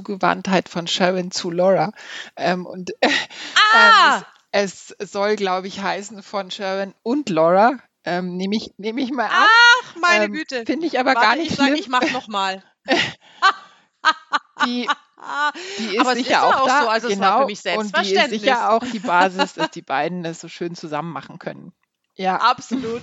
von 0.68 0.86
Sharon 0.86 1.30
zu 1.30 1.50
Laura. 1.50 1.92
Ähm, 2.36 2.66
und 2.66 2.90
äh, 3.00 3.08
ah! 3.74 4.22
es, 4.52 4.94
es, 4.98 5.12
soll, 5.12 5.36
glaube 5.36 5.66
ich, 5.68 5.80
heißen 5.80 6.22
von 6.22 6.50
Sharon 6.50 6.94
und 7.02 7.28
Laura. 7.28 7.78
Ähm, 8.04 8.36
Nehme 8.36 8.56
ich, 8.56 8.70
nehm 8.78 8.98
ich 8.98 9.10
mal 9.10 9.26
an. 9.26 9.46
Ach, 9.48 9.96
meine 10.00 10.26
ähm, 10.26 10.32
Güte. 10.32 10.64
Finde 10.64 10.86
ich 10.86 10.98
aber 10.98 11.14
Warte, 11.14 11.26
gar 11.26 11.36
nicht 11.36 11.50
ich 11.50 11.56
schlimm. 11.56 11.68
Sag, 11.70 11.78
ich 11.78 11.88
mache 11.88 12.12
nochmal. 12.12 12.62
die, 14.64 14.88
die 15.78 15.96
ist 15.96 16.00
aber 16.00 16.14
sicher 16.14 16.30
ist 16.30 16.42
auch, 16.42 16.60
auch 16.60 16.66
da. 16.66 16.82
So, 16.82 16.88
also 16.88 17.08
genau, 17.08 17.42
und 17.42 17.48
die 17.48 18.14
ist 18.14 18.30
sicher 18.30 18.70
auch 18.70 18.84
die 18.84 19.00
Basis, 19.00 19.54
dass 19.54 19.70
die 19.70 19.82
beiden 19.82 20.22
das 20.22 20.40
so 20.40 20.48
schön 20.48 20.76
zusammen 20.76 21.12
machen 21.12 21.38
können. 21.38 21.72
Ja, 22.14 22.36
absolut. 22.36 23.02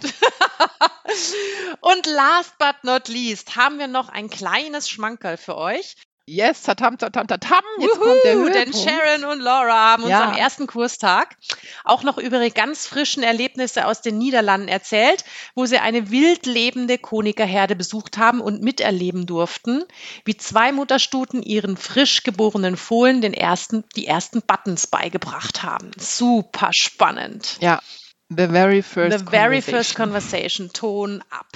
Und 1.82 2.06
last 2.08 2.58
but 2.58 2.84
not 2.84 3.08
least 3.08 3.56
haben 3.56 3.78
wir 3.78 3.88
noch 3.88 4.10
ein 4.10 4.30
kleines 4.30 4.90
Schmankerl 4.90 5.38
für 5.38 5.56
euch. 5.56 5.96
Yes, 6.26 6.64
tatam, 6.64 6.98
tatam, 6.98 7.28
tatam. 7.28 7.62
Jetzt 7.80 7.96
Juhu, 7.96 8.06
kommt 8.06 8.24
der 8.24 8.36
Höhepunkt. 8.36 8.56
Denn 8.56 8.74
Sharon 8.74 9.26
und 9.30 9.42
Laura 9.42 9.92
haben 9.92 10.08
ja. 10.08 10.22
uns 10.22 10.32
am 10.32 10.38
ersten 10.38 10.68
Kurstag 10.68 11.36
auch 11.84 12.04
noch 12.04 12.18
über 12.18 12.38
ihre 12.38 12.52
ganz 12.52 12.88
frischen 12.88 13.24
Erlebnisse 13.24 13.86
aus 13.86 14.02
den 14.02 14.18
Niederlanden 14.20 14.70
erzählt, 14.70 15.26
wo 15.54 15.66
sie 15.66 15.80
eine 15.80 16.12
wild 16.12 16.46
lebende 16.46 16.98
Konikerherde 16.98 17.76
besucht 17.76 18.18
haben 18.18 18.40
und 18.40 18.62
miterleben 18.62 19.26
durften, 19.26 19.84
wie 20.24 20.38
zwei 20.38 20.72
Mutterstuten 20.72 21.44
ihren 21.44 21.76
frisch 21.76 22.24
geborenen 22.24 22.78
Fohlen 22.78 23.20
den 23.20 23.34
ersten, 23.34 23.84
die 23.98 24.08
ersten 24.08 24.42
Buttons 24.42 24.88
beigebracht 24.88 25.62
haben. 25.62 25.92
Super 25.98 26.72
spannend. 26.72 27.58
Ja, 27.60 27.82
the 28.30 28.48
very 28.48 28.82
first 28.82 29.20
The 29.20 29.26
very 29.26 29.62
first 29.62 29.96
conversation. 29.96 30.70
Ton 30.72 31.22
ab. 31.30 31.48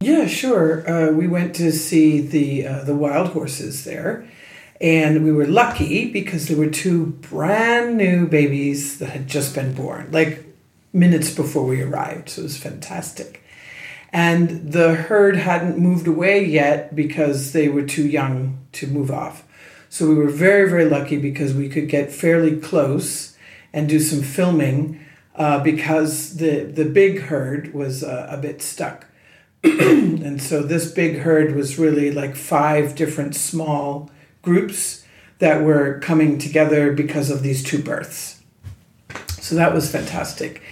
Yeah, 0.00 0.26
sure. 0.26 0.88
Uh, 0.88 1.10
we 1.10 1.26
went 1.26 1.54
to 1.56 1.72
see 1.72 2.20
the 2.20 2.66
uh, 2.66 2.84
the 2.84 2.94
wild 2.94 3.28
horses 3.30 3.84
there, 3.84 4.28
and 4.80 5.24
we 5.24 5.32
were 5.32 5.46
lucky 5.46 6.12
because 6.12 6.48
there 6.48 6.56
were 6.56 6.68
two 6.70 7.06
brand 7.06 7.96
new 7.96 8.26
babies 8.26 8.98
that 8.98 9.10
had 9.10 9.26
just 9.26 9.54
been 9.54 9.74
born, 9.74 10.10
like 10.12 10.44
minutes 10.92 11.34
before 11.34 11.64
we 11.64 11.82
arrived. 11.82 12.28
So 12.28 12.42
it 12.42 12.44
was 12.44 12.56
fantastic. 12.58 13.42
And 14.12 14.72
the 14.72 14.94
herd 14.94 15.36
hadn't 15.36 15.78
moved 15.78 16.06
away 16.06 16.44
yet 16.44 16.94
because 16.94 17.52
they 17.52 17.68
were 17.68 17.82
too 17.82 18.06
young 18.06 18.58
to 18.72 18.86
move 18.86 19.10
off. 19.10 19.44
So 19.88 20.08
we 20.08 20.14
were 20.14 20.28
very, 20.28 20.68
very 20.68 20.84
lucky 20.84 21.16
because 21.16 21.54
we 21.54 21.68
could 21.68 21.88
get 21.88 22.12
fairly 22.12 22.56
close 22.60 23.36
and 23.72 23.88
do 23.88 23.98
some 23.98 24.22
filming 24.22 25.04
uh, 25.34 25.62
because 25.62 26.36
the, 26.36 26.60
the 26.60 26.84
big 26.84 27.22
herd 27.22 27.74
was 27.74 28.04
uh, 28.04 28.28
a 28.30 28.36
bit 28.36 28.62
stuck. 28.62 29.06
and 29.80 30.40
so 30.40 30.62
this 30.62 30.90
big 30.90 31.18
herd 31.18 31.56
was 31.56 31.78
really 31.78 32.12
like 32.12 32.36
five 32.36 32.94
different 32.94 33.34
small 33.34 34.10
groups 34.42 35.04
that 35.38 35.62
were 35.62 35.98
coming 36.00 36.38
together 36.38 36.92
because 36.92 37.30
of 37.30 37.42
these 37.42 37.62
two 37.62 37.82
births. 37.82 38.42
So 39.40 39.56
that 39.56 39.74
was 39.74 39.90
fantastic. 39.90 40.62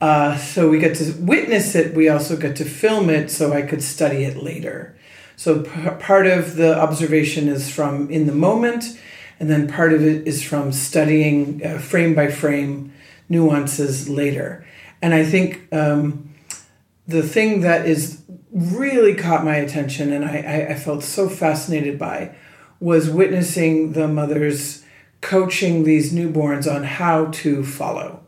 Uh, 0.00 0.36
so 0.36 0.68
we 0.68 0.80
got 0.80 0.96
to 0.96 1.12
witness 1.20 1.76
it. 1.76 1.94
We 1.94 2.08
also 2.08 2.36
got 2.36 2.56
to 2.56 2.64
film 2.64 3.08
it 3.08 3.30
so 3.30 3.52
I 3.52 3.62
could 3.62 3.82
study 3.82 4.24
it 4.24 4.42
later. 4.42 4.96
So 5.36 5.62
p- 5.62 5.90
part 6.00 6.26
of 6.26 6.56
the 6.56 6.76
observation 6.76 7.48
is 7.48 7.70
from 7.70 8.10
in 8.10 8.26
the 8.26 8.34
moment, 8.34 8.98
and 9.38 9.48
then 9.48 9.68
part 9.68 9.92
of 9.92 10.02
it 10.02 10.26
is 10.26 10.42
from 10.42 10.72
studying 10.72 11.64
uh, 11.64 11.78
frame 11.78 12.14
by 12.14 12.28
frame 12.28 12.92
nuances 13.28 14.08
later. 14.08 14.66
And 15.00 15.14
I 15.14 15.24
think 15.24 15.72
um, 15.72 16.32
the 17.06 17.22
thing 17.22 17.60
that 17.62 17.86
is 17.86 18.21
really 18.52 19.14
caught 19.14 19.44
my 19.44 19.56
attention 19.56 20.12
and 20.12 20.24
I, 20.24 20.68
I 20.70 20.74
felt 20.74 21.02
so 21.02 21.28
fascinated 21.28 21.98
by 21.98 22.34
was 22.80 23.08
witnessing 23.08 23.92
the 23.92 24.08
mothers 24.08 24.84
coaching 25.20 25.84
these 25.84 26.12
newborns 26.12 26.72
on 26.72 26.84
how 26.84 27.26
to 27.26 27.64
follow. 27.64 28.20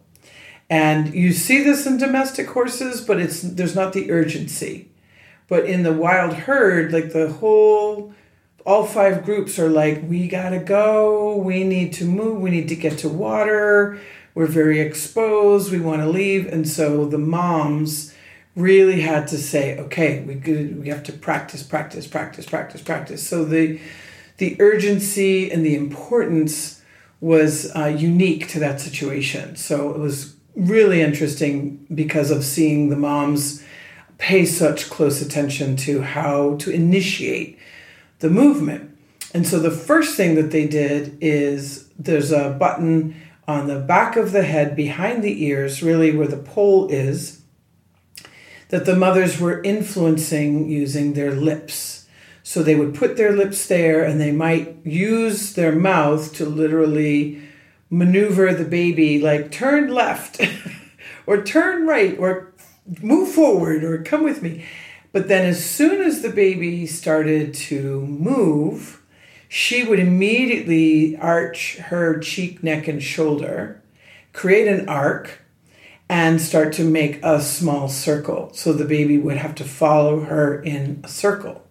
And 0.70 1.12
you 1.12 1.33
see 1.33 1.62
this 1.62 1.87
in 1.87 1.99
domestic 1.99 2.49
horses, 2.49 3.01
but 3.03 3.20
it's 3.20 3.43
there's 3.43 3.75
not 3.75 3.93
the 3.93 4.11
urgency. 4.11 4.89
But 5.49 5.66
in 5.66 5.83
the 5.83 5.93
wild 5.93 6.33
herd, 6.33 6.93
like 6.93 7.12
the 7.12 7.31
whole 7.31 8.14
all 8.64 8.87
five 8.87 9.25
groups 9.25 9.59
are 9.59 9.68
like, 9.68 10.09
we 10.09 10.27
gotta 10.27 10.59
go, 10.59 11.37
we 11.37 11.64
need 11.64 11.93
to 11.95 12.05
move, 12.07 12.41
we 12.41 12.51
need 12.51 12.68
to 12.68 12.77
get 12.77 12.97
to 12.99 13.09
water, 13.11 14.01
we're 14.35 14.47
very 14.47 14.81
exposed, 14.81 15.70
we 15.70 15.81
want 15.81 16.01
to 16.01 16.09
leave. 16.09 16.47
And 16.47 16.66
so 16.66 17.05
the 17.05 17.18
moms 17.18 18.14
really 18.57 19.01
had 19.01 19.27
to 19.29 19.39
say, 19.39 19.79
okay, 19.79 20.23
we 20.23 20.35
good, 20.35 20.81
we 20.81 20.89
have 20.89 21.03
to 21.05 21.13
practice, 21.13 21.63
practice, 21.63 22.07
practice, 22.07 22.47
practice, 22.47 22.83
practice. 22.83 23.27
So 23.27 23.45
the 23.45 23.81
the 24.37 24.57
urgency 24.61 25.51
and 25.51 25.65
the 25.65 25.77
importance 25.77 26.83
was 27.21 27.75
uh, 27.77 27.87
unique 27.87 28.49
to 28.49 28.59
that 28.59 28.81
situation. 28.81 29.57
So 29.57 29.91
it 29.91 29.99
was 29.99 30.35
really 30.57 31.01
interesting 31.01 31.87
because 31.95 32.31
of 32.31 32.45
seeing 32.45 32.89
the 32.89 32.97
moms 32.97 33.65
pay 34.19 34.45
such 34.45 34.91
close 34.91 35.23
attention 35.23 35.77
to 35.77 36.03
how 36.03 36.57
to 36.57 36.71
initiate 36.71 37.59
the 38.19 38.31
movement. 38.31 38.97
And 39.33 39.47
so 39.47 39.59
the 39.59 39.71
first 39.71 40.17
thing 40.17 40.35
that 40.37 40.51
they 40.51 40.67
did 40.67 41.17
is 41.21 41.89
there's 41.99 42.31
a 42.31 42.51
button 42.51 43.21
on 43.47 43.67
the 43.67 43.81
back 43.81 44.17
of 44.17 44.33
the 44.33 44.43
head 44.43 44.77
behind 44.77 45.23
the 45.23 45.45
ears, 45.45 45.83
really 45.83 46.17
where 46.17 46.29
the 46.29 46.37
pole 46.37 46.89
is 46.89 47.43
that 48.75 48.87
the 48.87 48.97
mothers 48.97 49.39
were 49.39 49.62
influencing 49.62 50.68
using 50.68 51.12
their 51.12 51.31
lips. 51.31 52.09
So 52.43 52.61
they 52.61 52.75
would 52.75 52.93
put 52.93 53.16
their 53.16 53.31
lips 53.31 53.68
there 53.68 54.03
and 54.03 54.20
they 54.20 54.33
might 54.33 54.85
use 54.85 55.53
their 55.53 55.70
mouth 55.70 56.35
to 56.35 56.45
literally 56.45 57.41
maneuver 57.89 58.53
the 58.53 58.64
baby, 58.64 59.20
like 59.20 59.53
turn 59.53 59.95
left 59.95 60.41
or 61.27 61.45
turn 61.45 61.87
right 61.87 62.18
or 62.18 62.53
move 63.01 63.29
forward 63.29 63.85
or 63.85 64.03
come 64.03 64.25
with 64.25 64.43
me. 64.43 64.64
But 65.12 65.29
then, 65.29 65.47
as 65.47 65.64
soon 65.64 66.01
as 66.03 66.22
the 66.22 66.31
baby 66.31 66.85
started 66.89 67.55
to 67.55 68.01
move, 68.01 69.01
she 69.49 69.85
would 69.85 70.01
immediately 70.01 71.16
arch 71.16 71.77
her 71.77 72.18
cheek, 72.18 72.64
neck, 72.64 72.89
and 72.89 73.01
shoulder, 73.01 73.81
create 74.33 74.66
an 74.66 74.89
arc, 74.89 75.44
and 76.15 76.41
start 76.41 76.73
to 76.73 76.85
make 76.85 77.19
a 77.25 77.41
small 77.41 77.89
circle. 77.89 78.49
So 78.55 78.73
the 78.73 78.85
baby 78.85 79.19
would 79.19 79.37
have 79.37 79.57
to 79.57 79.65
follow 79.65 80.21
her 80.21 80.62
in 80.62 81.01
a 81.03 81.09
circle. 81.09 81.67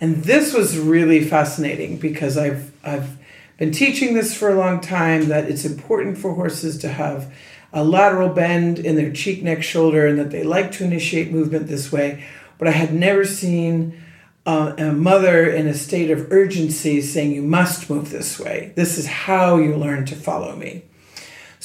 And 0.00 0.24
this 0.24 0.52
was 0.52 0.76
really 0.76 1.22
fascinating 1.22 1.98
because 1.98 2.36
I've 2.36 2.72
I've 2.84 3.16
been 3.58 3.70
teaching 3.70 4.14
this 4.14 4.36
for 4.36 4.50
a 4.50 4.56
long 4.56 4.80
time 4.80 5.28
that 5.28 5.48
it's 5.48 5.64
important 5.64 6.18
for 6.18 6.34
horses 6.34 6.78
to 6.78 6.88
have 6.88 7.32
a 7.72 7.84
lateral 7.84 8.28
bend 8.28 8.80
in 8.80 8.96
their 8.96 9.12
cheek, 9.12 9.44
neck, 9.44 9.62
shoulder, 9.62 10.04
and 10.04 10.18
that 10.18 10.32
they 10.32 10.42
like 10.42 10.72
to 10.72 10.84
initiate 10.84 11.30
movement 11.30 11.68
this 11.68 11.92
way. 11.92 12.24
But 12.58 12.66
I 12.66 12.72
had 12.72 12.92
never 12.92 13.24
seen 13.24 14.02
uh, 14.46 14.74
a 14.76 14.90
mother 14.90 15.48
in 15.48 15.68
a 15.68 15.74
state 15.74 16.10
of 16.10 16.32
urgency 16.32 17.00
saying, 17.00 17.30
You 17.30 17.42
must 17.42 17.88
move 17.88 18.10
this 18.10 18.40
way. 18.40 18.72
This 18.74 18.98
is 18.98 19.06
how 19.06 19.58
you 19.58 19.76
learn 19.76 20.06
to 20.06 20.16
follow 20.16 20.56
me. 20.56 20.82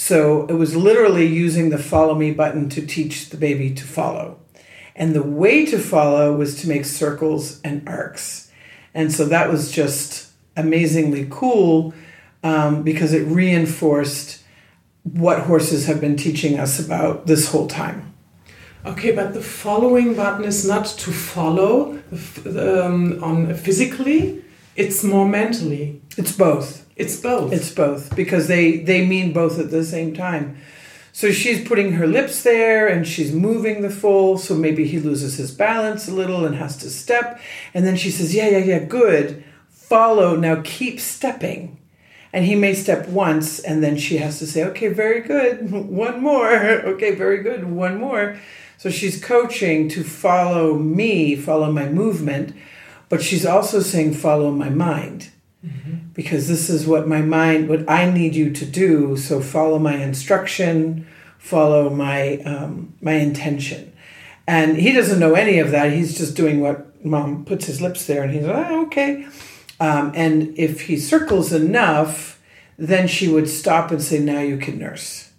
So 0.01 0.47
it 0.47 0.53
was 0.53 0.75
literally 0.75 1.27
using 1.27 1.69
the 1.69 1.77
follow 1.77 2.15
me 2.15 2.31
button 2.31 2.69
to 2.69 2.83
teach 2.83 3.29
the 3.29 3.37
baby 3.37 3.71
to 3.75 3.83
follow. 3.83 4.39
And 4.95 5.13
the 5.13 5.21
way 5.21 5.63
to 5.67 5.77
follow 5.77 6.35
was 6.35 6.59
to 6.61 6.67
make 6.67 6.85
circles 6.85 7.61
and 7.61 7.87
arcs. 7.87 8.49
And 8.95 9.13
so 9.13 9.25
that 9.25 9.51
was 9.51 9.71
just 9.71 10.31
amazingly 10.57 11.27
cool 11.29 11.93
um, 12.41 12.81
because 12.81 13.13
it 13.13 13.27
reinforced 13.27 14.41
what 15.03 15.41
horses 15.41 15.85
have 15.85 16.01
been 16.01 16.15
teaching 16.15 16.59
us 16.59 16.83
about 16.83 17.27
this 17.27 17.51
whole 17.51 17.67
time. 17.67 18.11
Okay, 18.83 19.11
but 19.11 19.35
the 19.35 19.43
following 19.43 20.15
button 20.15 20.45
is 20.45 20.67
not 20.67 20.87
to 20.87 21.11
follow 21.11 22.01
um, 22.47 23.23
on 23.23 23.53
physically; 23.53 24.40
it's 24.75 25.03
more 25.03 25.27
mentally. 25.27 26.01
It's 26.17 26.35
both. 26.35 26.87
It's 26.95 27.19
both. 27.19 27.51
It's 27.51 27.71
both 27.71 28.15
because 28.15 28.47
they 28.47 28.77
they 28.77 29.05
mean 29.05 29.33
both 29.33 29.59
at 29.59 29.71
the 29.71 29.83
same 29.83 30.13
time. 30.13 30.57
So 31.13 31.31
she's 31.31 31.67
putting 31.67 31.93
her 31.93 32.07
lips 32.07 32.43
there 32.43 32.87
and 32.87 33.05
she's 33.05 33.33
moving 33.33 33.81
the 33.81 33.89
foal. 33.89 34.37
So 34.37 34.55
maybe 34.55 34.87
he 34.87 34.99
loses 34.99 35.37
his 35.37 35.51
balance 35.51 36.07
a 36.07 36.13
little 36.13 36.45
and 36.45 36.55
has 36.55 36.77
to 36.77 36.89
step. 36.89 37.39
And 37.73 37.85
then 37.85 37.97
she 37.97 38.11
says, 38.11 38.33
Yeah, 38.33 38.49
yeah, 38.49 38.59
yeah, 38.59 38.79
good. 38.79 39.43
Follow. 39.69 40.35
Now 40.35 40.61
keep 40.63 40.99
stepping. 40.99 41.77
And 42.33 42.45
he 42.45 42.55
may 42.55 42.73
step 42.73 43.09
once 43.09 43.59
and 43.59 43.83
then 43.83 43.97
she 43.97 44.17
has 44.17 44.39
to 44.39 44.47
say, 44.47 44.63
Okay, 44.63 44.87
very 44.87 45.21
good. 45.21 45.71
One 45.89 46.21
more. 46.21 46.51
Okay, 46.91 47.13
very 47.13 47.43
good. 47.43 47.65
One 47.65 47.99
more. 47.99 48.37
So 48.77 48.89
she's 48.89 49.23
coaching 49.23 49.89
to 49.89 50.03
follow 50.03 50.75
me, 50.75 51.35
follow 51.35 51.71
my 51.71 51.87
movement. 51.89 52.55
But 53.11 53.21
she's 53.21 53.45
also 53.45 53.81
saying, 53.81 54.13
Follow 54.13 54.51
my 54.51 54.69
mind. 54.69 55.31
Mm-hmm. 55.65 56.13
Because 56.13 56.47
this 56.47 56.69
is 56.69 56.87
what 56.87 57.09
my 57.09 57.21
mind, 57.21 57.67
what 57.67 57.87
I 57.89 58.09
need 58.09 58.35
you 58.35 58.51
to 58.53 58.65
do. 58.65 59.17
So 59.17 59.41
follow 59.41 59.77
my 59.77 59.97
instruction, 59.97 61.05
follow 61.37 61.89
my 61.89 62.37
um, 62.37 62.93
my 63.01 63.15
intention. 63.15 63.91
And 64.47 64.77
he 64.77 64.93
doesn't 64.93 65.19
know 65.19 65.35
any 65.35 65.59
of 65.59 65.71
that. 65.71 65.91
He's 65.91 66.17
just 66.17 66.37
doing 66.37 66.61
what 66.61 67.05
mom 67.05 67.43
puts 67.43 67.65
his 67.65 67.81
lips 67.81 68.07
there, 68.07 68.23
and 68.23 68.33
he's 68.33 68.45
like, 68.45 68.67
oh, 68.69 68.85
okay. 68.85 69.27
Um, 69.79 70.13
and 70.15 70.57
if 70.57 70.81
he 70.87 70.97
circles 70.97 71.51
enough, 71.51 72.41
then 72.77 73.07
she 73.07 73.27
would 73.27 73.49
stop 73.49 73.91
and 73.91 74.01
say, 74.01 74.19
"Now 74.19 74.39
you 74.39 74.57
can 74.57 74.79
nurse." 74.79 75.31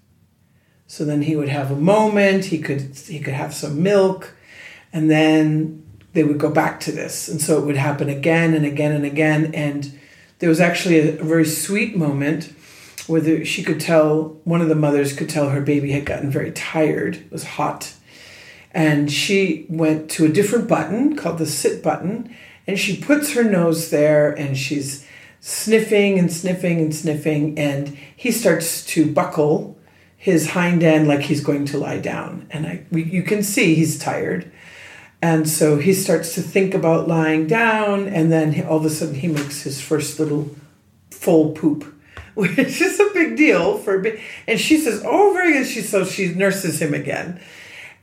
So 0.87 1.07
then 1.07 1.23
he 1.23 1.37
would 1.37 1.49
have 1.49 1.71
a 1.71 1.77
moment. 1.77 2.47
He 2.47 2.59
could 2.59 2.95
he 3.09 3.19
could 3.19 3.35
have 3.35 3.55
some 3.55 3.83
milk, 3.83 4.35
and 4.93 5.11
then 5.11 5.83
they 6.13 6.25
would 6.25 6.39
go 6.39 6.51
back 6.51 6.81
to 6.81 6.93
this, 6.93 7.29
and 7.29 7.41
so 7.41 7.59
it 7.59 7.65
would 7.65 7.77
happen 7.77 8.09
again 8.09 8.55
and 8.55 8.65
again 8.65 8.93
and 8.93 9.05
again, 9.05 9.55
and 9.55 9.99
there 10.39 10.49
was 10.49 10.61
actually 10.61 10.99
a, 10.99 11.21
a 11.21 11.25
very 11.25 11.45
sweet 11.45 11.97
moment 11.97 12.53
where 13.07 13.21
the, 13.21 13.45
she 13.45 13.63
could 13.63 13.81
tell 13.81 14.37
one 14.45 14.61
of 14.61 14.69
the 14.69 14.75
mothers 14.75 15.13
could 15.13 15.29
tell 15.29 15.51
her 15.51 15.61
baby 15.61 15.91
had 15.93 16.05
gotten 16.05 16.31
very 16.31 16.53
tired 16.53 17.17
it 17.17 17.33
was 17.33 17.43
hot 17.43 17.93
and 18.73 19.13
she 19.13 19.67
went 19.69 20.11
to 20.13 20.25
a 20.25 20.29
different 20.29 20.69
button 20.69 21.17
called 21.17 21.39
the 21.39 21.47
sit 21.47 21.83
button 21.83 22.35
And 22.67 22.79
she 22.79 22.97
puts 22.97 23.33
her 23.35 23.45
nose 23.45 23.91
there 23.91 24.33
and 24.33 24.57
she's 24.57 25.07
sniffing 25.41 26.19
and 26.19 26.33
sniffing 26.33 26.81
and 26.81 26.95
sniffing. 26.95 27.59
And 27.59 27.97
he 28.17 28.31
starts 28.31 28.85
to 28.87 29.11
buckle 29.13 29.77
his 30.17 30.51
hind 30.51 30.83
end 30.83 31.09
like 31.09 31.23
he's 31.23 31.43
going 31.43 31.67
to 31.67 31.79
lie 31.79 31.99
down. 31.99 32.47
And 32.51 32.67
I, 32.67 32.87
we, 32.91 33.03
you 33.03 33.23
can 33.23 33.43
see 33.43 33.75
he's 33.75 33.99
tired. 33.99 34.51
And 35.23 35.49
so 35.49 35.79
he 35.79 35.95
starts 35.95 36.35
to 36.35 36.43
think 36.43 36.75
about 36.75 37.09
lying 37.09 37.47
down. 37.47 38.09
And 38.09 38.31
then 38.31 38.53
he, 38.53 38.63
all 38.63 38.79
of 38.79 38.85
a 38.85 38.91
sudden 38.91 39.15
he 39.15 39.29
makes 39.29 39.63
his 39.63 39.81
first 39.81 40.19
little 40.19 40.51
full 41.11 41.53
poop 41.53 41.95
which 42.35 42.81
is 42.81 42.99
a 42.99 43.11
big 43.13 43.37
deal 43.37 43.77
for 43.77 43.99
a 43.99 44.03
bit. 44.03 44.19
And 44.49 44.59
she 44.59 44.79
says, 44.79 45.03
"Oh, 45.05 45.33
very 45.35 45.53
good." 45.53 45.67
She 45.67 45.83
so 45.83 46.03
she 46.05 46.35
nurses 46.35 46.81
him 46.81 46.95
again, 46.95 47.39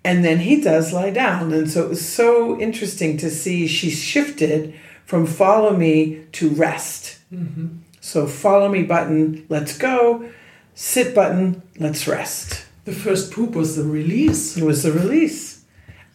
and 0.03 0.23
then 0.23 0.39
he 0.39 0.61
does 0.61 0.93
lie 0.93 1.09
down. 1.09 1.51
And 1.51 1.69
so 1.69 1.83
it 1.83 1.89
was 1.89 2.07
so 2.07 2.59
interesting 2.59 3.17
to 3.17 3.31
see 3.31 3.65
she 3.65 3.89
shifted 3.89 4.75
from 5.03 5.25
follow 5.25 5.75
me 5.75 6.25
to 6.33 6.49
rest. 6.49 7.17
Mm-hmm. 7.33 7.77
So 8.01 8.27
follow 8.27 8.69
me 8.69 8.83
button, 8.83 9.47
let's 9.49 9.75
go. 9.75 10.29
Sit 10.75 11.15
button, 11.15 11.63
let's 11.79 12.07
rest. 12.07 12.65
The 12.85 12.93
first 12.93 13.31
poop 13.31 13.55
was 13.55 13.75
the 13.75 13.83
release. 13.83 14.55
It 14.55 14.63
was 14.63 14.83
the 14.83 14.91
release 14.91 15.58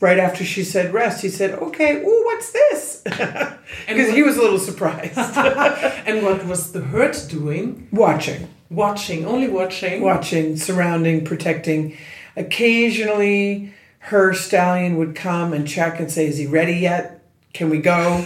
right 0.01 0.19
after 0.19 0.45
she 0.45 0.65
said 0.65 0.93
rest, 0.93 1.23
he 1.23 1.29
said, 1.29 1.53
"Okay, 1.53 2.03
ooh, 2.03 2.25
what's 2.25 2.53
this?" 2.53 3.03
Because 3.89 4.13
he 4.13 4.23
was 4.23 4.37
a 4.37 4.41
little 4.41 4.59
surprised. 4.59 5.19
and 6.07 6.23
what 6.23 6.47
was 6.47 6.73
the 6.73 6.81
herd 6.81 7.17
doing? 7.29 7.89
Watching, 7.91 8.49
watching, 8.71 9.27
only 9.27 9.49
watching, 9.49 10.01
watching, 10.03 10.57
surrounding, 10.57 11.25
protecting. 11.25 11.97
Occasionally, 12.37 13.75
her 13.99 14.33
stallion 14.35 14.97
would 14.97 15.15
come 15.17 15.53
and 15.53 15.67
check 15.67 15.99
and 15.99 16.11
say, 16.11 16.27
"Is 16.27 16.39
he 16.39 16.47
ready 16.47 16.75
yet? 16.75 17.23
Can 17.53 17.71
we 17.71 17.79
go?" 17.79 18.25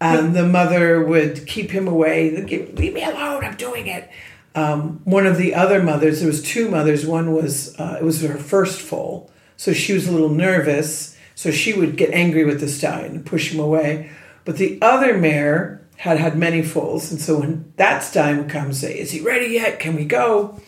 And 0.00 0.34
the 0.34 0.46
mother 0.46 1.04
would 1.04 1.46
keep 1.46 1.70
him 1.70 1.86
away. 1.86 2.30
Leave 2.30 2.94
me 2.94 3.04
alone. 3.04 3.44
I'm 3.44 3.56
doing 3.56 3.86
it. 3.86 4.08
Um, 4.54 5.00
one 5.04 5.26
of 5.26 5.36
the 5.36 5.54
other 5.54 5.82
mothers, 5.82 6.20
there 6.20 6.26
was 6.26 6.42
two 6.42 6.70
mothers. 6.70 7.06
One 7.06 7.34
was 7.34 7.78
uh, 7.78 7.98
it 8.00 8.04
was 8.04 8.22
her 8.22 8.38
first 8.38 8.80
foal 8.80 9.30
so 9.60 9.74
she 9.74 9.92
was 9.92 10.08
a 10.08 10.12
little 10.12 10.30
nervous. 10.30 11.14
So 11.34 11.50
she 11.50 11.74
would 11.74 11.98
get 11.98 12.14
angry 12.14 12.44
with 12.44 12.60
the 12.60 12.68
stallion 12.68 13.16
and 13.16 13.26
push 13.26 13.52
him 13.52 13.60
away. 13.60 14.08
But 14.46 14.56
the 14.56 14.78
other 14.80 15.18
mare 15.18 15.86
had 15.98 16.16
had 16.16 16.38
many 16.38 16.62
foals. 16.62 17.10
And 17.10 17.20
so 17.20 17.40
when 17.40 17.70
that 17.76 18.02
stallion 18.02 18.38
would 18.38 18.48
come 18.48 18.64
and 18.64 18.74
say, 18.74 18.98
Is 18.98 19.10
he 19.10 19.20
ready 19.20 19.48
yet? 19.48 19.78
Can 19.78 19.96
we 19.96 20.06
go? 20.06 20.58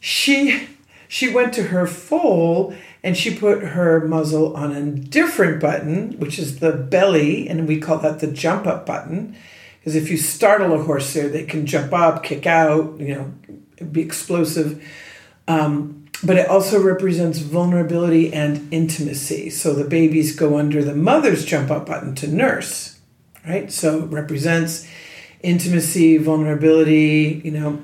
She 0.00 0.66
she 1.06 1.32
went 1.32 1.54
to 1.54 1.62
her 1.68 1.86
foal 1.86 2.74
and 3.04 3.16
she 3.16 3.36
put 3.36 3.62
her 3.62 4.00
muzzle 4.08 4.56
on 4.56 4.72
a 4.72 4.82
different 4.82 5.60
button, 5.60 6.18
which 6.18 6.40
is 6.40 6.58
the 6.58 6.72
belly, 6.72 7.48
and 7.48 7.68
we 7.68 7.78
call 7.78 7.98
that 7.98 8.18
the 8.18 8.26
jump 8.26 8.66
up 8.66 8.84
button. 8.84 9.36
Because 9.78 9.94
if 9.94 10.10
you 10.10 10.16
startle 10.16 10.74
a 10.74 10.82
horse 10.82 11.14
there, 11.14 11.28
they 11.28 11.44
can 11.44 11.66
jump 11.66 11.92
up, 11.92 12.24
kick 12.24 12.46
out, 12.46 12.98
you 12.98 13.14
know, 13.14 13.32
be 13.92 14.00
explosive. 14.00 14.84
Um, 15.46 16.01
but 16.24 16.36
it 16.36 16.48
also 16.48 16.80
represents 16.80 17.38
vulnerability 17.38 18.32
and 18.32 18.72
intimacy. 18.72 19.50
So 19.50 19.74
the 19.74 19.84
babies 19.84 20.36
go 20.36 20.56
under 20.56 20.84
the 20.84 20.94
mother's 20.94 21.44
jump 21.44 21.70
up 21.70 21.86
button 21.86 22.14
to 22.16 22.28
nurse, 22.28 23.00
right? 23.46 23.72
So 23.72 24.04
it 24.04 24.06
represents 24.06 24.86
intimacy, 25.42 26.18
vulnerability, 26.18 27.42
you 27.44 27.50
know, 27.50 27.82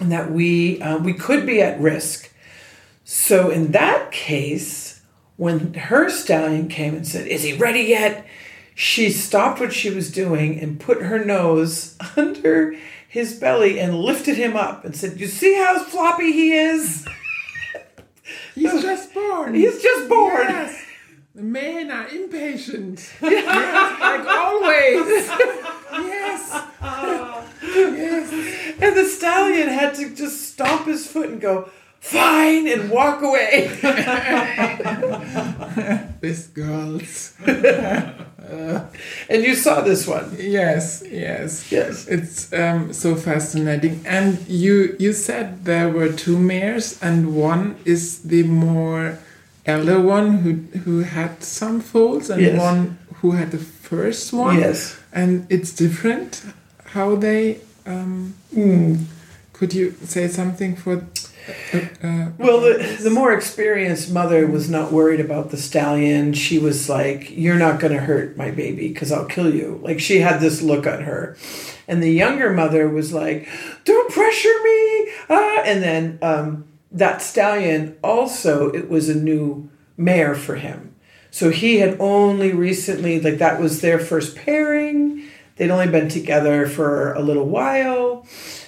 and 0.00 0.12
that 0.12 0.30
we 0.30 0.80
uh, 0.82 0.98
we 0.98 1.14
could 1.14 1.46
be 1.46 1.62
at 1.62 1.80
risk. 1.80 2.30
So 3.04 3.50
in 3.50 3.72
that 3.72 4.12
case, 4.12 5.00
when 5.36 5.74
her 5.74 6.10
stallion 6.10 6.68
came 6.68 6.94
and 6.94 7.06
said, 7.06 7.26
"Is 7.26 7.42
he 7.42 7.54
ready 7.54 7.82
yet?" 7.82 8.26
She 8.74 9.10
stopped 9.10 9.60
what 9.60 9.74
she 9.74 9.90
was 9.90 10.10
doing 10.10 10.58
and 10.58 10.80
put 10.80 11.02
her 11.02 11.22
nose 11.22 11.96
under 12.16 12.74
his 13.06 13.34
belly 13.38 13.78
and 13.78 13.94
lifted 14.00 14.36
him 14.36 14.56
up 14.56 14.84
and 14.84 14.94
said, 14.94 15.20
"You 15.20 15.26
see 15.26 15.54
how 15.54 15.82
floppy 15.82 16.32
he 16.32 16.52
is?" 16.52 17.06
He's 18.54 18.82
just 18.82 19.14
born. 19.14 19.54
He's 19.54 19.82
just 19.82 20.08
born. 20.08 20.48
Yes. 20.48 20.84
The 21.34 21.42
men 21.42 21.90
are 21.90 22.08
impatient. 22.08 23.10
yes, 23.22 24.00
like 24.00 24.26
always. 24.26 25.26
yes. 25.92 26.66
yes. 27.62 28.74
And 28.80 28.96
the 28.96 29.04
stallion 29.06 29.68
had 29.68 29.94
to 29.94 30.14
just 30.14 30.52
stomp 30.52 30.86
his 30.86 31.06
foot 31.06 31.30
and 31.30 31.40
go, 31.40 31.70
fine, 32.00 32.68
and 32.68 32.90
walk 32.90 33.22
away. 33.22 33.68
this 36.20 36.48
girls. 36.48 37.34
Uh, 38.52 38.84
and 39.28 39.42
you 39.42 39.54
saw 39.54 39.80
this 39.80 40.06
one. 40.06 40.36
Yes, 40.38 41.02
yes, 41.10 41.72
yes. 41.72 42.06
It's 42.06 42.52
um, 42.52 42.92
so 42.92 43.14
fascinating. 43.16 44.02
And 44.06 44.38
you 44.46 44.96
you 44.98 45.12
said 45.12 45.64
there 45.64 45.88
were 45.88 46.12
two 46.12 46.38
mares, 46.38 47.02
and 47.02 47.34
one 47.34 47.76
is 47.84 48.22
the 48.22 48.42
more 48.42 49.18
elder 49.64 50.00
one 50.00 50.38
who 50.38 50.52
who 50.80 51.00
had 51.00 51.42
some 51.42 51.80
foals, 51.80 52.30
and 52.30 52.42
yes. 52.42 52.60
one 52.60 52.98
who 53.20 53.32
had 53.32 53.50
the 53.50 53.58
first 53.58 54.32
one. 54.32 54.58
Yes. 54.58 54.98
And 55.12 55.46
it's 55.50 55.72
different 55.72 56.42
how 56.86 57.16
they. 57.16 57.60
Um, 57.86 58.34
mm. 58.54 59.04
Could 59.52 59.74
you 59.74 59.94
say 60.04 60.28
something 60.28 60.76
for 60.76 61.04
well, 62.38 62.60
the, 62.60 62.98
the 63.02 63.10
more 63.10 63.32
experienced 63.32 64.12
mother 64.12 64.46
was 64.46 64.70
not 64.70 64.92
worried 64.92 65.20
about 65.20 65.50
the 65.50 65.56
stallion. 65.56 66.32
She 66.32 66.58
was 66.58 66.88
like, 66.88 67.30
You're 67.30 67.58
not 67.58 67.80
going 67.80 67.92
to 67.92 68.00
hurt 68.00 68.36
my 68.36 68.50
baby 68.50 68.88
because 68.88 69.10
I'll 69.10 69.26
kill 69.26 69.54
you. 69.54 69.80
Like, 69.82 70.00
she 70.00 70.20
had 70.20 70.40
this 70.40 70.62
look 70.62 70.86
on 70.86 71.02
her. 71.02 71.36
And 71.88 72.02
the 72.02 72.12
younger 72.12 72.52
mother 72.52 72.88
was 72.88 73.12
like, 73.12 73.48
Don't 73.84 74.12
pressure 74.12 74.62
me. 74.64 75.12
Ah. 75.28 75.62
And 75.64 75.82
then 75.82 76.18
um, 76.22 76.64
that 76.90 77.22
stallion 77.22 77.96
also, 78.02 78.70
it 78.70 78.88
was 78.88 79.08
a 79.08 79.14
new 79.14 79.70
mare 79.96 80.34
for 80.34 80.56
him. 80.56 80.94
So 81.30 81.50
he 81.50 81.78
had 81.78 81.96
only 81.98 82.52
recently, 82.52 83.20
like, 83.20 83.38
that 83.38 83.58
was 83.58 83.80
their 83.80 83.98
first 83.98 84.36
pairing. 84.36 85.24
They'd 85.56 85.70
only 85.70 85.88
been 85.88 86.08
together 86.08 86.66
for 86.66 87.14
a 87.14 87.20
little 87.20 87.48
while. 87.48 88.26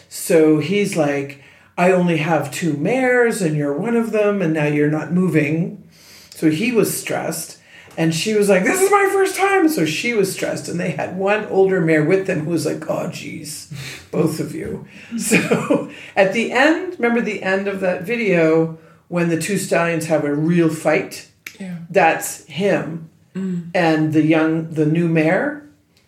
So 0.09 0.59
he's 0.59 0.97
like, 0.97 1.43
I 1.77 1.93
only 1.93 2.18
have 2.18 2.53
two 2.53 2.77
mares 2.77 3.43
and 3.43 3.57
you're 3.57 3.77
one 3.77 3.97
of 3.97 4.12
them 4.12 4.41
and 4.41 4.53
now 4.53 4.66
you're 4.66 4.91
not 4.91 5.12
moving. 5.12 5.89
So 6.31 6.51
he 6.51 6.72
was 6.72 6.99
stressed. 6.99 7.59
And 7.97 8.12
she 8.12 8.35
was 8.35 8.49
like, 8.49 8.64
This 8.64 8.81
is 8.81 8.91
my 8.91 9.09
first 9.12 9.37
time. 9.37 9.68
So 9.68 9.85
she 9.85 10.14
was 10.14 10.33
stressed. 10.33 10.68
And 10.68 10.81
they 10.81 10.91
had 10.93 11.16
one 11.16 11.47
older 11.47 11.81
mare 11.81 12.05
with 12.05 12.27
them 12.27 12.41
who 12.41 12.51
was 12.51 12.66
like, 12.66 12.89
Oh, 12.89 13.09
geez, 13.09 13.72
both 14.11 14.41
of 14.41 14.55
you. 14.55 14.87
So 15.18 15.91
at 16.16 16.33
the 16.33 16.53
end, 16.53 16.95
remember 16.95 17.20
the 17.20 17.43
end 17.43 17.68
of 17.68 17.81
that 17.81 18.03
video 18.03 18.79
when 19.09 19.29
the 19.29 19.41
two 19.41 19.59
stallions 19.59 20.07
have 20.07 20.25
a 20.25 20.35
real 20.35 20.68
fight? 20.68 21.31
Yeah. 21.61 21.79
That's 21.89 22.45
him 22.47 23.11
mm. 23.35 23.70
and 23.75 24.12
the 24.12 24.25
young, 24.25 24.70
the 24.70 24.87
new 24.87 25.09
mare 25.09 25.63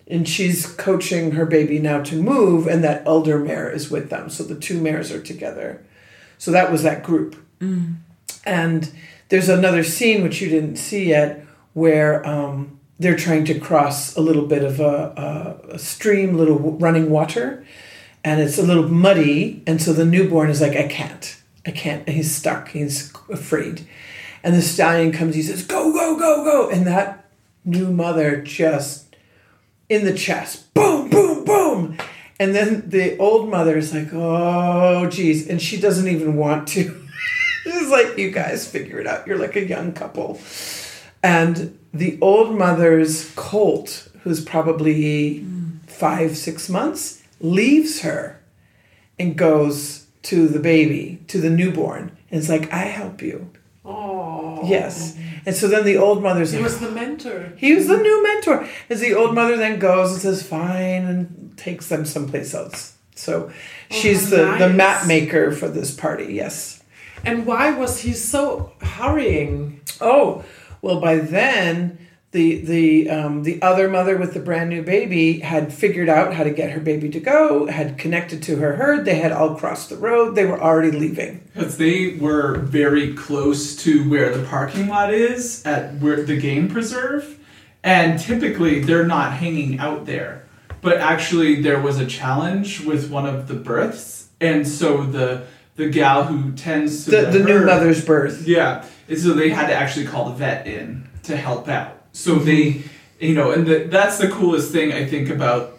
and 0.09 0.29
she's 0.29 0.67
coaching 0.67 1.33
her 1.33 1.47
baby 1.47 1.79
now 1.79 2.03
to 2.03 2.21
move 2.21 2.67
and 2.67 2.85
that 2.85 3.07
elder 3.07 3.39
mare 3.39 3.71
is 3.71 3.91
with 3.91 4.09
them. 4.11 4.31
So 4.31 4.45
the 4.45 4.55
two 4.55 4.81
mares 4.81 5.11
are 5.11 5.23
together. 5.23 5.85
So 6.39 6.51
that 6.51 6.71
was 6.71 6.83
that 6.83 7.03
group. 7.03 7.43
Mm. 7.59 7.97
and 8.45 8.93
there's 9.31 9.49
another 9.49 9.83
scene 9.83 10.23
which 10.23 10.43
you 10.43 10.51
didn't 10.51 10.77
see 10.77 11.09
yet 11.09 11.43
where 11.73 12.27
um, 12.29 12.79
they're 12.99 13.17
trying 13.17 13.47
to 13.47 13.59
cross 13.59 14.15
a 14.15 14.21
little 14.21 14.47
bit 14.47 14.63
of 14.63 14.79
a, 14.79 15.63
a, 15.65 15.75
a 15.75 15.79
stream 15.79 16.37
little 16.37 16.59
running 16.59 17.11
water. 17.11 17.65
And 18.23 18.41
it's 18.41 18.59
a 18.59 18.63
little 18.63 18.89
muddy. 18.89 19.63
And 19.67 19.81
so 19.81 19.93
the 19.93 20.05
newborn 20.05 20.51
is 20.51 20.61
like 20.61 20.77
i 20.77 20.87
can't. 20.87 21.41
I 21.67 21.71
can't. 21.71 22.07
And 22.07 22.15
he's 22.15 22.35
stuck. 22.35 22.69
He's 22.69 23.13
afraid. 23.31 23.87
And 24.45 24.55
the 24.55 24.63
stallion 24.63 25.13
comes 25.13 25.35
he 25.35 25.43
says 25.43 25.65
go 25.65 25.93
go 25.93 26.19
go 26.19 26.45
go. 26.45 26.71
And 26.71 26.87
that 26.87 27.25
new 27.65 27.91
mother 27.91 28.41
just 28.43 29.06
in 29.89 30.05
the 30.05 30.15
chest. 30.15 30.73
Boom, 30.75 31.11
boom, 31.11 31.45
boom. 31.45 31.99
And 32.39 32.55
then 32.55 32.89
the 32.89 33.17
old 33.19 33.49
mother 33.49 33.79
is 33.79 33.95
like, 33.95 34.09
oh, 34.13 35.09
geez. 35.09 35.49
And 35.49 35.61
she 35.61 35.81
doesn't 35.81 36.09
even 36.09 36.37
want 36.37 36.69
to. 36.69 37.03
She's 37.65 37.89
like, 37.89 38.19
you 38.19 38.31
guys 38.31 38.69
figure 38.69 39.01
it 39.01 39.07
out. 39.07 39.27
You're 39.27 39.39
like 39.39 39.57
a 39.57 39.67
young 39.67 39.93
couple. 39.93 40.41
And 41.23 41.79
the 41.93 42.19
old 42.21 42.57
mother's 42.57 43.33
colt, 43.35 44.09
who's 44.23 44.45
probably 44.45 45.45
five, 45.87 46.37
six 46.37 46.69
months, 46.69 47.23
leaves 47.41 48.03
her 48.03 48.41
and 49.19 49.37
goes 49.37 50.07
to 50.23 50.47
the 50.47 50.59
baby, 50.59 51.21
to 51.29 51.41
the 51.41 51.51
newborn. 51.51 52.17
And 52.31 52.41
it's 52.41 52.49
like, 52.49 52.73
I 52.73 52.85
help 52.85 53.23
you. 53.23 53.51
Oh. 53.85 54.61
Yes. 54.65 55.17
And 55.47 55.55
so 55.55 55.69
then 55.69 55.85
the 55.85 55.97
old 55.97 56.23
mother's 56.23 56.51
He 56.53 56.61
was 56.61 56.81
the 56.81 56.91
mentor. 56.91 57.53
He 57.57 57.75
was 57.75 57.87
the 57.87 57.97
new 57.97 58.23
mentor. 58.23 58.69
As 58.91 59.01
the 59.01 59.15
old 59.15 59.35
mother 59.35 59.57
then 59.57 59.79
goes 59.79 60.13
and 60.13 60.21
says, 60.21 60.43
fine, 60.43 61.07
and 61.07 61.57
takes 61.57 61.89
them 61.89 62.05
someplace 62.05 62.53
else. 62.53 62.97
So 63.15 63.49
oh, 63.49 63.53
she's 63.89 64.29
the, 64.29 64.45
nice. 64.45 64.59
the 64.59 64.69
map 64.71 65.07
maker 65.07 65.53
for 65.53 65.69
this 65.69 65.95
party, 65.95 66.35
yes. 66.35 66.83
And 67.25 67.47
why 67.47 67.71
was 67.71 68.01
he 68.01 68.13
so 68.13 68.73
hurrying? 68.83 69.81
Oh, 70.01 70.45
well, 70.83 71.01
by 71.01 71.17
then 71.17 72.06
the 72.33 72.61
the 72.61 73.11
um, 73.11 73.45
the 73.45 73.63
other 73.63 73.89
mother 73.89 74.17
with 74.17 74.35
the 74.35 74.41
brand 74.41 74.69
new 74.69 74.83
baby 74.83 75.41
had 75.41 75.73
figured 75.73 76.09
out 76.09 76.35
how 76.35 76.45
to 76.45 76.51
get 76.51 76.71
her 76.71 76.81
baby 76.81 77.09
to 77.11 77.21
go, 77.21 77.67
had 77.67 77.99
connected 77.99 78.43
to 78.45 78.57
her 78.57 78.77
herd. 78.77 79.05
They 79.05 79.17
had 79.17 79.33
all 79.33 79.55
crossed 79.55 79.91
the 79.91 79.97
road. 79.97 80.35
They 80.35 80.45
were 80.45 80.61
already 80.61 80.91
leaving 80.91 81.49
because 81.55 81.79
they 81.79 82.17
were 82.17 82.59
very 82.59 83.15
close 83.15 83.77
to 83.85 84.09
where 84.11 84.37
the 84.37 84.45
parking 84.45 84.89
lot 84.89 85.15
is 85.15 85.65
at 85.65 85.95
where 85.95 86.23
the 86.25 86.37
game 86.37 86.69
preserve, 86.69 87.39
and 87.83 88.19
typically 88.19 88.81
they're 88.81 89.07
not 89.07 89.35
hanging 89.35 89.79
out 89.79 90.05
there. 90.07 90.45
But 90.83 90.99
actually, 90.99 91.63
there 91.63 91.81
was 91.81 91.99
a 91.99 92.07
challenge 92.07 92.81
with 92.81 93.11
one 93.11 93.27
of 93.27 93.49
the 93.49 93.55
births, 93.55 94.29
and 94.41 94.67
so 94.67 95.05
the 95.05 95.47
the 95.77 95.89
gal 95.89 96.25
who 96.25 96.53
tends 96.53 97.05
to 97.05 97.11
the, 97.13 97.23
the, 97.23 97.39
the 97.39 97.45
new 97.45 97.65
mother's 97.65 98.05
birth. 98.05 98.47
Yeah, 98.47 98.85
and 99.09 99.19
so 99.19 99.33
they 99.33 99.51
had 99.51 99.69
to 99.69 99.75
actually 99.75 100.07
call 100.07 100.31
the 100.31 100.35
vet 100.35 100.67
in 100.67 101.09
to 101.23 101.37
help 101.37 101.69
out. 101.69 101.96
So 102.17 102.37
they, 102.37 102.83
you 103.21 103.35
know, 103.35 103.51
and 103.51 103.67
the, 103.67 103.85
that's 103.91 104.17
the 104.17 104.29
coolest 104.29 104.73
thing 104.73 104.91
I 104.91 105.05
think 105.05 105.29
about 105.29 105.79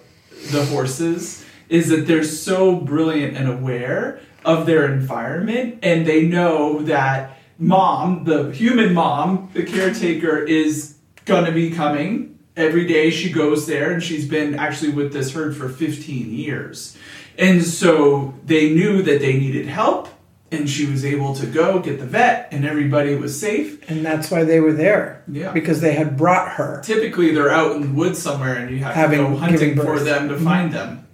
the 0.52 0.64
horses 0.66 1.44
is 1.68 1.90
that 1.90 2.06
they're 2.06 2.24
so 2.24 2.76
brilliant 2.76 3.36
and 3.36 3.50
aware 3.50 4.22
of 4.46 4.68
their 4.68 4.86
environment, 4.94 5.80
and 5.82 6.06
they 6.06 6.28
know 6.28 6.84
that 6.84 7.40
mom, 7.58 8.24
the 8.26 8.52
human 8.52 8.94
mom, 8.94 9.50
the 9.56 9.64
caretaker, 9.64 10.38
is 10.38 10.98
gonna 11.26 11.52
be 11.52 11.72
coming 11.72 12.38
every 12.56 12.86
day. 12.86 13.10
She 13.10 13.32
goes 13.32 13.66
there, 13.66 13.92
and 13.92 14.02
she's 14.02 14.28
been 14.28 14.54
actually 14.54 14.92
with 14.92 15.12
this 15.14 15.34
herd 15.34 15.58
for 15.58 15.68
15 15.68 16.32
years. 16.32 16.96
And 17.40 17.64
so 17.64 18.36
they 18.46 18.70
knew 18.76 19.02
that 19.02 19.22
they 19.22 19.40
needed 19.40 19.66
help, 19.66 20.08
and 20.52 20.70
she 20.70 20.86
was 20.86 21.04
able 21.04 21.36
to 21.36 21.45
go 21.45 21.80
get 21.80 22.00
the 22.00 22.06
vet, 22.06 22.50
and 22.52 22.66
everybody 22.66 23.16
was 23.16 23.38
safe. 23.39 23.89
And 23.89 24.06
that's 24.06 24.32
why 24.32 24.43
they 24.43 24.60
were 24.60 24.74
there. 24.74 25.24
Yeah. 25.28 25.52
Because 25.52 25.82
they 25.82 25.93
had 25.93 26.16
brought 26.18 26.54
her. 26.54 26.82
Typically, 26.84 27.34
they're 27.34 27.52
out 27.52 27.76
in 27.76 27.82
the 27.82 27.89
woods 27.89 28.22
somewhere, 28.22 28.56
and 28.56 28.70
you 28.72 28.84
have 28.84 28.93
Having- 28.95 29.20
to 29.20 29.26
go 29.26 29.36
hunting 29.36 29.76
for. 29.76 29.95
Mm-hmm. 29.95 30.06
them 30.06 30.30
to 30.30 30.38
find 30.38 30.74
them. 30.74 31.08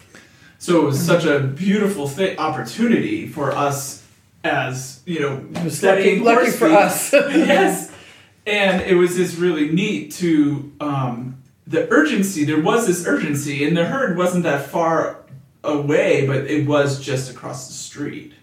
So 0.60 0.82
it 0.82 0.86
was 0.86 1.06
such 1.06 1.26
a 1.26 1.40
beautiful 1.40 2.10
opportunity 2.38 3.28
for 3.28 3.52
us 3.52 4.04
as 4.44 5.02
you 5.06 5.20
know 5.20 5.46
lucky, 5.82 6.20
lucky 6.20 6.52
for 6.52 6.68
us. 6.68 7.12
yes, 7.14 7.92
and 8.46 8.82
it 8.82 8.96
was 8.96 9.16
just 9.16 9.38
really 9.38 9.70
neat 9.70 10.12
to 10.14 10.72
um, 10.80 11.42
the 11.68 11.90
urgency. 11.92 12.46
There 12.46 12.62
was 12.62 12.88
this 12.88 13.06
urgency, 13.06 13.66
and 13.66 13.76
the 13.76 13.86
herd 13.86 14.18
wasn't 14.18 14.44
that 14.44 14.68
far 14.70 15.18
away, 15.64 16.28
but 16.28 16.46
it 16.46 16.68
was 16.68 17.02
just 17.02 17.32
across 17.32 17.68
the 17.68 17.74
street. 17.74 18.34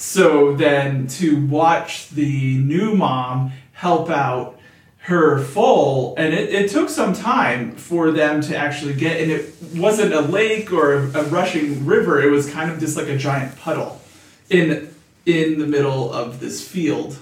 So 0.00 0.56
then 0.56 1.08
to 1.08 1.46
watch 1.46 2.08
the 2.08 2.56
new 2.56 2.94
mom 2.94 3.52
help 3.72 4.08
out 4.08 4.58
her 5.00 5.44
foal, 5.44 6.14
and 6.16 6.32
it, 6.32 6.48
it 6.48 6.70
took 6.70 6.88
some 6.88 7.12
time 7.12 7.72
for 7.72 8.10
them 8.10 8.40
to 8.40 8.56
actually 8.56 8.94
get, 8.94 9.20
and 9.20 9.30
it 9.30 9.54
wasn't 9.74 10.14
a 10.14 10.22
lake 10.22 10.72
or 10.72 10.94
a, 10.94 11.20
a 11.20 11.24
rushing 11.24 11.84
river. 11.84 12.18
It 12.18 12.30
was 12.30 12.50
kind 12.50 12.70
of 12.70 12.80
just 12.80 12.96
like 12.96 13.08
a 13.08 13.18
giant 13.18 13.58
puddle 13.58 14.00
in 14.48 14.88
in 15.26 15.58
the 15.58 15.66
middle 15.66 16.10
of 16.10 16.40
this 16.40 16.66
field, 16.66 17.18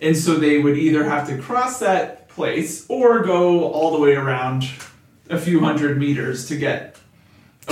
and 0.00 0.16
so 0.16 0.34
they 0.34 0.58
would 0.58 0.76
either 0.76 1.04
have 1.04 1.28
to 1.28 1.38
cross 1.38 1.78
that 1.78 2.28
place 2.28 2.86
or 2.88 3.20
go 3.20 3.70
all 3.70 3.92
the 3.92 4.00
way 4.00 4.16
around 4.16 4.68
a 5.28 5.38
few 5.38 5.60
hundred 5.60 5.96
meters 5.96 6.48
to 6.48 6.56
get 6.56 6.99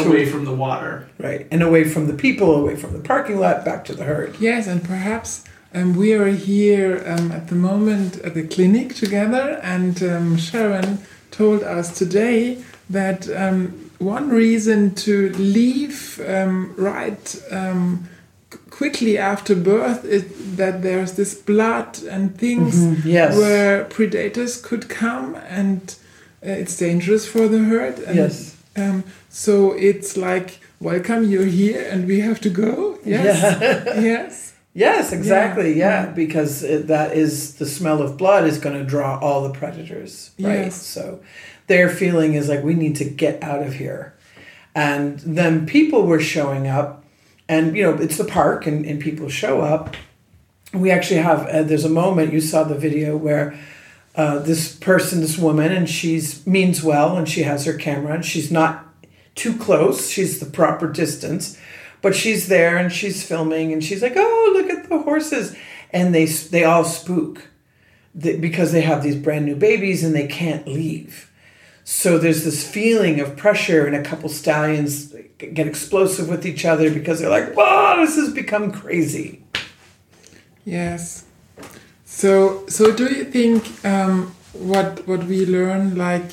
away 0.07 0.27
from 0.27 0.45
the 0.45 0.55
water. 0.55 1.09
right. 1.19 1.47
And 1.51 1.63
away 1.63 1.85
from 1.85 2.07
the 2.07 2.15
people, 2.15 2.55
away 2.55 2.77
from 2.77 2.93
the 2.93 3.01
parking 3.01 3.39
lot, 3.41 3.65
back 3.65 3.85
to 3.87 3.95
the 3.95 4.05
herd. 4.05 4.37
Yes, 4.41 4.67
and 4.67 4.83
perhaps 4.85 5.45
um, 5.75 5.95
we 5.97 6.13
are 6.15 6.29
here 6.29 7.03
um, 7.07 7.31
at 7.33 7.49
the 7.49 7.55
moment 7.55 8.19
at 8.21 8.35
the 8.35 8.47
clinic 8.47 8.95
together, 8.95 9.61
and 9.63 10.03
um, 10.03 10.37
Sharon 10.37 10.99
told 11.31 11.63
us 11.63 11.97
today 11.99 12.63
that 12.91 13.29
um, 13.31 13.91
one 13.99 14.31
reason 14.31 14.95
to 14.95 15.31
leave 15.35 16.21
um, 16.27 16.75
right 16.77 17.43
um, 17.51 18.09
quickly 18.71 19.19
after 19.19 19.55
birth 19.55 20.05
is 20.05 20.25
that 20.57 20.83
there's 20.83 21.13
this 21.15 21.35
blood 21.35 22.01
and 22.05 22.39
things 22.39 23.05
Yes. 23.05 23.37
where 23.37 23.85
predators 23.85 24.61
could 24.61 24.89
come, 24.89 25.35
and 25.35 25.95
uh, 26.47 26.51
it's 26.51 26.77
dangerous 26.79 27.27
for 27.27 27.49
the 27.49 27.59
herd. 27.59 27.99
And, 28.01 28.17
Yes. 28.17 28.57
Um, 28.79 29.05
so 29.29 29.73
it's 29.73 30.17
like, 30.17 30.61
welcome, 30.81 31.25
you're 31.25 31.45
here, 31.45 31.87
and 31.91 32.07
we 32.07 32.21
have 32.21 32.41
to 32.43 32.51
go. 32.51 32.99
Yes. 33.05 33.43
yes. 34.03 34.55
Yes, 34.75 35.13
exactly. 35.13 35.77
Yeah, 35.77 36.05
Yeah. 36.05 36.11
because 36.13 36.63
it, 36.63 36.87
that 36.87 37.17
is 37.17 37.55
the 37.55 37.67
smell 37.67 38.01
of 38.01 38.17
blood 38.17 38.45
is 38.47 38.59
going 38.59 38.79
to 38.79 38.85
draw 38.85 39.19
all 39.19 39.43
the 39.43 39.51
predators, 39.59 40.31
right? 40.39 40.67
Yes. 40.67 40.81
So 40.81 41.21
their 41.67 41.89
feeling 41.89 42.35
is 42.35 42.49
like 42.49 42.63
we 42.63 42.75
need 42.75 42.95
to 42.97 43.05
get 43.05 43.43
out 43.43 43.63
of 43.63 43.75
here. 43.75 44.15
And 44.75 45.19
then 45.21 45.67
people 45.67 46.07
were 46.07 46.21
showing 46.21 46.69
up 46.69 47.05
and 47.49 47.77
you 47.77 47.83
know, 47.83 47.95
it's 47.95 48.19
the 48.19 48.25
park 48.25 48.67
and, 48.67 48.85
and 48.87 49.01
people 49.01 49.29
show 49.29 49.63
up. 49.63 49.97
We 50.73 50.91
actually 50.93 51.23
have 51.23 51.47
uh, 51.49 51.63
there's 51.65 51.85
a 51.87 51.91
moment 51.91 52.33
you 52.33 52.41
saw 52.41 52.63
the 52.63 52.77
video 52.77 53.17
where 53.17 53.59
uh, 54.19 54.41
this 54.41 54.75
person, 54.75 55.21
this 55.21 55.39
woman, 55.39 55.71
and 55.71 55.89
she's 55.89 56.45
means 56.45 56.83
well, 56.83 57.17
and 57.17 57.29
she 57.29 57.45
has 57.45 57.65
her 57.67 57.75
camera, 57.75 58.15
and 58.15 58.25
she's 58.25 58.51
not 58.51 58.85
too 59.37 59.57
close. 59.57 60.11
She's 60.11 60.41
the 60.41 60.47
proper 60.47 60.89
distance, 60.89 61.57
but 62.03 62.17
she's 62.17 62.49
there 62.49 62.77
and 62.77 62.93
she's 62.93 63.25
filming, 63.25 63.73
and 63.73 63.83
she's 63.83 64.03
like, 64.03 64.15
"Oh, 64.17 64.53
look 64.55 64.71
at 64.71 64.89
the 64.89 64.99
horses!" 64.99 65.57
And 65.93 66.13
they 66.13 66.25
they 66.27 66.65
all 66.65 66.83
spook 66.83 67.49
because 68.19 68.73
they 68.73 68.81
have 68.81 69.05
these 69.05 69.15
brand 69.15 69.47
new 69.47 69.55
babies 69.55 70.03
and 70.03 70.17
they 70.17 70.27
can't 70.27 70.67
leave. 70.67 71.31
So 71.85 72.19
there's 72.19 72.45
this 72.45 72.69
feeling 72.69 73.21
of 73.21 73.37
pressure, 73.37 73.87
and 73.87 73.95
a 73.95 74.03
couple 74.03 74.29
stallions 74.29 75.15
get 75.39 75.69
explosive 75.69 76.29
with 76.29 76.45
each 76.45 76.65
other 76.65 76.91
because 76.91 77.21
they're 77.21 77.31
like, 77.31 77.57
"Wow, 77.57 77.95
this 78.05 78.17
has 78.17 78.35
become 78.35 78.73
crazy." 78.73 79.45
Yes. 80.65 81.28
So, 82.19 82.67
so 82.67 82.91
do 82.91 83.05
you 83.05 83.25
think 83.25 83.63
um, 83.85 84.35
what 84.53 85.07
what 85.07 85.23
we 85.23 85.47
learn? 85.47 85.95
Like, 85.95 86.33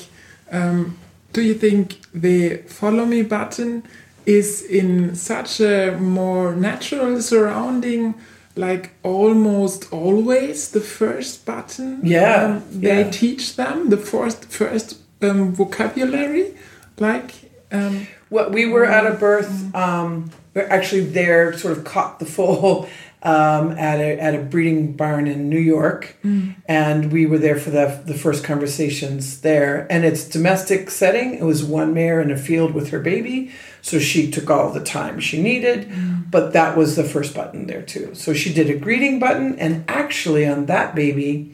um, 0.50 0.98
do 1.32 1.40
you 1.40 1.54
think 1.54 2.00
the 2.12 2.56
follow 2.66 3.04
me 3.06 3.22
button 3.22 3.84
is 4.24 4.62
in 4.62 5.14
such 5.14 5.60
a 5.60 5.96
more 5.96 6.56
natural 6.56 7.22
surrounding, 7.22 8.16
like 8.56 8.94
almost 9.04 9.92
always 9.92 10.72
the 10.72 10.80
first 10.80 11.46
button? 11.46 12.00
Yeah, 12.02 12.46
um, 12.46 12.64
they 12.72 13.02
yeah. 13.04 13.10
teach 13.10 13.54
them 13.54 13.88
the 13.88 13.96
first 13.96 14.46
first 14.46 14.98
um, 15.22 15.54
vocabulary, 15.54 16.54
like. 16.98 17.30
Um, 17.70 18.08
Well, 18.28 18.50
we 18.50 18.66
were 18.66 18.84
at 18.84 19.06
a 19.06 19.14
birth. 19.14 19.72
Um, 19.72 20.30
we're 20.52 20.68
actually 20.68 21.04
there, 21.04 21.56
sort 21.56 21.78
of 21.78 21.84
caught 21.84 22.18
the 22.18 22.26
foal 22.36 22.88
um, 23.26 23.72
at 23.72 23.98
a 23.98 24.20
at 24.20 24.36
a 24.36 24.38
breeding 24.38 24.92
barn 24.92 25.26
in 25.26 25.50
New 25.50 25.58
York, 25.58 26.16
mm. 26.24 26.54
and 26.66 27.10
we 27.10 27.26
were 27.26 27.38
there 27.38 27.58
for 27.58 27.70
the 27.70 28.00
the 28.06 28.14
first 28.14 28.44
conversations 28.44 29.40
there. 29.40 29.84
And 29.90 30.04
it's 30.04 30.28
domestic 30.28 30.90
setting. 30.90 31.34
It 31.34 31.42
was 31.42 31.64
one 31.64 31.92
mare 31.92 32.20
in 32.20 32.30
a 32.30 32.36
field 32.36 32.72
with 32.72 32.90
her 32.90 33.00
baby, 33.00 33.50
so 33.82 33.98
she 33.98 34.30
took 34.30 34.48
all 34.48 34.72
the 34.72 34.82
time 34.82 35.18
she 35.18 35.42
needed. 35.42 35.88
Mm. 35.88 36.30
But 36.30 36.52
that 36.52 36.76
was 36.76 36.94
the 36.94 37.02
first 37.02 37.34
button 37.34 37.66
there 37.66 37.82
too. 37.82 38.14
So 38.14 38.32
she 38.32 38.54
did 38.54 38.70
a 38.70 38.78
greeting 38.78 39.18
button, 39.18 39.58
and 39.58 39.84
actually 39.88 40.46
on 40.46 40.66
that 40.66 40.94
baby, 40.94 41.52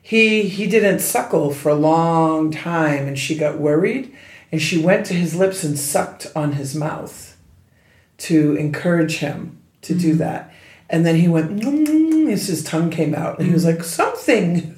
he 0.00 0.48
he 0.48 0.66
didn't 0.66 1.00
suckle 1.00 1.52
for 1.52 1.68
a 1.68 1.74
long 1.74 2.50
time. 2.50 3.06
And 3.06 3.18
she 3.18 3.36
got 3.36 3.58
worried. 3.58 4.16
And 4.50 4.62
she 4.62 4.82
went 4.82 5.04
to 5.06 5.14
his 5.14 5.34
lips 5.34 5.64
and 5.64 5.76
sucked 5.76 6.28
on 6.34 6.52
his 6.52 6.74
mouth 6.74 7.36
to 8.18 8.54
encourage 8.54 9.18
him 9.18 9.58
to 9.82 9.92
do 9.92 10.14
mm. 10.14 10.18
that 10.18 10.52
and 10.88 11.04
then 11.04 11.16
he 11.16 11.28
went 11.28 11.60
"Mm," 11.60 12.32
as 12.32 12.46
his 12.46 12.62
tongue 12.62 12.90
came 12.90 13.14
out. 13.14 13.38
And 13.38 13.48
he 13.48 13.52
was 13.54 13.64
like 13.64 13.82
something. 13.84 14.74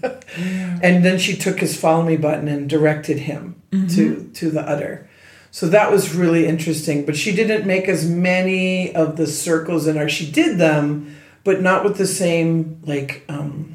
And 0.82 1.04
then 1.04 1.18
she 1.18 1.36
took 1.36 1.58
his 1.58 1.76
follow 1.78 2.04
me 2.04 2.16
button 2.16 2.48
and 2.48 2.68
directed 2.68 3.18
him 3.20 3.60
to 3.72 4.30
to 4.34 4.50
the 4.50 4.60
udder. 4.60 5.08
So 5.50 5.68
that 5.68 5.90
was 5.90 6.14
really 6.14 6.46
interesting. 6.46 7.04
But 7.06 7.16
she 7.16 7.34
didn't 7.34 7.66
make 7.66 7.88
as 7.88 8.08
many 8.08 8.94
of 8.94 9.16
the 9.16 9.26
circles 9.26 9.86
in 9.86 9.96
our 9.96 10.08
she 10.08 10.30
did 10.30 10.58
them 10.58 11.16
but 11.44 11.62
not 11.62 11.82
with 11.82 11.96
the 11.96 12.06
same 12.06 12.78
like 12.84 13.24
um 13.28 13.74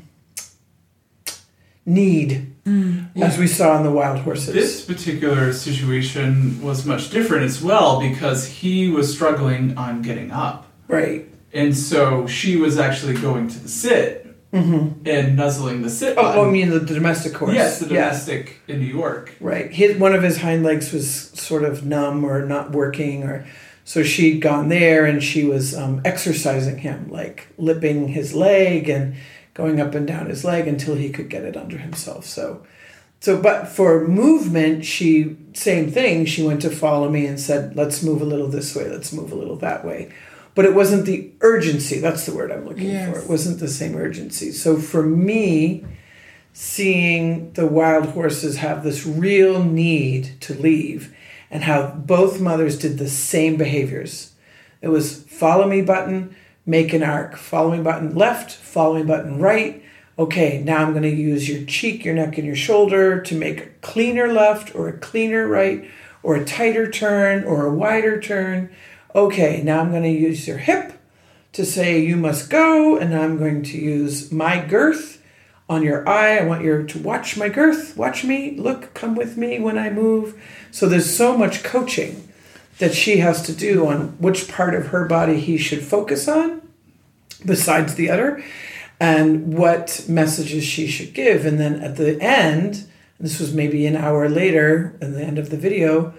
need 1.86 2.54
as 3.22 3.38
we 3.38 3.48
saw 3.48 3.76
in 3.78 3.84
the 3.84 3.92
wild 3.92 4.20
horses. 4.20 4.54
This 4.54 4.86
particular 4.86 5.52
situation 5.52 6.62
was 6.62 6.86
much 6.86 7.10
different 7.10 7.46
as 7.46 7.62
well 7.62 8.00
because 8.00 8.48
he 8.48 8.90
was 8.90 9.12
struggling 9.12 9.78
on 9.78 10.02
getting 10.02 10.32
up. 10.32 10.68
right. 10.88 11.28
And 11.54 11.76
so 11.78 12.26
she 12.28 12.56
was 12.58 12.78
actually 12.80 13.14
going 13.16 13.48
to 13.50 13.60
the 13.60 13.70
sit 13.70 14.20
and 14.52 15.36
nuzzling 15.36 15.82
the 15.82 15.90
sit. 15.90 16.16
Oh, 16.18 16.22
oh, 16.36 16.48
I 16.48 16.52
mean 16.52 16.70
the, 16.70 16.80
the 16.80 16.94
domestic 16.94 17.36
horse. 17.36 17.54
yes, 17.54 17.80
the 17.80 17.86
Yeah. 17.94 18.06
domestic 18.10 18.60
in 18.68 18.80
New 18.80 18.86
York. 18.86 19.34
Right. 19.40 19.72
His 19.72 19.98
one 19.98 20.14
of 20.14 20.22
his 20.24 20.38
hind 20.42 20.64
legs 20.64 20.94
was 20.94 21.10
sort 21.10 21.64
of 21.64 21.86
numb 21.86 22.24
or 22.24 22.46
not 22.46 22.72
working, 22.72 23.24
or 23.24 23.46
so 23.84 24.04
she'd 24.04 24.42
gone 24.42 24.70
there 24.70 25.06
and 25.06 25.24
she 25.24 25.44
was 25.44 25.76
um, 25.76 26.02
exercising 26.06 26.78
him, 26.80 27.10
like 27.10 27.48
lipping 27.58 28.10
his 28.10 28.34
leg 28.36 28.90
and 28.90 29.16
going 29.56 29.80
up 29.80 29.94
and 29.96 30.06
down 30.08 30.28
his 30.28 30.44
leg 30.44 30.68
until 30.68 30.96
he 30.96 31.10
could 31.10 31.30
get 31.30 31.44
it 31.44 31.58
under 31.58 31.78
himself. 31.78 32.26
So 32.26 32.64
So, 33.20 33.42
but 33.42 33.68
for 33.68 34.08
movement, 34.08 34.86
she, 34.86 35.36
same 35.54 35.92
thing, 35.92 36.26
she 36.26 36.44
went 36.44 36.62
to 36.62 36.70
follow 36.70 37.10
me 37.10 37.26
and 37.26 37.40
said, 37.40 37.76
let's 37.76 38.04
move 38.04 38.22
a 38.22 38.26
little 38.26 38.48
this 38.50 38.76
way, 38.76 38.88
let's 38.90 39.12
move 39.14 39.32
a 39.32 39.36
little 39.36 39.56
that 39.58 39.84
way. 39.86 40.12
But 40.56 40.66
it 40.66 40.76
wasn't 40.76 41.06
the 41.06 41.32
urgency, 41.42 42.00
that's 42.00 42.26
the 42.26 42.36
word 42.36 42.52
I'm 42.52 42.68
looking 42.68 42.90
yes. 42.90 43.12
for. 43.12 43.20
It 43.20 43.30
wasn't 43.30 43.60
the 43.60 43.68
same 43.68 43.96
urgency. 43.96 44.52
So 44.52 44.78
for 44.78 45.04
me, 45.04 45.86
seeing 46.54 47.52
the 47.54 47.66
wild 47.66 48.10
horses 48.10 48.58
have 48.58 48.84
this 48.84 49.06
real 49.06 49.64
need 49.64 50.40
to 50.42 50.54
leave 50.54 51.16
and 51.50 51.64
how 51.64 51.88
both 51.88 52.40
mothers 52.40 52.78
did 52.78 52.98
the 52.98 53.10
same 53.10 53.58
behaviors. 53.58 54.34
It 54.82 54.90
was 54.90 55.24
follow 55.24 55.68
me 55.68 55.82
button, 55.82 56.36
make 56.66 56.94
an 56.94 57.04
arc, 57.04 57.36
follow 57.36 57.76
me 57.76 57.82
button 57.82 58.16
left, 58.16 58.52
follow 58.52 58.96
me 58.96 59.04
button 59.04 59.40
right, 59.40 59.84
okay, 60.18 60.62
now 60.64 60.78
I'm 60.78 60.92
going 60.92 61.04
to 61.04 61.10
use 61.10 61.50
your 61.50 61.66
cheek, 61.66 62.06
your 62.06 62.16
neck, 62.16 62.38
and 62.38 62.46
your 62.46 62.56
shoulder 62.56 63.22
to 63.22 63.36
make 63.36 63.60
a 63.60 63.70
cleaner 63.82 64.32
left 64.32 64.76
or 64.76 64.88
a 64.88 64.98
cleaner 64.98 65.48
right 65.48 65.90
or 66.22 66.36
a 66.36 66.46
tighter 66.46 66.90
turn 66.90 67.44
or 67.44 67.66
a 67.66 67.74
wider 67.74 68.20
turn. 68.20 68.74
Okay, 69.16 69.62
now 69.64 69.80
I'm 69.80 69.92
going 69.92 70.04
to 70.04 70.10
use 70.10 70.48
your 70.48 70.58
hip 70.58 70.94
to 71.52 71.66
say 71.66 72.00
you 72.00 72.18
must 72.18 72.50
go, 72.50 72.98
and 72.98 73.16
I'm 73.16 73.38
going 73.38 73.62
to 73.64 73.78
use 73.78 74.32
my 74.32 74.60
girth 74.60 75.22
on 75.70 75.84
your 75.84 76.08
eye. 76.10 76.40
I 76.40 76.46
want 76.46 76.64
you 76.64 76.84
to 76.84 77.00
watch 77.00 77.38
my 77.38 77.48
girth, 77.48 77.96
watch 77.96 78.24
me, 78.24 78.56
look, 78.58 78.94
come 78.96 79.14
with 79.16 79.38
me 79.38 79.60
when 79.60 79.78
I 79.78 79.92
move. 79.92 80.42
So 80.72 80.90
there's 80.90 81.16
so 81.16 81.38
much 81.38 81.64
coaching 81.64 82.28
that 82.80 82.96
she 82.96 83.18
has 83.18 83.44
to 83.44 83.54
do 83.54 83.86
on 83.86 84.18
which 84.18 84.48
part 84.48 84.74
of 84.74 84.88
her 84.88 85.06
body 85.06 85.40
he 85.40 85.58
should 85.58 85.84
focus 85.84 86.28
on 86.28 86.62
besides 87.46 87.94
the 87.94 88.10
other 88.10 88.44
and 89.00 89.54
what 89.54 90.06
messages 90.10 90.64
she 90.64 90.88
should 90.88 91.14
give. 91.14 91.46
And 91.46 91.60
then 91.60 91.82
at 91.82 91.98
the 91.98 92.20
end, 92.20 92.88
this 93.20 93.40
was 93.40 93.54
maybe 93.54 93.86
an 93.86 93.96
hour 93.96 94.28
later, 94.28 94.98
at 95.02 95.14
the 95.14 95.22
end 95.22 95.38
of 95.38 95.52
the 95.52 95.58
video, 95.58 96.16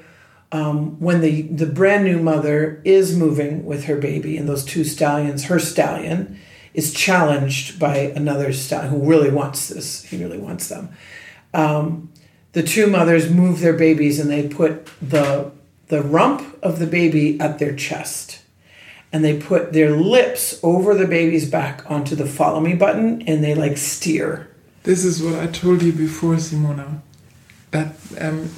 um, 0.53 1.01
when 1.01 1.21
the, 1.21 1.43
the 1.43 1.67
brand 1.67 2.05
new 2.05 2.19
mother 2.19 2.81
is 2.85 3.17
moving 3.17 3.65
with 3.65 3.85
her 3.85 3.97
baby 3.97 4.37
and 4.37 4.49
those 4.49 4.65
two 4.65 4.85
stallions, 4.85 5.45
her 5.45 5.59
stallion 5.59 6.39
is 6.75 6.93
challenged 6.93 7.79
by 7.79 7.97
another 7.97 8.53
stallion 8.53 8.91
who 8.91 9.09
really 9.09 9.31
wants 9.31 9.69
this. 9.69 10.05
He 10.05 10.23
really 10.23 10.39
wants 10.39 10.69
them. 10.69 10.91
Um, 11.53 12.11
the 12.53 12.63
two 12.63 12.87
mothers 12.87 13.31
move 13.31 13.61
their 13.61 13.73
babies 13.73 14.19
and 14.19 14.31
they 14.31 14.49
put 14.49 14.89
the 15.01 15.53
the 15.89 16.03
rump 16.03 16.59
of 16.63 16.79
the 16.79 16.87
baby 16.87 17.39
at 17.39 17.59
their 17.59 17.75
chest 17.75 18.41
and 19.13 19.25
they 19.25 19.39
put 19.39 19.73
their 19.73 19.91
lips 19.91 20.59
over 20.63 20.95
the 20.95 21.07
baby's 21.07 21.49
back 21.49 21.89
onto 21.89 22.17
the 22.17 22.27
follow 22.27 22.59
me 22.59 22.75
button 22.75 23.23
and 23.23 23.45
they 23.45 23.55
like 23.55 23.77
steer. 23.77 24.49
This 24.83 25.05
is 25.05 25.23
what 25.23 25.39
I 25.39 25.47
told 25.47 25.83
you 25.83 25.93
before, 25.93 26.35
Simona. 26.35 27.01
That 27.71 27.95
um, 28.21 28.51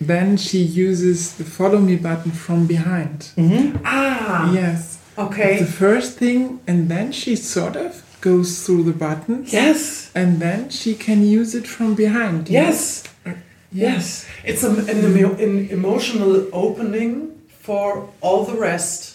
then 0.00 0.36
she 0.36 0.58
uses 0.58 1.36
the 1.36 1.44
follow 1.44 1.78
me 1.78 1.96
button 1.96 2.32
from 2.32 2.66
behind. 2.66 3.32
Mm-hmm. 3.36 3.78
Ah. 3.84 4.52
Yes. 4.52 4.98
Okay. 5.18 5.58
the 5.58 5.66
first 5.66 6.18
thing, 6.18 6.60
and 6.66 6.88
then 6.88 7.12
she 7.12 7.36
sort 7.36 7.76
of 7.76 8.02
goes 8.22 8.64
through 8.64 8.84
the 8.84 8.92
buttons. 8.92 9.52
Yes. 9.52 10.10
And 10.14 10.40
then 10.40 10.70
she 10.70 10.94
can 10.94 11.22
use 11.22 11.54
it 11.54 11.66
from 11.66 11.94
behind. 11.94 12.48
Yes. 12.48 13.04
Yes. 13.26 13.36
yes. 13.72 14.26
It's 14.44 14.64
a, 14.64 14.70
an, 14.70 15.04
an 15.38 15.68
emotional 15.68 16.48
opening 16.52 17.38
for 17.48 18.08
all 18.20 18.44
the 18.44 18.56
rest 18.56 19.10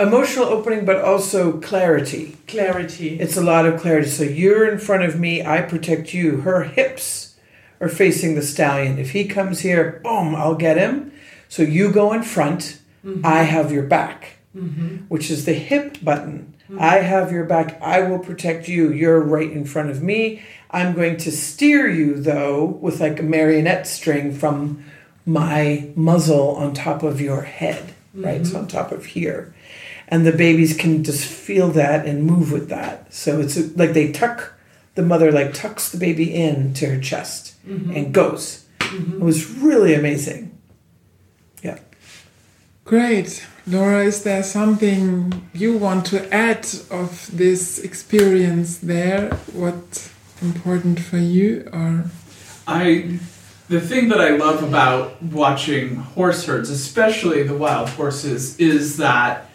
emotional 0.00 0.46
opening, 0.46 0.84
but 0.84 1.00
also 1.02 1.60
clarity. 1.60 2.36
Clarity. 2.48 3.18
It's 3.20 3.36
a 3.36 3.42
lot 3.42 3.66
of 3.66 3.80
clarity. 3.80 4.08
So 4.08 4.24
you're 4.24 4.70
in 4.70 4.78
front 4.78 5.04
of 5.04 5.18
me, 5.20 5.44
I 5.44 5.60
protect 5.62 6.14
you. 6.14 6.38
Her 6.38 6.62
hips 6.64 7.29
are 7.80 7.88
facing 7.88 8.34
the 8.34 8.42
stallion. 8.42 8.98
If 8.98 9.12
he 9.12 9.24
comes 9.24 9.60
here, 9.60 10.00
boom, 10.04 10.34
I'll 10.34 10.54
get 10.54 10.76
him. 10.76 11.12
So 11.48 11.62
you 11.62 11.90
go 11.90 12.12
in 12.12 12.22
front, 12.22 12.78
mm-hmm. 13.04 13.24
I 13.24 13.42
have 13.42 13.72
your 13.72 13.82
back, 13.82 14.38
mm-hmm. 14.54 14.96
which 15.08 15.30
is 15.30 15.44
the 15.44 15.54
hip 15.54 15.98
button. 16.02 16.54
Mm-hmm. 16.64 16.78
I 16.80 16.96
have 16.96 17.32
your 17.32 17.44
back, 17.44 17.80
I 17.82 18.02
will 18.02 18.18
protect 18.18 18.68
you. 18.68 18.92
You're 18.92 19.20
right 19.20 19.50
in 19.50 19.64
front 19.64 19.90
of 19.90 20.02
me. 20.02 20.42
I'm 20.70 20.94
going 20.94 21.16
to 21.18 21.32
steer 21.32 21.88
you, 21.88 22.20
though, 22.20 22.64
with 22.64 23.00
like 23.00 23.18
a 23.18 23.24
marionette 23.24 23.86
string 23.86 24.32
from 24.32 24.84
my 25.26 25.90
muzzle 25.96 26.56
on 26.56 26.74
top 26.74 27.02
of 27.02 27.20
your 27.20 27.42
head, 27.42 27.94
right? 28.14 28.46
So 28.46 28.54
mm-hmm. 28.54 28.62
on 28.62 28.68
top 28.68 28.92
of 28.92 29.06
here 29.06 29.54
and 30.10 30.26
the 30.26 30.32
babies 30.32 30.76
can 30.76 31.04
just 31.04 31.24
feel 31.24 31.68
that 31.68 32.04
and 32.04 32.24
move 32.24 32.50
with 32.50 32.68
that. 32.68 33.12
So 33.14 33.40
it's 33.40 33.56
like 33.76 33.92
they 33.92 34.10
tuck 34.10 34.54
the 34.96 35.02
mother 35.02 35.30
like 35.30 35.54
tucks 35.54 35.90
the 35.90 35.98
baby 35.98 36.34
in 36.34 36.74
to 36.74 36.86
her 36.86 37.00
chest 37.00 37.54
mm-hmm. 37.66 37.90
and 37.90 38.12
goes. 38.12 38.66
Mm-hmm. 38.78 39.20
It 39.20 39.24
was 39.24 39.50
really 39.56 39.94
amazing. 39.94 40.58
Yeah. 41.62 41.78
Great. 42.84 43.46
Laura, 43.66 44.04
is 44.04 44.22
there 44.22 44.42
something 44.42 45.48
you 45.52 45.76
want 45.76 46.06
to 46.06 46.32
add 46.34 46.66
of 46.90 47.30
this 47.32 47.78
experience 47.78 48.78
there? 48.78 49.30
What 49.52 50.10
important 50.42 50.98
for 50.98 51.18
you 51.18 51.68
or 51.72 52.10
I 52.66 53.18
the 53.68 53.80
thing 53.80 54.08
that 54.08 54.20
I 54.20 54.30
love 54.30 54.62
about 54.62 55.22
watching 55.22 55.96
horse 55.96 56.44
herds, 56.46 56.70
especially 56.70 57.42
the 57.44 57.56
wild 57.56 57.88
horses, 57.90 58.58
is 58.58 58.96
that 58.96 59.49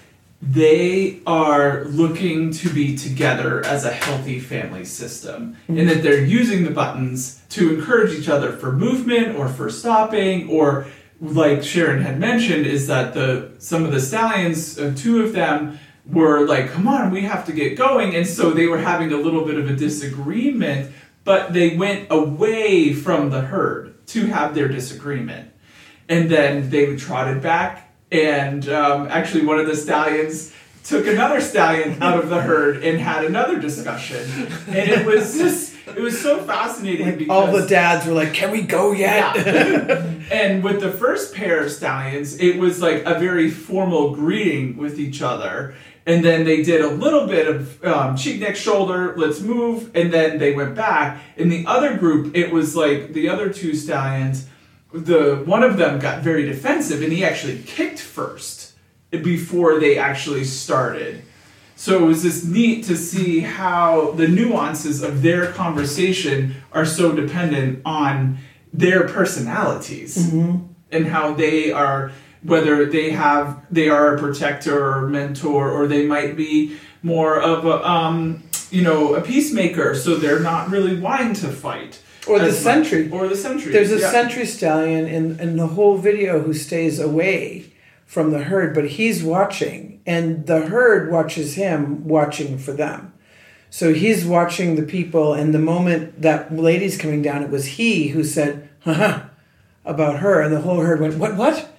they 0.45 1.21
are 1.25 1.85
looking 1.85 2.51
to 2.51 2.69
be 2.69 2.95
together 2.95 3.65
as 3.65 3.83
a 3.83 3.91
healthy 3.91 4.39
family 4.39 4.85
system 4.85 5.57
mm-hmm. 5.63 5.79
and 5.79 5.89
that 5.89 6.03
they're 6.03 6.23
using 6.23 6.63
the 6.63 6.69
buttons 6.69 7.41
to 7.49 7.73
encourage 7.73 8.13
each 8.13 8.29
other 8.29 8.51
for 8.51 8.71
movement 8.71 9.35
or 9.35 9.47
for 9.47 9.71
stopping 9.71 10.47
or 10.47 10.85
like 11.19 11.63
sharon 11.63 12.01
had 12.03 12.19
mentioned 12.19 12.67
is 12.67 12.85
that 12.85 13.15
the 13.15 13.51
some 13.57 13.85
of 13.85 13.91
the 13.91 13.99
stallions 13.99 14.77
uh, 14.77 14.93
two 14.95 15.23
of 15.23 15.33
them 15.33 15.79
were 16.05 16.45
like 16.45 16.69
come 16.69 16.87
on 16.87 17.09
we 17.09 17.21
have 17.21 17.43
to 17.43 17.51
get 17.51 17.75
going 17.75 18.15
and 18.15 18.27
so 18.27 18.51
they 18.51 18.67
were 18.67 18.77
having 18.77 19.11
a 19.11 19.17
little 19.17 19.45
bit 19.45 19.57
of 19.57 19.67
a 19.67 19.75
disagreement 19.75 20.91
but 21.23 21.53
they 21.53 21.75
went 21.75 22.05
away 22.11 22.93
from 22.93 23.31
the 23.31 23.41
herd 23.41 24.05
to 24.05 24.27
have 24.27 24.53
their 24.53 24.67
disagreement 24.67 25.51
and 26.07 26.29
then 26.29 26.69
they 26.69 26.95
trotted 26.95 27.41
back 27.41 27.84
and 28.15 28.67
um, 28.69 29.07
actually, 29.09 29.45
one 29.45 29.59
of 29.59 29.67
the 29.67 29.75
stallions 29.75 30.53
took 30.83 31.07
another 31.07 31.41
stallion 31.41 32.01
out 32.01 32.19
of 32.19 32.29
the 32.29 32.41
herd 32.41 32.83
and 32.83 32.99
had 32.99 33.25
another 33.25 33.59
discussion. 33.59 34.21
And 34.67 34.89
it 34.89 35.05
was 35.05 35.37
just, 35.37 35.75
it 35.87 35.99
was 35.99 36.19
so 36.19 36.41
fascinating 36.43 37.07
like 37.07 37.17
because 37.17 37.47
all 37.47 37.51
the 37.51 37.67
dads 37.67 38.05
were 38.05 38.13
like, 38.13 38.33
"Can 38.33 38.51
we 38.51 38.61
go 38.61 38.91
yet?" 38.91 39.35
Yeah. 39.35 40.11
and 40.31 40.63
with 40.63 40.81
the 40.81 40.91
first 40.91 41.33
pair 41.33 41.63
of 41.63 41.71
stallions, 41.71 42.39
it 42.39 42.57
was 42.57 42.81
like 42.81 43.03
a 43.05 43.19
very 43.19 43.49
formal 43.49 44.15
greeting 44.15 44.77
with 44.77 44.99
each 44.99 45.21
other. 45.21 45.75
And 46.07 46.23
then 46.23 46.45
they 46.45 46.61
did 46.61 46.81
a 46.81 46.87
little 46.87 47.25
bit 47.25 47.47
of 47.47 47.83
um, 47.83 48.15
cheek, 48.15 48.39
neck, 48.39 48.55
shoulder, 48.55 49.15
let's 49.17 49.41
move, 49.41 49.89
and 49.95 50.13
then 50.13 50.37
they 50.37 50.53
went 50.53 50.75
back. 50.75 51.19
In 51.35 51.49
the 51.49 51.65
other 51.65 51.97
group, 51.97 52.35
it 52.35 52.51
was 52.51 52.75
like 52.75 53.13
the 53.13 53.27
other 53.27 53.51
two 53.51 53.73
stallions 53.73 54.47
the 54.95 55.43
one 55.45 55.63
of 55.63 55.77
them 55.77 55.99
got 55.99 56.23
very 56.23 56.45
defensive 56.45 57.01
and 57.01 57.11
he 57.11 57.23
actually 57.23 57.59
kicked 57.63 57.99
first 57.99 58.73
before 59.11 59.79
they 59.79 59.97
actually 59.97 60.43
started. 60.43 61.23
So 61.75 62.03
it 62.03 62.07
was 62.07 62.23
just 62.23 62.45
neat 62.45 62.85
to 62.85 62.95
see 62.95 63.41
how 63.41 64.11
the 64.11 64.27
nuances 64.27 65.03
of 65.03 65.21
their 65.21 65.51
conversation 65.51 66.55
are 66.71 66.85
so 66.85 67.13
dependent 67.13 67.81
on 67.85 68.37
their 68.73 69.07
personalities 69.07 70.17
mm-hmm. 70.17 70.65
and 70.91 71.07
how 71.07 71.33
they 71.33 71.71
are 71.71 72.11
whether 72.43 72.85
they 72.85 73.09
have 73.09 73.65
they 73.71 73.89
are 73.89 74.15
a 74.15 74.19
protector 74.19 74.93
or 74.93 75.07
mentor 75.07 75.71
or 75.71 75.87
they 75.87 76.05
might 76.05 76.35
be 76.35 76.77
more 77.01 77.41
of 77.41 77.65
a 77.65 77.87
um, 77.87 78.43
you 78.69 78.81
know 78.81 79.15
a 79.15 79.21
peacemaker 79.21 79.95
so 79.95 80.15
they're 80.15 80.41
not 80.41 80.69
really 80.69 80.99
wanting 80.99 81.33
to 81.33 81.47
fight 81.47 82.01
or 82.27 82.39
the 82.39 82.51
sentry. 82.51 83.09
Or 83.09 83.27
the 83.27 83.35
sentry. 83.35 83.71
There's 83.71 83.91
a 83.91 83.99
yeah. 83.99 84.11
sentry 84.11 84.45
stallion 84.45 85.07
in, 85.07 85.39
in 85.39 85.57
the 85.57 85.67
whole 85.67 85.97
video 85.97 86.39
who 86.39 86.53
stays 86.53 86.99
away 86.99 87.71
from 88.05 88.31
the 88.31 88.43
herd, 88.43 88.73
but 88.73 88.89
he's 88.91 89.23
watching, 89.23 90.01
and 90.05 90.45
the 90.45 90.67
herd 90.67 91.11
watches 91.11 91.55
him 91.55 92.07
watching 92.07 92.57
for 92.57 92.71
them. 92.71 93.13
So 93.69 93.93
he's 93.93 94.23
watching 94.23 94.75
the 94.75 94.83
people, 94.83 95.33
and 95.33 95.53
the 95.53 95.59
moment 95.59 96.21
that 96.21 96.55
lady's 96.55 96.97
coming 96.97 97.21
down, 97.21 97.43
it 97.43 97.49
was 97.49 97.65
he 97.65 98.09
who 98.09 98.23
said, 98.23 98.69
haha, 98.81 99.23
about 99.83 100.19
her, 100.19 100.41
and 100.41 100.53
the 100.53 100.61
whole 100.61 100.79
herd 100.79 101.01
went, 101.01 101.17
what, 101.17 101.35
what? 101.35 101.69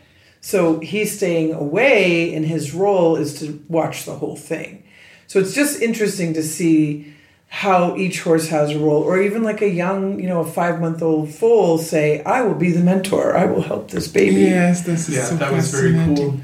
So 0.40 0.80
he's 0.80 1.16
staying 1.16 1.55
away, 1.55 2.34
and 2.34 2.44
his 2.44 2.74
role 2.74 3.16
is 3.16 3.38
to 3.40 3.64
watch 3.68 4.05
the 4.05 4.16
whole 4.16 4.36
thing. 4.36 4.84
So 5.26 5.38
it's 5.38 5.55
just 5.55 5.80
interesting 5.80 6.34
to 6.34 6.42
see 6.42 7.14
how 7.57 7.96
each 7.96 8.20
horse 8.20 8.48
has 8.48 8.72
a 8.72 8.78
role, 8.78 9.02
or 9.02 9.18
even 9.18 9.42
like 9.42 9.62
a 9.62 9.68
young, 9.68 10.20
you 10.20 10.28
know, 10.28 10.40
a 10.40 10.44
five 10.44 10.78
month 10.78 11.00
old 11.00 11.30
foal 11.34 11.78
say, 11.78 12.22
I 12.24 12.42
will 12.42 12.54
be 12.66 12.70
the 12.70 12.84
mentor, 12.84 13.34
I 13.34 13.46
will 13.46 13.62
help 13.62 13.90
this 13.90 14.09
baby. 14.09 14.42
Yes, 14.42 14.82
this 14.82 15.09
is 15.09 15.16
yeah, 15.16 15.24
so 15.24 15.36
that 15.36 15.52
was 15.54 15.70
very 15.72 15.94
cool. 15.94 16.40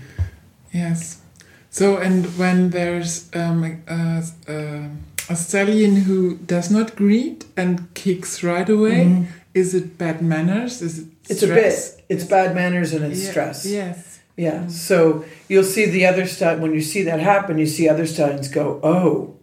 Yes. 0.73 1.21
So, 1.69 1.99
and 1.99 2.25
when 2.39 2.71
there's 2.71 3.29
um, 3.35 3.83
a, 3.87 4.23
a, 4.49 4.91
a, 5.29 5.37
stallion 5.37 5.97
who 5.97 6.37
does 6.37 6.71
not 6.71 6.97
greet 6.97 7.45
and 7.59 7.93
kicks 7.93 8.43
right 8.43 8.71
away, 8.71 9.05
mm-hmm. 9.05 9.25
is 9.53 9.75
it 9.75 9.99
bad 9.99 10.23
manners? 10.23 10.81
Is 10.81 11.01
it 11.01 11.09
It's 11.29 11.41
stress? 11.43 11.93
a 11.93 11.97
bit. 11.97 12.05
It's 12.09 12.25
bad 12.25 12.55
manners 12.55 12.95
and 12.95 13.05
it's 13.05 13.23
Yeah, 13.23 13.31
stress. 13.31 13.67
Yes. 13.67 14.21
Yeah. 14.39 14.67
So 14.69 15.27
you'll 15.47 15.73
see 15.77 15.85
the 15.85 16.07
other 16.07 16.27
stud 16.27 16.63
when 16.63 16.73
you 16.73 16.81
see 16.81 17.03
that 17.03 17.21
happen, 17.21 17.59
you 17.59 17.67
see 17.67 17.87
other 17.87 18.07
stallions 18.07 18.49
go, 18.49 18.81
"Oh, 18.83 19.37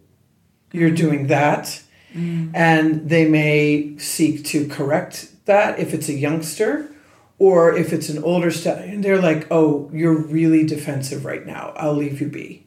you're 0.72 0.90
doing 0.90 1.28
that," 1.28 1.82
mm. 2.14 2.50
and 2.54 3.08
they 3.08 3.28
may 3.28 3.96
seek 3.98 4.44
to 4.46 4.66
correct 4.68 5.30
that 5.46 5.78
if 5.78 5.94
it's 5.94 6.08
a 6.08 6.14
youngster, 6.14 6.90
or 7.38 7.74
if 7.74 7.92
it's 7.92 8.08
an 8.08 8.22
older 8.22 8.50
stallion. 8.50 9.00
They're 9.00 9.20
like, 9.20 9.46
"Oh, 9.50 9.90
you're 9.92 10.16
really 10.16 10.64
defensive 10.64 11.24
right 11.24 11.46
now. 11.46 11.72
I'll 11.76 11.96
leave 11.96 12.20
you 12.20 12.28
be." 12.28 12.66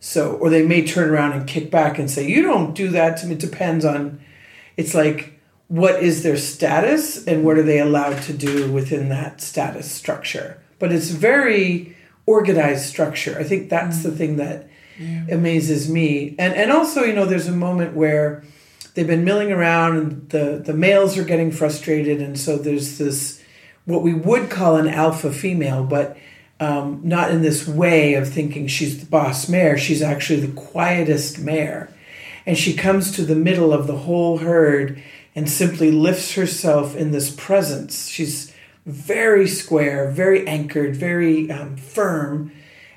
So, 0.00 0.34
or 0.34 0.50
they 0.50 0.64
may 0.64 0.86
turn 0.86 1.10
around 1.10 1.32
and 1.32 1.48
kick 1.48 1.70
back 1.70 1.98
and 1.98 2.10
say, 2.10 2.28
"You 2.28 2.42
don't 2.42 2.74
do 2.74 2.88
that 2.90 3.16
to 3.18 3.26
me." 3.26 3.34
It 3.34 3.40
depends 3.40 3.84
on. 3.84 4.20
It's 4.76 4.94
like 4.94 5.38
what 5.68 6.02
is 6.02 6.22
their 6.22 6.36
status 6.36 7.26
and 7.26 7.44
what 7.44 7.58
are 7.58 7.62
they 7.62 7.78
allowed 7.78 8.20
to 8.22 8.32
do 8.32 8.72
within 8.72 9.10
that 9.10 9.40
status 9.40 9.90
structure 9.90 10.58
but 10.78 10.90
it's 10.90 11.10
very 11.10 11.94
organized 12.26 12.86
structure 12.86 13.36
i 13.38 13.44
think 13.44 13.68
that's 13.68 13.98
mm. 13.98 14.02
the 14.04 14.10
thing 14.10 14.36
that 14.36 14.68
amazes 15.30 15.88
me. 15.88 16.34
And 16.38 16.54
and 16.54 16.70
also 16.70 17.02
you 17.02 17.14
know 17.14 17.24
there's 17.24 17.48
a 17.48 17.52
moment 17.52 17.94
where 17.94 18.42
they've 18.94 19.06
been 19.06 19.24
milling 19.24 19.52
around 19.52 19.96
and 19.96 20.28
the 20.30 20.62
the 20.64 20.74
males 20.74 21.16
are 21.18 21.24
getting 21.24 21.50
frustrated. 21.50 22.20
And 22.20 22.38
so 22.38 22.56
there's 22.56 22.98
this 22.98 23.42
what 23.84 24.02
we 24.02 24.14
would 24.14 24.50
call 24.50 24.76
an 24.76 24.88
alpha 24.88 25.32
female 25.32 25.82
but 25.82 26.16
um, 26.60 27.00
not 27.04 27.30
in 27.30 27.42
this 27.42 27.66
way 27.66 28.14
of 28.14 28.28
thinking 28.28 28.66
she's 28.66 29.00
the 29.00 29.06
boss 29.06 29.48
mare. 29.48 29.78
She's 29.78 30.02
actually 30.02 30.40
the 30.40 30.60
quietest 30.60 31.38
mare. 31.38 31.88
And 32.46 32.58
she 32.58 32.74
comes 32.74 33.12
to 33.12 33.22
the 33.22 33.36
middle 33.36 33.72
of 33.72 33.86
the 33.86 33.96
whole 33.96 34.38
herd 34.38 35.02
and 35.34 35.48
simply 35.48 35.90
lifts 35.90 36.34
herself 36.34 36.96
in 36.96 37.10
this 37.10 37.30
presence. 37.30 38.08
She's 38.08 38.52
very 38.86 39.46
square, 39.46 40.10
very 40.10 40.46
anchored, 40.48 40.96
very 40.96 41.50
um, 41.50 41.76
firm, 41.76 42.50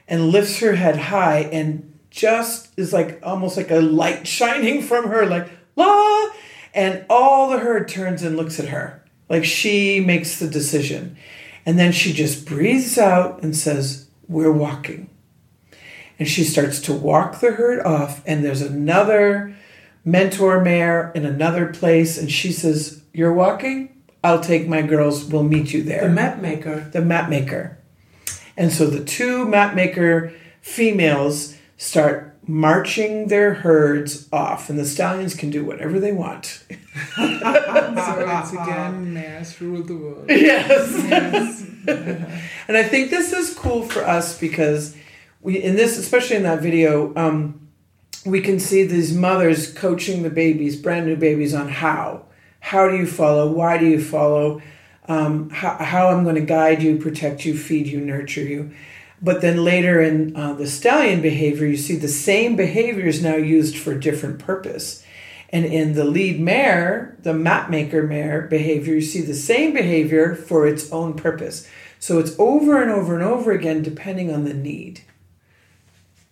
and 0.08 0.30
lifts 0.30 0.60
her 0.60 0.76
head 0.76 0.98
high. 0.98 1.42
And 1.52 1.91
just 2.12 2.78
is 2.78 2.94
like 2.94 3.20
almost 3.24 3.58
like 3.58 3.72
a 3.72 3.80
light 3.80 4.28
shining 4.28 4.84
from 4.84 5.08
her, 5.08 5.26
like 5.26 5.50
la. 5.76 6.30
And 6.74 7.06
all 7.10 7.50
the 7.50 7.60
herd 7.60 7.90
turns 7.90 8.22
and 8.22 8.38
looks 8.38 8.60
at 8.60 8.70
her, 8.70 9.04
like 9.30 9.44
she 9.44 10.00
makes 10.00 10.40
the 10.40 10.48
decision. 10.48 11.18
And 11.66 11.80
then 11.80 11.92
she 11.92 12.14
just 12.14 12.46
breathes 12.46 12.98
out 12.98 13.42
and 13.42 13.56
says, 13.56 14.08
We're 14.28 14.52
walking. 14.52 15.10
And 16.20 16.28
she 16.28 16.44
starts 16.44 16.80
to 16.82 16.94
walk 16.94 17.40
the 17.40 17.54
herd 17.54 17.84
off, 17.84 18.22
and 18.28 18.46
there's 18.46 18.62
another 18.62 19.56
mentor 20.06 20.62
mare 20.62 21.12
in 21.16 21.26
another 21.26 21.68
place, 21.68 22.18
and 22.18 22.32
she 22.32 22.52
says, 22.52 23.02
You're 23.14 23.34
walking? 23.34 24.02
I'll 24.24 24.42
take 24.42 24.68
my 24.68 24.82
girls, 24.84 25.26
we'll 25.26 25.44
meet 25.44 25.74
you 25.74 25.82
there. 25.84 26.04
The 26.08 26.14
map 26.14 26.40
maker. 26.40 26.90
The 26.92 27.02
map 27.02 27.30
maker. 27.30 27.80
And 28.56 28.72
so 28.72 28.86
the 28.86 29.04
two 29.04 29.48
map 29.48 29.74
maker 29.74 30.32
females 30.62 31.58
start 31.82 32.38
marching 32.48 33.28
their 33.28 33.56
herds 33.56 34.30
off, 34.32 34.70
and 34.70 34.78
the 34.78 34.86
stallions 34.86 35.34
can 35.34 35.50
do 35.50 35.66
whatever 35.66 36.00
they 36.00 36.12
want. 36.12 36.46
so 36.66 36.68
it's 37.18 38.54
again 38.54 39.12
mares 39.16 39.60
rule 39.60 39.82
the 39.82 39.96
world. 39.96 40.26
Yes. 40.30 41.04
Yes. 41.10 41.66
and 42.68 42.78
I 42.78 42.84
think 42.84 43.10
this 43.10 43.34
is 43.34 43.56
cool 43.56 43.82
for 43.82 44.06
us 44.06 44.40
because 44.40 44.96
we 45.42 45.58
in 45.58 45.76
this, 45.76 45.98
especially 45.98 46.36
in 46.36 46.44
that 46.44 46.62
video, 46.62 47.16
um, 47.16 47.68
we 48.28 48.42
can 48.42 48.60
see 48.60 48.84
these 48.84 49.12
mothers 49.12 49.74
coaching 49.74 50.22
the 50.22 50.30
babies, 50.30 50.76
brand 50.80 51.08
new 51.08 51.16
babies, 51.16 51.56
on 51.56 51.68
how. 51.68 52.26
How 52.60 52.90
do 52.90 52.96
you 52.96 53.08
follow? 53.08 53.52
Why 53.52 53.80
do 53.80 53.88
you 53.88 54.00
follow? 54.00 54.62
Um, 55.08 55.50
how, 55.50 55.78
how 55.78 56.10
I'm 56.10 56.24
going 56.24 56.36
to 56.36 56.42
guide 56.42 56.84
you, 56.84 57.00
protect 57.00 57.44
you, 57.44 57.58
feed 57.58 57.88
you, 57.88 58.00
nurture 58.00 58.44
you. 58.44 58.72
But 59.22 59.42
then 59.42 59.64
later 59.64 60.02
in 60.02 60.36
uh, 60.36 60.54
the 60.54 60.66
stallion 60.66 61.22
behavior, 61.22 61.68
you 61.68 61.78
see 61.78 61.96
the 61.96 62.08
same 62.08 62.56
behavior 62.56 63.06
is 63.06 63.22
now 63.22 63.36
used 63.36 63.78
for 63.78 63.92
a 63.92 64.00
different 64.00 64.40
purpose. 64.40 65.06
And 65.50 65.66
in 65.66 65.94
the 65.94 66.06
lead 66.06 66.40
mare, 66.40 67.18
the 67.22 67.34
map 67.34 67.70
maker 67.70 68.04
mare 68.04 68.44
behavior, 68.44 68.96
you 68.96 69.02
see 69.02 69.22
the 69.22 69.36
same 69.36 69.74
behavior 69.74 70.34
for 70.34 70.66
its 70.66 70.92
own 70.92 71.14
purpose. 71.14 71.68
So 72.00 72.18
it's 72.18 72.36
over 72.40 72.82
and 72.82 72.90
over 72.90 73.14
and 73.14 73.24
over 73.24 73.52
again 73.52 73.84
depending 73.84 74.34
on 74.34 74.46
the 74.46 74.54
need. 74.54 75.02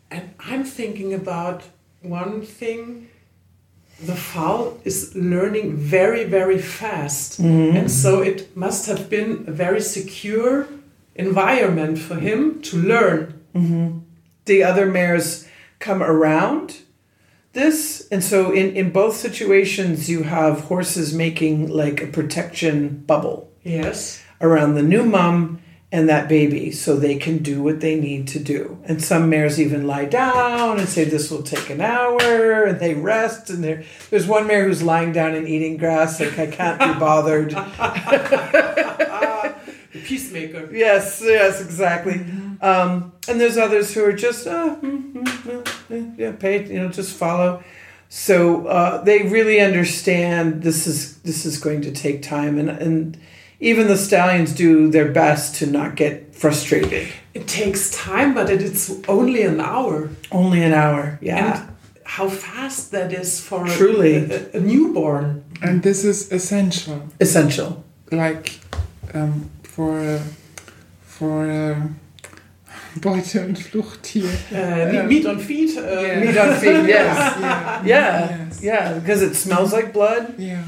And 0.10 0.34
I'm 0.40 0.64
thinking 0.64 1.14
about 1.14 1.64
one 2.02 2.42
thing. 2.42 3.10
The 4.02 4.16
fowl 4.16 4.80
is 4.86 5.14
learning 5.14 5.76
very, 5.76 6.24
very 6.24 6.58
fast. 6.58 7.40
And 7.76 7.92
so 7.92 8.22
it 8.22 8.56
must 8.56 8.88
have 8.88 9.10
been 9.10 9.44
a 9.46 9.52
very 9.52 9.82
secure 9.82 10.68
environment 11.20 12.00
for 12.00 12.16
him 12.16 12.62
to 12.64 12.78
learn. 12.78 13.40
Mm-hmm. 13.54 14.00
The 14.46 14.64
other 14.64 14.86
mares 14.88 15.48
come 15.80 16.02
around 16.02 16.78
this. 17.54 18.08
And 18.12 18.24
so 18.24 18.52
in, 18.52 18.76
in 18.76 18.92
both 18.92 19.16
situations, 19.16 20.10
you 20.10 20.24
have 20.24 20.62
horses 20.62 21.14
making 21.14 21.70
like 21.70 22.02
a 22.02 22.08
protection 22.08 23.04
bubble 23.06 23.52
Yes. 23.64 24.22
around 24.42 24.76
the 24.76 24.84
new 24.84 25.04
mom 25.04 25.60
and 25.92 26.08
that 26.08 26.30
baby 26.30 26.72
so 26.72 26.96
they 26.96 27.16
can 27.16 27.40
do 27.40 27.64
what 27.64 27.80
they 27.80 28.00
need 28.00 28.28
to 28.30 28.40
do. 28.40 28.78
And 28.86 29.04
some 29.04 29.28
mares 29.30 29.60
even 29.60 29.88
lie 29.88 30.06
down 30.06 30.80
and 30.80 30.88
say 30.88 31.04
this 31.04 31.32
will 31.32 31.42
take 31.44 31.70
an 31.72 31.82
hour 31.82 32.64
and 32.66 32.80
they 32.80 32.94
rest 32.94 33.50
and 33.50 33.64
there 33.64 33.84
there's 34.12 34.28
one 34.28 34.46
mare 34.48 34.66
who's 34.68 34.84
lying 34.84 35.12
down 35.12 35.34
and 35.34 35.48
eating 35.48 35.78
grass 35.78 36.20
like 36.20 36.38
I 36.38 36.46
can't 36.48 36.80
be 36.80 36.94
bothered. 37.00 37.54
The 40.00 40.08
peacemaker. 40.08 40.70
yes, 40.74 41.22
yes, 41.24 41.62
exactly. 41.62 42.26
Um, 42.62 43.14
and 43.28 43.40
there's 43.40 43.58
others 43.58 43.94
who 43.94 44.04
are 44.04 44.14
just 44.14 44.48
uh, 44.48 44.76
mm, 44.82 45.14
mm, 45.14 45.46
well, 45.46 45.64
eh, 45.92 46.06
yeah, 46.18 46.32
pay 46.34 46.66
you 46.66 46.80
know 46.82 46.90
just 46.90 47.16
follow. 47.16 47.64
So 48.10 48.66
uh, 48.68 49.04
they 49.04 49.24
really 49.24 49.60
understand 49.62 50.64
this 50.64 50.88
is 50.88 51.20
this 51.22 51.46
is 51.46 51.58
going 51.60 51.82
to 51.82 51.92
take 51.92 52.22
time 52.22 52.58
and 52.60 52.70
and 52.70 53.18
even 53.62 53.88
the 53.88 53.98
stallions 53.98 54.54
do 54.54 54.90
their 54.90 55.12
best 55.12 55.56
to 55.60 55.66
not 55.66 55.96
get 55.96 56.34
frustrated. 56.36 57.08
It 57.34 57.48
takes 57.48 57.92
time, 57.92 58.34
but 58.34 58.50
it, 58.50 58.62
it's 58.62 58.90
only 59.08 59.42
an 59.44 59.60
hour. 59.60 60.10
Only 60.32 60.64
an 60.64 60.74
hour, 60.74 61.20
yeah. 61.22 61.62
And 61.62 61.70
how 62.06 62.30
fast 62.30 62.92
that 62.92 63.12
is 63.14 63.40
for 63.40 63.66
a- 63.66 63.70
Truly. 63.70 64.16
a, 64.16 64.52
a 64.58 64.60
newborn. 64.60 65.44
And 65.62 65.84
this 65.84 66.04
is 66.06 66.32
essential. 66.32 67.08
Essential. 67.20 67.84
like 68.12 68.60
um, 69.14 69.50
for 69.80 69.98
a, 70.16 70.20
for 71.06 71.46
a 71.50 71.90
Beute- 73.00 73.46
und 73.46 73.58
Fluchttier. 73.58 74.26
Uh, 74.52 74.92
Yeah. 74.94 75.06
Meat 75.08 75.26
on 75.26 75.40
feet. 75.40 75.78
Uh, 75.78 75.82
Yeah. 76.02 76.20
Meat 76.20 76.38
on 76.38 76.54
feet, 76.56 76.88
yes. 76.96 77.38
Yeah. 77.40 77.86
Yeah, 77.86 78.30
Yes. 78.48 78.62
yeah, 78.64 78.94
because 79.00 79.22
it 79.22 79.36
smells 79.36 79.72
like 79.72 79.94
blood. 79.94 80.34
Yeah. 80.38 80.64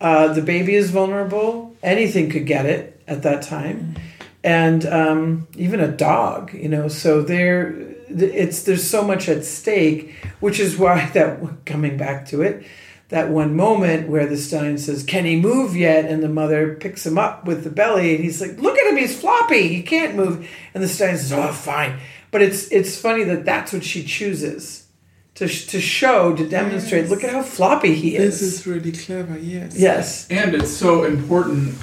Uh, 0.00 0.32
the 0.34 0.42
baby 0.42 0.74
is 0.74 0.90
vulnerable. 0.90 1.74
Anything 1.82 2.30
could 2.30 2.46
get 2.46 2.64
it 2.66 3.00
at 3.06 3.22
that 3.22 3.42
time, 3.42 3.94
and 4.44 4.84
um, 4.86 5.46
even 5.56 5.80
a 5.80 5.88
dog. 5.88 6.52
You 6.54 6.68
know, 6.68 6.88
so 6.88 7.22
there, 7.22 7.74
it's 8.08 8.62
there's 8.64 8.84
so 8.84 9.02
much 9.02 9.28
at 9.28 9.44
stake, 9.44 10.14
which 10.40 10.60
is 10.60 10.76
why 10.78 11.10
that 11.14 11.38
coming 11.64 11.96
back 11.96 12.26
to 12.30 12.42
it, 12.42 12.62
that 13.08 13.28
one 13.30 13.54
moment 13.54 14.08
where 14.08 14.26
the 14.26 14.36
stallion 14.36 14.78
says, 14.78 15.02
"Can 15.02 15.24
he 15.24 15.36
move 15.36 15.76
yet?" 15.76 16.04
and 16.06 16.22
the 16.22 16.28
mother 16.28 16.74
picks 16.74 17.06
him 17.06 17.18
up 17.18 17.44
with 17.46 17.64
the 17.64 17.70
belly, 17.70 18.14
and 18.14 18.24
he's 18.24 18.40
like, 18.40 18.58
"Look 18.60 18.76
at 18.78 18.86
him, 18.90 18.96
he's 18.96 19.18
floppy, 19.18 19.68
he 19.68 19.82
can't 19.82 20.14
move," 20.16 20.48
and 20.74 20.82
the 20.82 20.88
stallion 20.88 21.18
says, 21.18 21.32
"Oh, 21.32 21.52
fine." 21.52 21.98
But 22.30 22.42
it's 22.42 22.68
it's 22.68 22.98
funny 22.98 23.24
that 23.24 23.44
that's 23.44 23.72
what 23.72 23.84
she 23.84 24.02
chooses. 24.04 24.82
To, 25.36 25.46
to 25.46 25.80
show, 25.82 26.34
to 26.34 26.48
demonstrate, 26.48 27.02
Yes. 27.02 27.10
look 27.10 27.22
at 27.22 27.28
how 27.28 27.42
floppy 27.42 27.94
he 27.94 28.16
is. 28.16 28.40
This 28.40 28.60
is 28.60 28.66
really 28.66 28.90
clever, 28.90 29.38
yes. 29.38 29.76
yes. 29.78 30.26
And 30.30 30.54
it's 30.54 30.70
so 30.74 31.04
important 31.04 31.74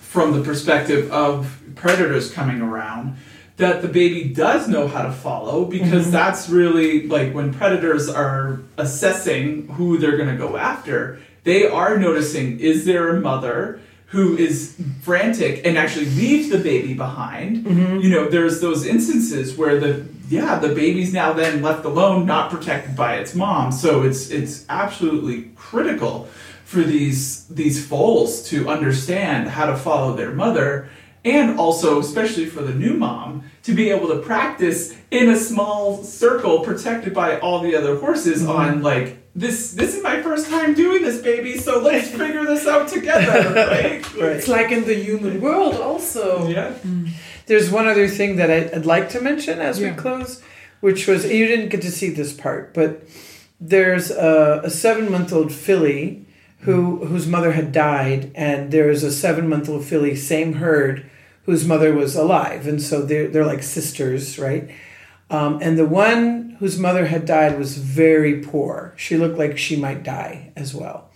from 0.00 0.32
the 0.32 0.42
perspective 0.44 1.10
of 1.10 1.60
predators 1.74 2.30
coming 2.30 2.60
around 2.62 3.16
that 3.60 3.82
the 3.82 3.88
baby 3.88 4.24
does 4.24 4.68
know 4.68 4.88
how 4.88 5.02
to 5.02 5.12
follow 5.12 5.64
because 5.64 6.04
mm-hmm. 6.04 6.12
that's 6.12 6.48
really 6.48 7.06
like 7.06 7.32
when 7.32 7.52
predators 7.54 8.08
are 8.08 8.60
assessing 8.76 9.68
who 9.68 9.98
they're 9.98 10.16
going 10.16 10.28
to 10.28 10.36
go 10.36 10.56
after, 10.56 11.20
they 11.44 11.66
are 11.66 11.98
noticing 11.98 12.58
is 12.60 12.84
there 12.84 13.16
a 13.16 13.20
mother 13.20 13.80
who 14.06 14.36
is 14.36 14.76
frantic 15.02 15.64
and 15.64 15.78
actually 15.78 16.06
leaves 16.06 16.48
the 16.48 16.58
baby 16.58 16.94
behind. 16.94 17.64
Mm-hmm. 17.64 17.98
You 17.98 18.10
know, 18.10 18.28
there's 18.28 18.60
those 18.60 18.84
instances 18.84 19.56
where 19.56 19.78
the 19.78 20.04
yeah, 20.28 20.58
the 20.58 20.74
baby's 20.74 21.12
now 21.12 21.32
then 21.32 21.60
left 21.62 21.84
alone, 21.84 22.24
not 22.24 22.50
protected 22.50 22.96
by 22.96 23.16
its 23.16 23.34
mom. 23.34 23.72
So 23.72 24.02
it's 24.02 24.30
it's 24.30 24.64
absolutely 24.68 25.50
critical 25.54 26.28
for 26.64 26.82
these 26.82 27.46
these 27.48 27.84
foals 27.84 28.48
to 28.50 28.68
understand 28.68 29.48
how 29.48 29.66
to 29.66 29.76
follow 29.76 30.14
their 30.14 30.32
mother 30.32 30.88
and 31.24 31.58
also 31.58 32.00
especially 32.00 32.46
for 32.46 32.62
the 32.62 32.74
new 32.74 32.94
mom 32.94 33.44
to 33.62 33.72
be 33.72 33.90
able 33.90 34.08
to 34.08 34.18
practice 34.20 34.96
in 35.10 35.28
a 35.28 35.36
small 35.36 36.02
circle 36.02 36.60
protected 36.60 37.12
by 37.12 37.38
all 37.40 37.60
the 37.60 37.76
other 37.76 37.96
horses 37.96 38.46
on 38.46 38.82
like 38.82 39.20
this 39.34 39.72
this 39.72 39.94
is 39.94 40.02
my 40.02 40.22
first 40.22 40.48
time 40.48 40.74
doing 40.74 41.02
this, 41.02 41.22
baby. 41.22 41.56
So 41.56 41.78
let's 41.80 42.10
figure 42.22 42.44
this 42.44 42.66
out 42.66 42.88
together, 42.88 43.52
right? 43.54 44.14
right. 44.14 44.36
It's 44.36 44.48
like 44.48 44.72
in 44.72 44.84
the 44.84 44.94
human 44.94 45.40
world, 45.40 45.74
also. 45.74 46.48
Yeah. 46.48 46.74
Mm. 46.84 47.10
There's 47.46 47.70
one 47.70 47.86
other 47.86 48.08
thing 48.08 48.36
that 48.36 48.50
I'd 48.50 48.86
like 48.86 49.08
to 49.10 49.20
mention 49.20 49.60
as 49.60 49.80
yeah. 49.80 49.90
we 49.90 49.96
close, 49.96 50.42
which 50.80 51.06
was 51.06 51.30
you 51.30 51.46
didn't 51.46 51.68
get 51.68 51.82
to 51.82 51.90
see 51.90 52.10
this 52.10 52.32
part, 52.32 52.74
but 52.74 53.02
there's 53.60 54.10
a, 54.10 54.62
a 54.64 54.70
seven 54.70 55.10
month 55.10 55.32
old 55.32 55.52
filly 55.52 56.26
who 56.60 57.04
whose 57.06 57.26
mother 57.26 57.52
had 57.52 57.72
died, 57.72 58.30
and 58.34 58.70
there's 58.70 59.02
a 59.02 59.12
seven 59.12 59.48
month 59.48 59.68
old 59.68 59.84
filly, 59.84 60.14
same 60.14 60.54
herd, 60.54 61.10
whose 61.44 61.66
mother 61.66 61.92
was 61.92 62.14
alive, 62.16 62.66
and 62.66 62.80
so 62.82 63.02
they're 63.02 63.28
they're 63.28 63.46
like 63.46 63.62
sisters, 63.62 64.38
right? 64.38 64.70
Um, 65.30 65.60
and 65.62 65.78
the 65.78 65.86
one 65.86 66.56
whose 66.58 66.78
mother 66.78 67.06
had 67.06 67.24
died 67.24 67.58
was 67.58 67.78
very 67.78 68.40
poor. 68.40 68.92
She 68.96 69.16
looked 69.16 69.38
like 69.38 69.56
she 69.56 69.76
might 69.76 70.02
die 70.02 70.52
as 70.56 70.74
well. 70.74 71.08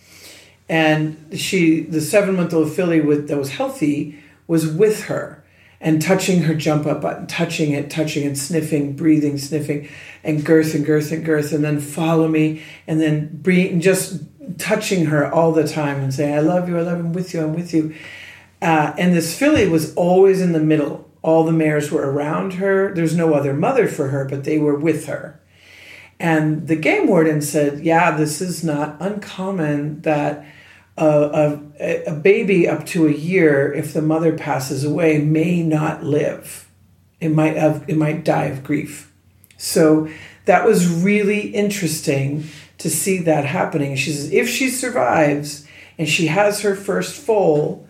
And 0.68 1.38
she, 1.38 1.80
the 1.80 2.00
seven 2.00 2.36
month 2.36 2.54
old 2.54 2.72
filly 2.72 3.00
with, 3.00 3.28
that 3.28 3.36
was 3.36 3.50
healthy, 3.50 4.18
was 4.46 4.66
with 4.66 5.04
her 5.04 5.44
and 5.80 6.00
touching 6.00 6.42
her 6.42 6.54
jump 6.54 6.86
up 6.86 7.02
button, 7.02 7.26
touching 7.26 7.72
it, 7.72 7.90
touching 7.90 8.24
it, 8.24 8.38
sniffing, 8.38 8.96
breathing, 8.96 9.36
sniffing, 9.36 9.86
and 10.22 10.42
girth 10.42 10.74
and 10.74 10.86
girth 10.86 11.12
and 11.12 11.24
girth, 11.24 11.52
and 11.52 11.62
then 11.62 11.78
follow 11.78 12.26
me, 12.26 12.62
and 12.86 13.02
then 13.02 13.28
breathe, 13.42 13.70
and 13.70 13.82
just 13.82 14.22
touching 14.58 15.06
her 15.06 15.32
all 15.32 15.52
the 15.52 15.66
time 15.66 16.00
and 16.02 16.12
saying, 16.12 16.34
I 16.34 16.40
love 16.40 16.68
you, 16.68 16.78
I 16.78 16.82
love 16.82 16.98
you, 16.98 17.04
I'm 17.04 17.12
with 17.12 17.34
you, 17.34 17.42
I'm 17.42 17.54
with 17.54 17.72
you. 17.74 17.94
Uh, 18.62 18.94
and 18.98 19.14
this 19.14 19.38
filly 19.38 19.68
was 19.68 19.94
always 19.94 20.40
in 20.40 20.52
the 20.52 20.60
middle 20.60 21.04
all 21.24 21.42
the 21.42 21.52
mares 21.52 21.90
were 21.90 22.08
around 22.12 22.54
her. 22.54 22.92
There's 22.94 23.16
no 23.16 23.32
other 23.32 23.54
mother 23.54 23.88
for 23.88 24.08
her, 24.08 24.26
but 24.26 24.44
they 24.44 24.58
were 24.58 24.78
with 24.78 25.06
her. 25.06 25.40
And 26.20 26.68
the 26.68 26.76
game 26.76 27.06
warden 27.06 27.40
said, 27.40 27.82
Yeah, 27.82 28.10
this 28.10 28.42
is 28.42 28.62
not 28.62 28.98
uncommon 29.00 30.02
that 30.02 30.44
a, 30.98 31.58
a, 31.80 32.02
a, 32.08 32.14
baby 32.14 32.68
up 32.68 32.84
to 32.86 33.08
a 33.08 33.10
year, 33.10 33.72
if 33.72 33.94
the 33.94 34.02
mother 34.02 34.36
passes 34.36 34.84
away, 34.84 35.18
may 35.18 35.62
not 35.62 36.04
live. 36.04 36.70
It 37.20 37.30
might 37.30 37.56
have, 37.56 37.84
it 37.88 37.96
might 37.96 38.22
die 38.22 38.44
of 38.44 38.62
grief. 38.62 39.10
So 39.56 40.08
that 40.44 40.66
was 40.66 40.86
really 40.86 41.48
interesting 41.48 42.44
to 42.84 42.90
see 42.90 43.16
that 43.16 43.46
happening. 43.46 43.96
She 43.96 44.12
says, 44.12 44.30
if 44.30 44.46
she 44.46 44.68
survives 44.68 45.66
and 45.96 46.06
she 46.06 46.26
has 46.26 46.60
her 46.60 46.76
first 46.76 47.14
foal, 47.14 47.88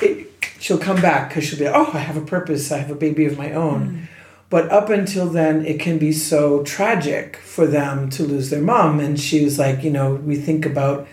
it, 0.00 0.28
she'll 0.60 0.78
come 0.78 1.02
back 1.02 1.30
because 1.30 1.42
she'll 1.42 1.58
be, 1.58 1.66
oh, 1.66 1.90
I 1.92 1.98
have 1.98 2.16
a 2.16 2.24
purpose. 2.24 2.70
I 2.70 2.78
have 2.78 2.92
a 2.92 2.94
baby 2.94 3.24
of 3.24 3.36
my 3.36 3.50
own. 3.50 3.88
Mm. 3.88 4.08
But 4.48 4.70
up 4.70 4.88
until 4.88 5.28
then, 5.28 5.66
it 5.66 5.80
can 5.80 5.98
be 5.98 6.12
so 6.12 6.62
tragic 6.62 7.38
for 7.38 7.66
them 7.66 8.08
to 8.10 8.22
lose 8.22 8.50
their 8.50 8.62
mom. 8.62 9.00
And 9.00 9.18
she 9.18 9.42
was 9.42 9.58
like, 9.58 9.82
you 9.82 9.90
know, 9.90 10.14
we 10.14 10.36
think 10.36 10.64
about 10.64 11.08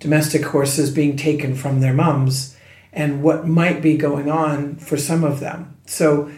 domestic 0.00 0.46
horses 0.46 0.90
being 0.90 1.14
taken 1.14 1.54
from 1.54 1.80
their 1.80 1.92
moms 1.92 2.56
and 2.90 3.22
what 3.22 3.46
might 3.46 3.82
be 3.82 3.98
going 3.98 4.30
on 4.30 4.76
for 4.76 4.96
some 4.96 5.24
of 5.24 5.40
them. 5.40 5.76
So 5.84 6.30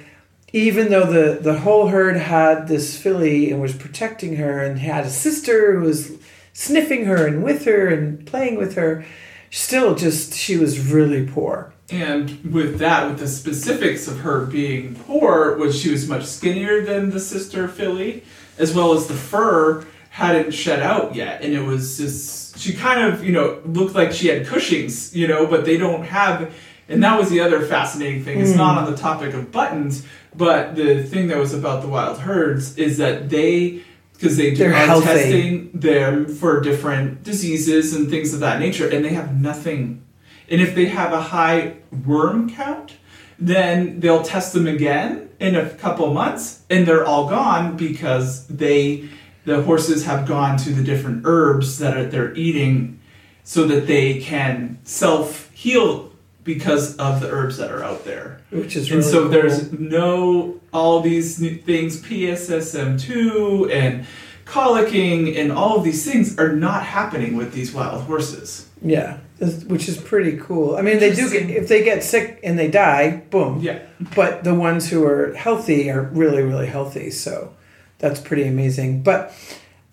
even 0.52 0.90
though 0.90 1.06
the, 1.06 1.38
the 1.40 1.60
whole 1.60 1.86
herd 1.86 2.16
had 2.16 2.66
this 2.66 3.00
filly 3.00 3.52
and 3.52 3.60
was 3.60 3.72
protecting 3.72 4.34
her 4.34 4.60
and 4.64 4.80
had 4.80 5.04
a 5.06 5.10
sister 5.10 5.78
who 5.78 5.86
was 5.86 6.18
sniffing 6.52 7.04
her 7.04 7.26
and 7.26 7.42
with 7.42 7.64
her 7.64 7.88
and 7.88 8.26
playing 8.26 8.56
with 8.56 8.74
her, 8.74 9.04
still 9.50 9.94
just 9.94 10.34
she 10.34 10.56
was 10.56 10.92
really 10.92 11.26
poor. 11.26 11.72
And 11.90 12.52
with 12.52 12.78
that, 12.78 13.08
with 13.08 13.18
the 13.18 13.26
specifics 13.26 14.06
of 14.06 14.20
her 14.20 14.46
being 14.46 14.94
poor, 14.94 15.56
was 15.56 15.78
she 15.78 15.90
was 15.90 16.08
much 16.08 16.24
skinnier 16.24 16.84
than 16.84 17.10
the 17.10 17.18
sister 17.18 17.66
filly, 17.66 18.22
as 18.58 18.74
well 18.74 18.92
as 18.92 19.08
the 19.08 19.14
fur 19.14 19.84
hadn't 20.10 20.52
shed 20.52 20.80
out 20.80 21.14
yet, 21.14 21.42
and 21.42 21.52
it 21.52 21.62
was 21.62 21.96
just 21.96 22.58
she 22.58 22.74
kind 22.74 23.12
of 23.12 23.24
you 23.24 23.32
know 23.32 23.60
looked 23.64 23.94
like 23.94 24.12
she 24.12 24.28
had 24.28 24.46
Cushing's, 24.46 25.14
you 25.16 25.26
know, 25.26 25.46
but 25.46 25.64
they 25.64 25.76
don't 25.76 26.04
have. 26.04 26.52
And 26.88 27.02
that 27.04 27.16
was 27.16 27.30
the 27.30 27.38
other 27.38 27.64
fascinating 27.64 28.24
thing. 28.24 28.40
It's 28.40 28.50
mm. 28.50 28.56
not 28.56 28.78
on 28.78 28.90
the 28.90 28.96
topic 28.96 29.32
of 29.32 29.52
buttons, 29.52 30.04
but 30.34 30.74
the 30.74 31.04
thing 31.04 31.28
that 31.28 31.38
was 31.38 31.54
about 31.54 31.82
the 31.82 31.88
wild 31.88 32.18
herds 32.18 32.76
is 32.76 32.98
that 32.98 33.30
they 33.30 33.84
because 34.20 34.36
they 34.36 34.52
do, 34.54 34.66
are 34.66 35.00
testing 35.00 35.70
them 35.72 36.28
for 36.28 36.60
different 36.60 37.22
diseases 37.22 37.94
and 37.94 38.10
things 38.10 38.34
of 38.34 38.40
that 38.40 38.60
nature, 38.60 38.86
and 38.86 39.02
they 39.02 39.14
have 39.14 39.40
nothing. 39.40 40.04
And 40.50 40.60
if 40.60 40.74
they 40.74 40.86
have 40.86 41.14
a 41.14 41.22
high 41.22 41.76
worm 42.04 42.50
count, 42.50 42.96
then 43.38 44.00
they'll 44.00 44.22
test 44.22 44.52
them 44.52 44.66
again 44.66 45.30
in 45.38 45.56
a 45.56 45.70
couple 45.70 46.12
months 46.12 46.64
and 46.68 46.86
they're 46.86 47.06
all 47.06 47.28
gone 47.28 47.76
because 47.76 48.46
they 48.48 49.08
the 49.46 49.62
horses 49.62 50.04
have 50.04 50.28
gone 50.28 50.58
to 50.58 50.70
the 50.70 50.82
different 50.82 51.22
herbs 51.24 51.78
that 51.78 51.96
are, 51.96 52.04
they're 52.04 52.34
eating 52.34 53.00
so 53.42 53.66
that 53.66 53.86
they 53.86 54.20
can 54.20 54.78
self 54.84 55.50
heal 55.52 56.09
because 56.44 56.96
of 56.96 57.20
the 57.20 57.30
herbs 57.30 57.58
that 57.58 57.70
are 57.70 57.82
out 57.82 58.04
there. 58.04 58.40
Which 58.50 58.76
is 58.76 58.90
really 58.90 59.02
And 59.02 59.10
so 59.10 59.22
cool. 59.22 59.30
there's 59.30 59.72
no 59.72 60.60
all 60.72 61.00
these 61.00 61.38
things 61.38 62.00
PSSM2 62.02 63.72
and 63.72 64.06
colicking 64.44 65.36
and 65.38 65.52
all 65.52 65.76
of 65.76 65.84
these 65.84 66.04
things 66.10 66.38
are 66.38 66.52
not 66.54 66.84
happening 66.84 67.36
with 67.36 67.52
these 67.52 67.72
wild 67.72 68.02
horses. 68.04 68.68
Yeah 68.82 69.18
which 69.40 69.88
is 69.88 69.96
pretty 69.96 70.36
cool. 70.36 70.76
I 70.76 70.82
mean, 70.82 70.98
they 70.98 71.14
do 71.14 71.30
get 71.30 71.48
if 71.48 71.68
they 71.68 71.82
get 71.82 72.04
sick 72.04 72.40
and 72.44 72.58
they 72.58 72.68
die, 72.68 73.22
boom. 73.30 73.60
Yeah. 73.60 73.78
But 74.14 74.44
the 74.44 74.54
ones 74.54 74.90
who 74.90 75.04
are 75.04 75.32
healthy 75.34 75.90
are 75.90 76.02
really, 76.02 76.42
really 76.42 76.66
healthy. 76.66 77.10
So 77.10 77.54
that's 77.98 78.20
pretty 78.20 78.46
amazing. 78.46 79.02
But, 79.02 79.32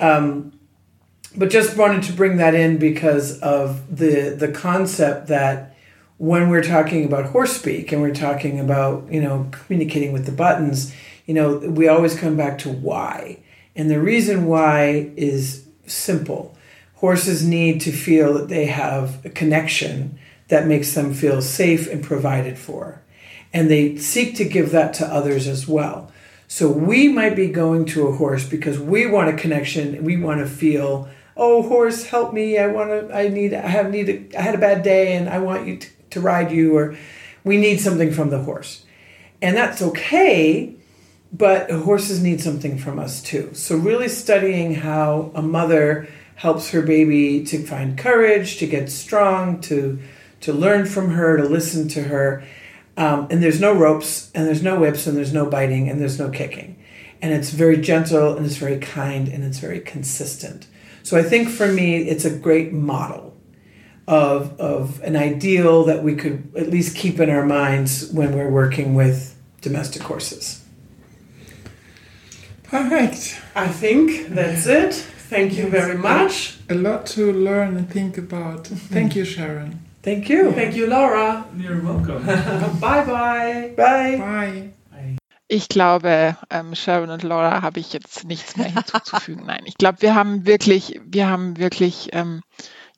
um, 0.02 0.52
but 1.36 1.50
just 1.50 1.78
wanted 1.78 2.04
to 2.04 2.14
bring 2.14 2.38
that 2.38 2.56
in 2.56 2.78
because 2.78 3.40
of 3.40 3.96
the 3.96 4.36
the 4.38 4.50
concept 4.50 5.28
that 5.28 5.77
when 6.18 6.50
we're 6.50 6.64
talking 6.64 7.06
about 7.06 7.26
horse 7.28 7.56
speak 7.56 7.92
and 7.92 8.02
we're 8.02 8.14
talking 8.14 8.60
about 8.60 9.12
you 9.12 9.22
know 9.22 9.48
communicating 9.52 10.14
with 10.14 10.26
the 10.26 10.32
buttons, 10.32 10.94
you 11.26 11.34
know, 11.34 11.58
we 11.58 11.88
always 11.88 12.20
come 12.20 12.36
back 12.36 12.58
to 12.60 12.70
why, 12.70 13.40
and 13.76 13.90
the 13.90 14.00
reason 14.00 14.46
why 14.46 15.12
is 15.16 15.68
simple 15.86 16.58
horses 16.98 17.46
need 17.46 17.80
to 17.82 17.92
feel 17.92 18.34
that 18.34 18.50
they 18.50 18.66
have 18.66 19.24
a 19.26 19.30
connection 19.30 20.18
that 20.48 20.68
makes 20.68 20.94
them 20.94 21.14
feel 21.14 21.42
safe 21.42 21.88
and 21.92 22.04
provided 22.04 22.58
for. 22.58 23.02
And 23.54 23.70
they 23.70 23.98
seek 23.98 24.36
to 24.38 24.46
give 24.46 24.72
that 24.72 24.94
to 24.96 25.06
others 25.06 25.48
as 25.48 25.68
well. 25.68 26.12
So 26.48 26.70
we 26.70 27.08
might 27.10 27.36
be 27.36 27.48
going 27.48 27.86
to 27.88 28.08
a 28.08 28.16
horse 28.16 28.48
because 28.48 28.80
we 28.80 29.06
want 29.06 29.30
a 29.30 29.34
connection. 29.34 30.04
We 30.04 30.18
want 30.18 30.40
to 30.40 30.48
feel, 30.48 31.10
oh, 31.36 31.64
horse, 31.64 32.06
help 32.06 32.34
me. 32.34 32.58
I 32.58 32.68
want 32.68 32.90
to, 32.90 33.16
I 33.16 33.28
need, 33.28 33.54
I 33.54 33.68
have 33.68 33.92
need, 33.92 34.34
I 34.36 34.42
had 34.42 34.56
a 34.56 34.60
bad 34.60 34.84
day 34.84 35.16
and 35.16 35.30
I 35.30 35.40
want 35.40 35.68
you 35.68 35.78
to, 35.78 35.88
to 36.18 36.26
ride 36.26 36.52
you, 36.52 36.76
or 36.76 36.96
we 37.44 37.58
need 37.58 37.80
something 37.80 38.12
from 38.12 38.30
the 38.30 38.42
horse. 38.44 38.86
And 39.42 39.56
that's 39.56 39.82
okay, 39.82 40.76
but 41.32 41.70
horses 41.70 42.22
need 42.22 42.42
something 42.42 42.78
from 42.78 43.00
us 43.00 43.22
too. 43.22 43.54
So 43.54 43.78
really 43.78 44.10
studying 44.10 44.76
how 44.76 45.32
a 45.36 45.42
mother 45.42 46.08
helps 46.36 46.72
her 46.72 46.82
baby 46.82 47.44
to 47.46 47.64
find 47.66 47.98
courage, 47.98 48.58
to 48.58 48.68
get 48.68 48.92
strong, 48.92 49.62
to 49.62 50.00
to 50.40 50.54
learn 50.54 50.86
from 50.86 51.12
her, 51.12 51.38
to 51.38 51.44
listen 51.44 51.88
to 51.88 52.04
her. 52.04 52.44
Um, 52.96 53.28
and 53.32 53.42
there's 53.42 53.60
no 53.60 53.74
ropes, 53.74 54.32
and 54.36 54.46
there's 54.46 54.62
no 54.62 54.80
whips, 54.80 55.08
and 55.08 55.18
there's 55.18 55.34
no 55.34 55.48
biting, 55.50 55.90
and 55.90 56.00
there's 56.00 56.20
no 56.20 56.30
kicking. 56.30 56.78
And 57.24 57.34
it's 57.34 57.50
very 57.50 57.78
gentle, 57.78 58.38
and 58.38 58.46
it's 58.46 58.58
very 58.58 58.78
kind, 58.78 59.28
and 59.28 59.44
it's 59.44 59.58
very 59.58 59.80
consistent. 59.80 60.68
So 61.02 61.18
I 61.18 61.24
think 61.24 61.50
for 61.50 61.68
me, 61.72 61.98
it's 61.98 62.26
a 62.26 62.30
great 62.30 62.72
model 62.72 63.37
of, 64.08 64.60
of 64.60 65.02
an 65.04 65.16
ideal 65.16 65.84
that 65.86 66.04
we 66.04 66.16
could 66.16 66.52
at 66.56 66.70
least 66.70 66.96
keep 66.96 67.20
in 67.20 67.30
our 67.30 67.46
minds 67.46 68.10
when 68.12 68.36
we're 68.36 68.50
working 68.50 68.96
with 68.96 69.36
domestic 69.62 70.04
horses. 70.04 70.64
Perfect. 72.64 73.40
I 73.56 73.68
think 73.68 74.28
that's 74.30 74.66
it. 74.66 74.94
Thank 75.30 75.58
you 75.58 75.68
very 75.70 75.98
much. 75.98 76.58
A 76.70 76.76
lot 76.76 77.06
to 77.08 77.34
learn 77.34 77.78
and 77.78 77.90
think 77.90 78.18
about. 78.18 78.68
Thank 78.68 79.16
you, 79.16 79.26
Sharon. 79.26 79.80
Thank 80.04 80.30
you. 80.30 80.54
Thank 80.54 80.76
you, 80.76 80.88
Laura. 80.88 81.46
You're 81.58 81.82
welcome. 81.82 82.26
bye 82.80 83.04
bye. 83.06 83.74
Bye. 83.76 84.18
Bye. 84.18 84.72
Ich 85.50 85.70
glaube, 85.70 86.36
ähm, 86.50 86.76
Sharon 86.76 87.10
und 87.10 87.24
Laura 87.24 87.62
habe 87.62 87.80
ich 87.80 87.94
jetzt 87.94 88.26
nichts 88.26 88.58
mehr 88.58 88.68
hinzuzufügen. 88.68 89.46
Nein, 89.46 89.62
ich 89.66 89.78
glaube, 89.78 90.02
wir 90.02 90.14
haben 90.14 90.46
wirklich, 90.46 91.00
wir 91.06 91.30
haben 91.30 91.58
wirklich, 91.58 92.10
ähm, 92.12 92.42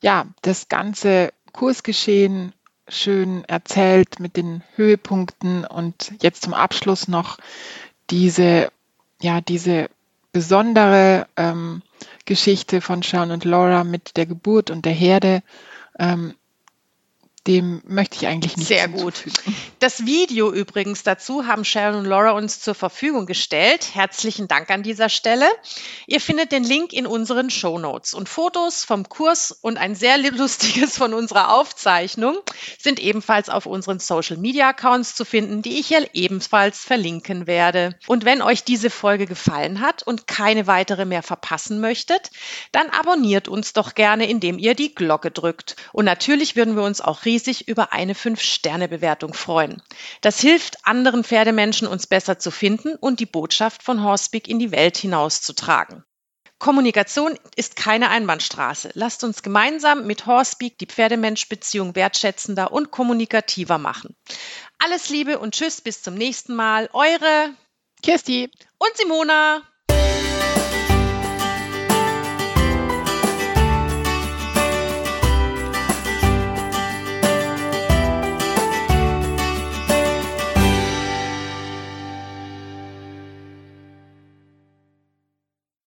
ja, 0.01 0.25
das 0.41 0.69
ganze 0.69 1.33
Kursgeschehen 1.51 2.53
schön 2.87 3.43
erzählt 3.45 4.19
mit 4.19 4.35
den 4.37 4.63
Höhepunkten 4.75 5.65
und 5.65 6.13
jetzt 6.21 6.43
zum 6.43 6.53
Abschluss 6.53 7.07
noch 7.07 7.37
diese, 8.09 8.71
ja, 9.21 9.41
diese 9.41 9.89
besondere 10.31 11.27
ähm, 11.37 11.81
Geschichte 12.25 12.81
von 12.81 13.01
Sean 13.01 13.31
und 13.31 13.45
Laura 13.45 13.83
mit 13.83 14.17
der 14.17 14.25
Geburt 14.25 14.69
und 14.69 14.85
der 14.85 14.93
Herde, 14.93 15.41
ähm, 15.97 16.35
dem 17.49 17.81
möchte 17.87 18.15
ich 18.15 18.27
eigentlich 18.27 18.57
nicht 18.57 18.67
Sehr 18.67 18.87
gut. 18.87 19.23
Das 19.79 20.05
Video 20.05 20.51
übrigens 20.51 21.01
dazu 21.01 21.47
haben 21.47 21.65
Sharon 21.65 22.01
und 22.01 22.05
Laura 22.05 22.31
uns 22.31 22.59
zur 22.59 22.75
Verfügung 22.75 23.25
gestellt. 23.25 23.95
Herzlichen 23.95 24.47
Dank 24.47 24.69
an 24.69 24.83
dieser 24.83 25.09
Stelle. 25.09 25.47
Ihr 26.05 26.21
findet 26.21 26.51
den 26.51 26.63
Link 26.63 26.93
in 26.93 27.07
unseren 27.07 27.49
Show 27.49 27.79
Notes 27.79 28.13
und 28.13 28.29
Fotos 28.29 28.83
vom 28.83 29.09
Kurs 29.09 29.51
und 29.51 29.77
ein 29.77 29.95
sehr 29.95 30.19
lustiges 30.19 30.95
von 30.95 31.15
unserer 31.15 31.51
Aufzeichnung 31.55 32.37
sind 32.77 32.99
ebenfalls 32.99 33.49
auf 33.49 33.65
unseren 33.65 33.97
Social 33.97 34.37
Media 34.37 34.69
Accounts 34.69 35.15
zu 35.15 35.25
finden, 35.25 35.63
die 35.63 35.79
ich 35.79 35.87
hier 35.87 36.07
ebenfalls 36.13 36.79
verlinken 36.79 37.47
werde. 37.47 37.97
Und 38.05 38.25
wenn 38.25 38.43
euch 38.43 38.63
diese 38.63 38.91
Folge 38.91 39.25
gefallen 39.25 39.81
hat 39.81 40.03
und 40.03 40.27
keine 40.27 40.67
weitere 40.67 41.05
mehr 41.05 41.23
verpassen 41.23 41.79
möchtet, 41.79 42.29
dann 42.71 42.91
abonniert 42.91 43.47
uns 43.47 43.73
doch 43.73 43.95
gerne, 43.95 44.29
indem 44.29 44.59
ihr 44.59 44.75
die 44.75 44.93
Glocke 44.93 45.31
drückt. 45.31 45.77
Und 45.93 46.05
natürlich 46.05 46.55
würden 46.55 46.75
wir 46.75 46.83
uns 46.83 47.01
auch 47.01 47.25
riesig 47.25 47.38
über 47.47 47.93
eine 47.93 48.13
5-Sterne-Bewertung 48.13 49.33
freuen. 49.33 49.81
Das 50.21 50.39
hilft 50.39 50.85
anderen 50.85 51.23
Pferdemenschen, 51.23 51.87
uns 51.87 52.07
besser 52.07 52.39
zu 52.39 52.51
finden 52.51 52.95
und 52.95 53.19
die 53.19 53.25
Botschaft 53.25 53.83
von 53.83 54.03
Horsepeak 54.03 54.47
in 54.47 54.59
die 54.59 54.71
Welt 54.71 54.97
hinauszutragen. 54.97 56.03
Kommunikation 56.59 57.39
ist 57.55 57.77
keine 57.77 58.09
Einbahnstraße. 58.09 58.91
Lasst 58.93 59.23
uns 59.23 59.43
gemeinsam 59.43 60.05
mit 60.05 60.25
Horsepeak 60.25 60.77
die 60.77 60.87
Pferdemensch-Beziehung 60.87 61.95
wertschätzender 61.95 62.73
und 62.73 62.91
kommunikativer 62.91 63.77
machen. 63.77 64.15
Alles 64.77 65.09
Liebe 65.09 65.39
und 65.39 65.55
Tschüss, 65.55 65.79
bis 65.79 66.01
zum 66.01 66.15
nächsten 66.15 66.55
Mal. 66.55 66.89
Eure 66.91 67.53
Kirsti 68.03 68.51
und 68.77 68.97
Simona. 68.97 69.61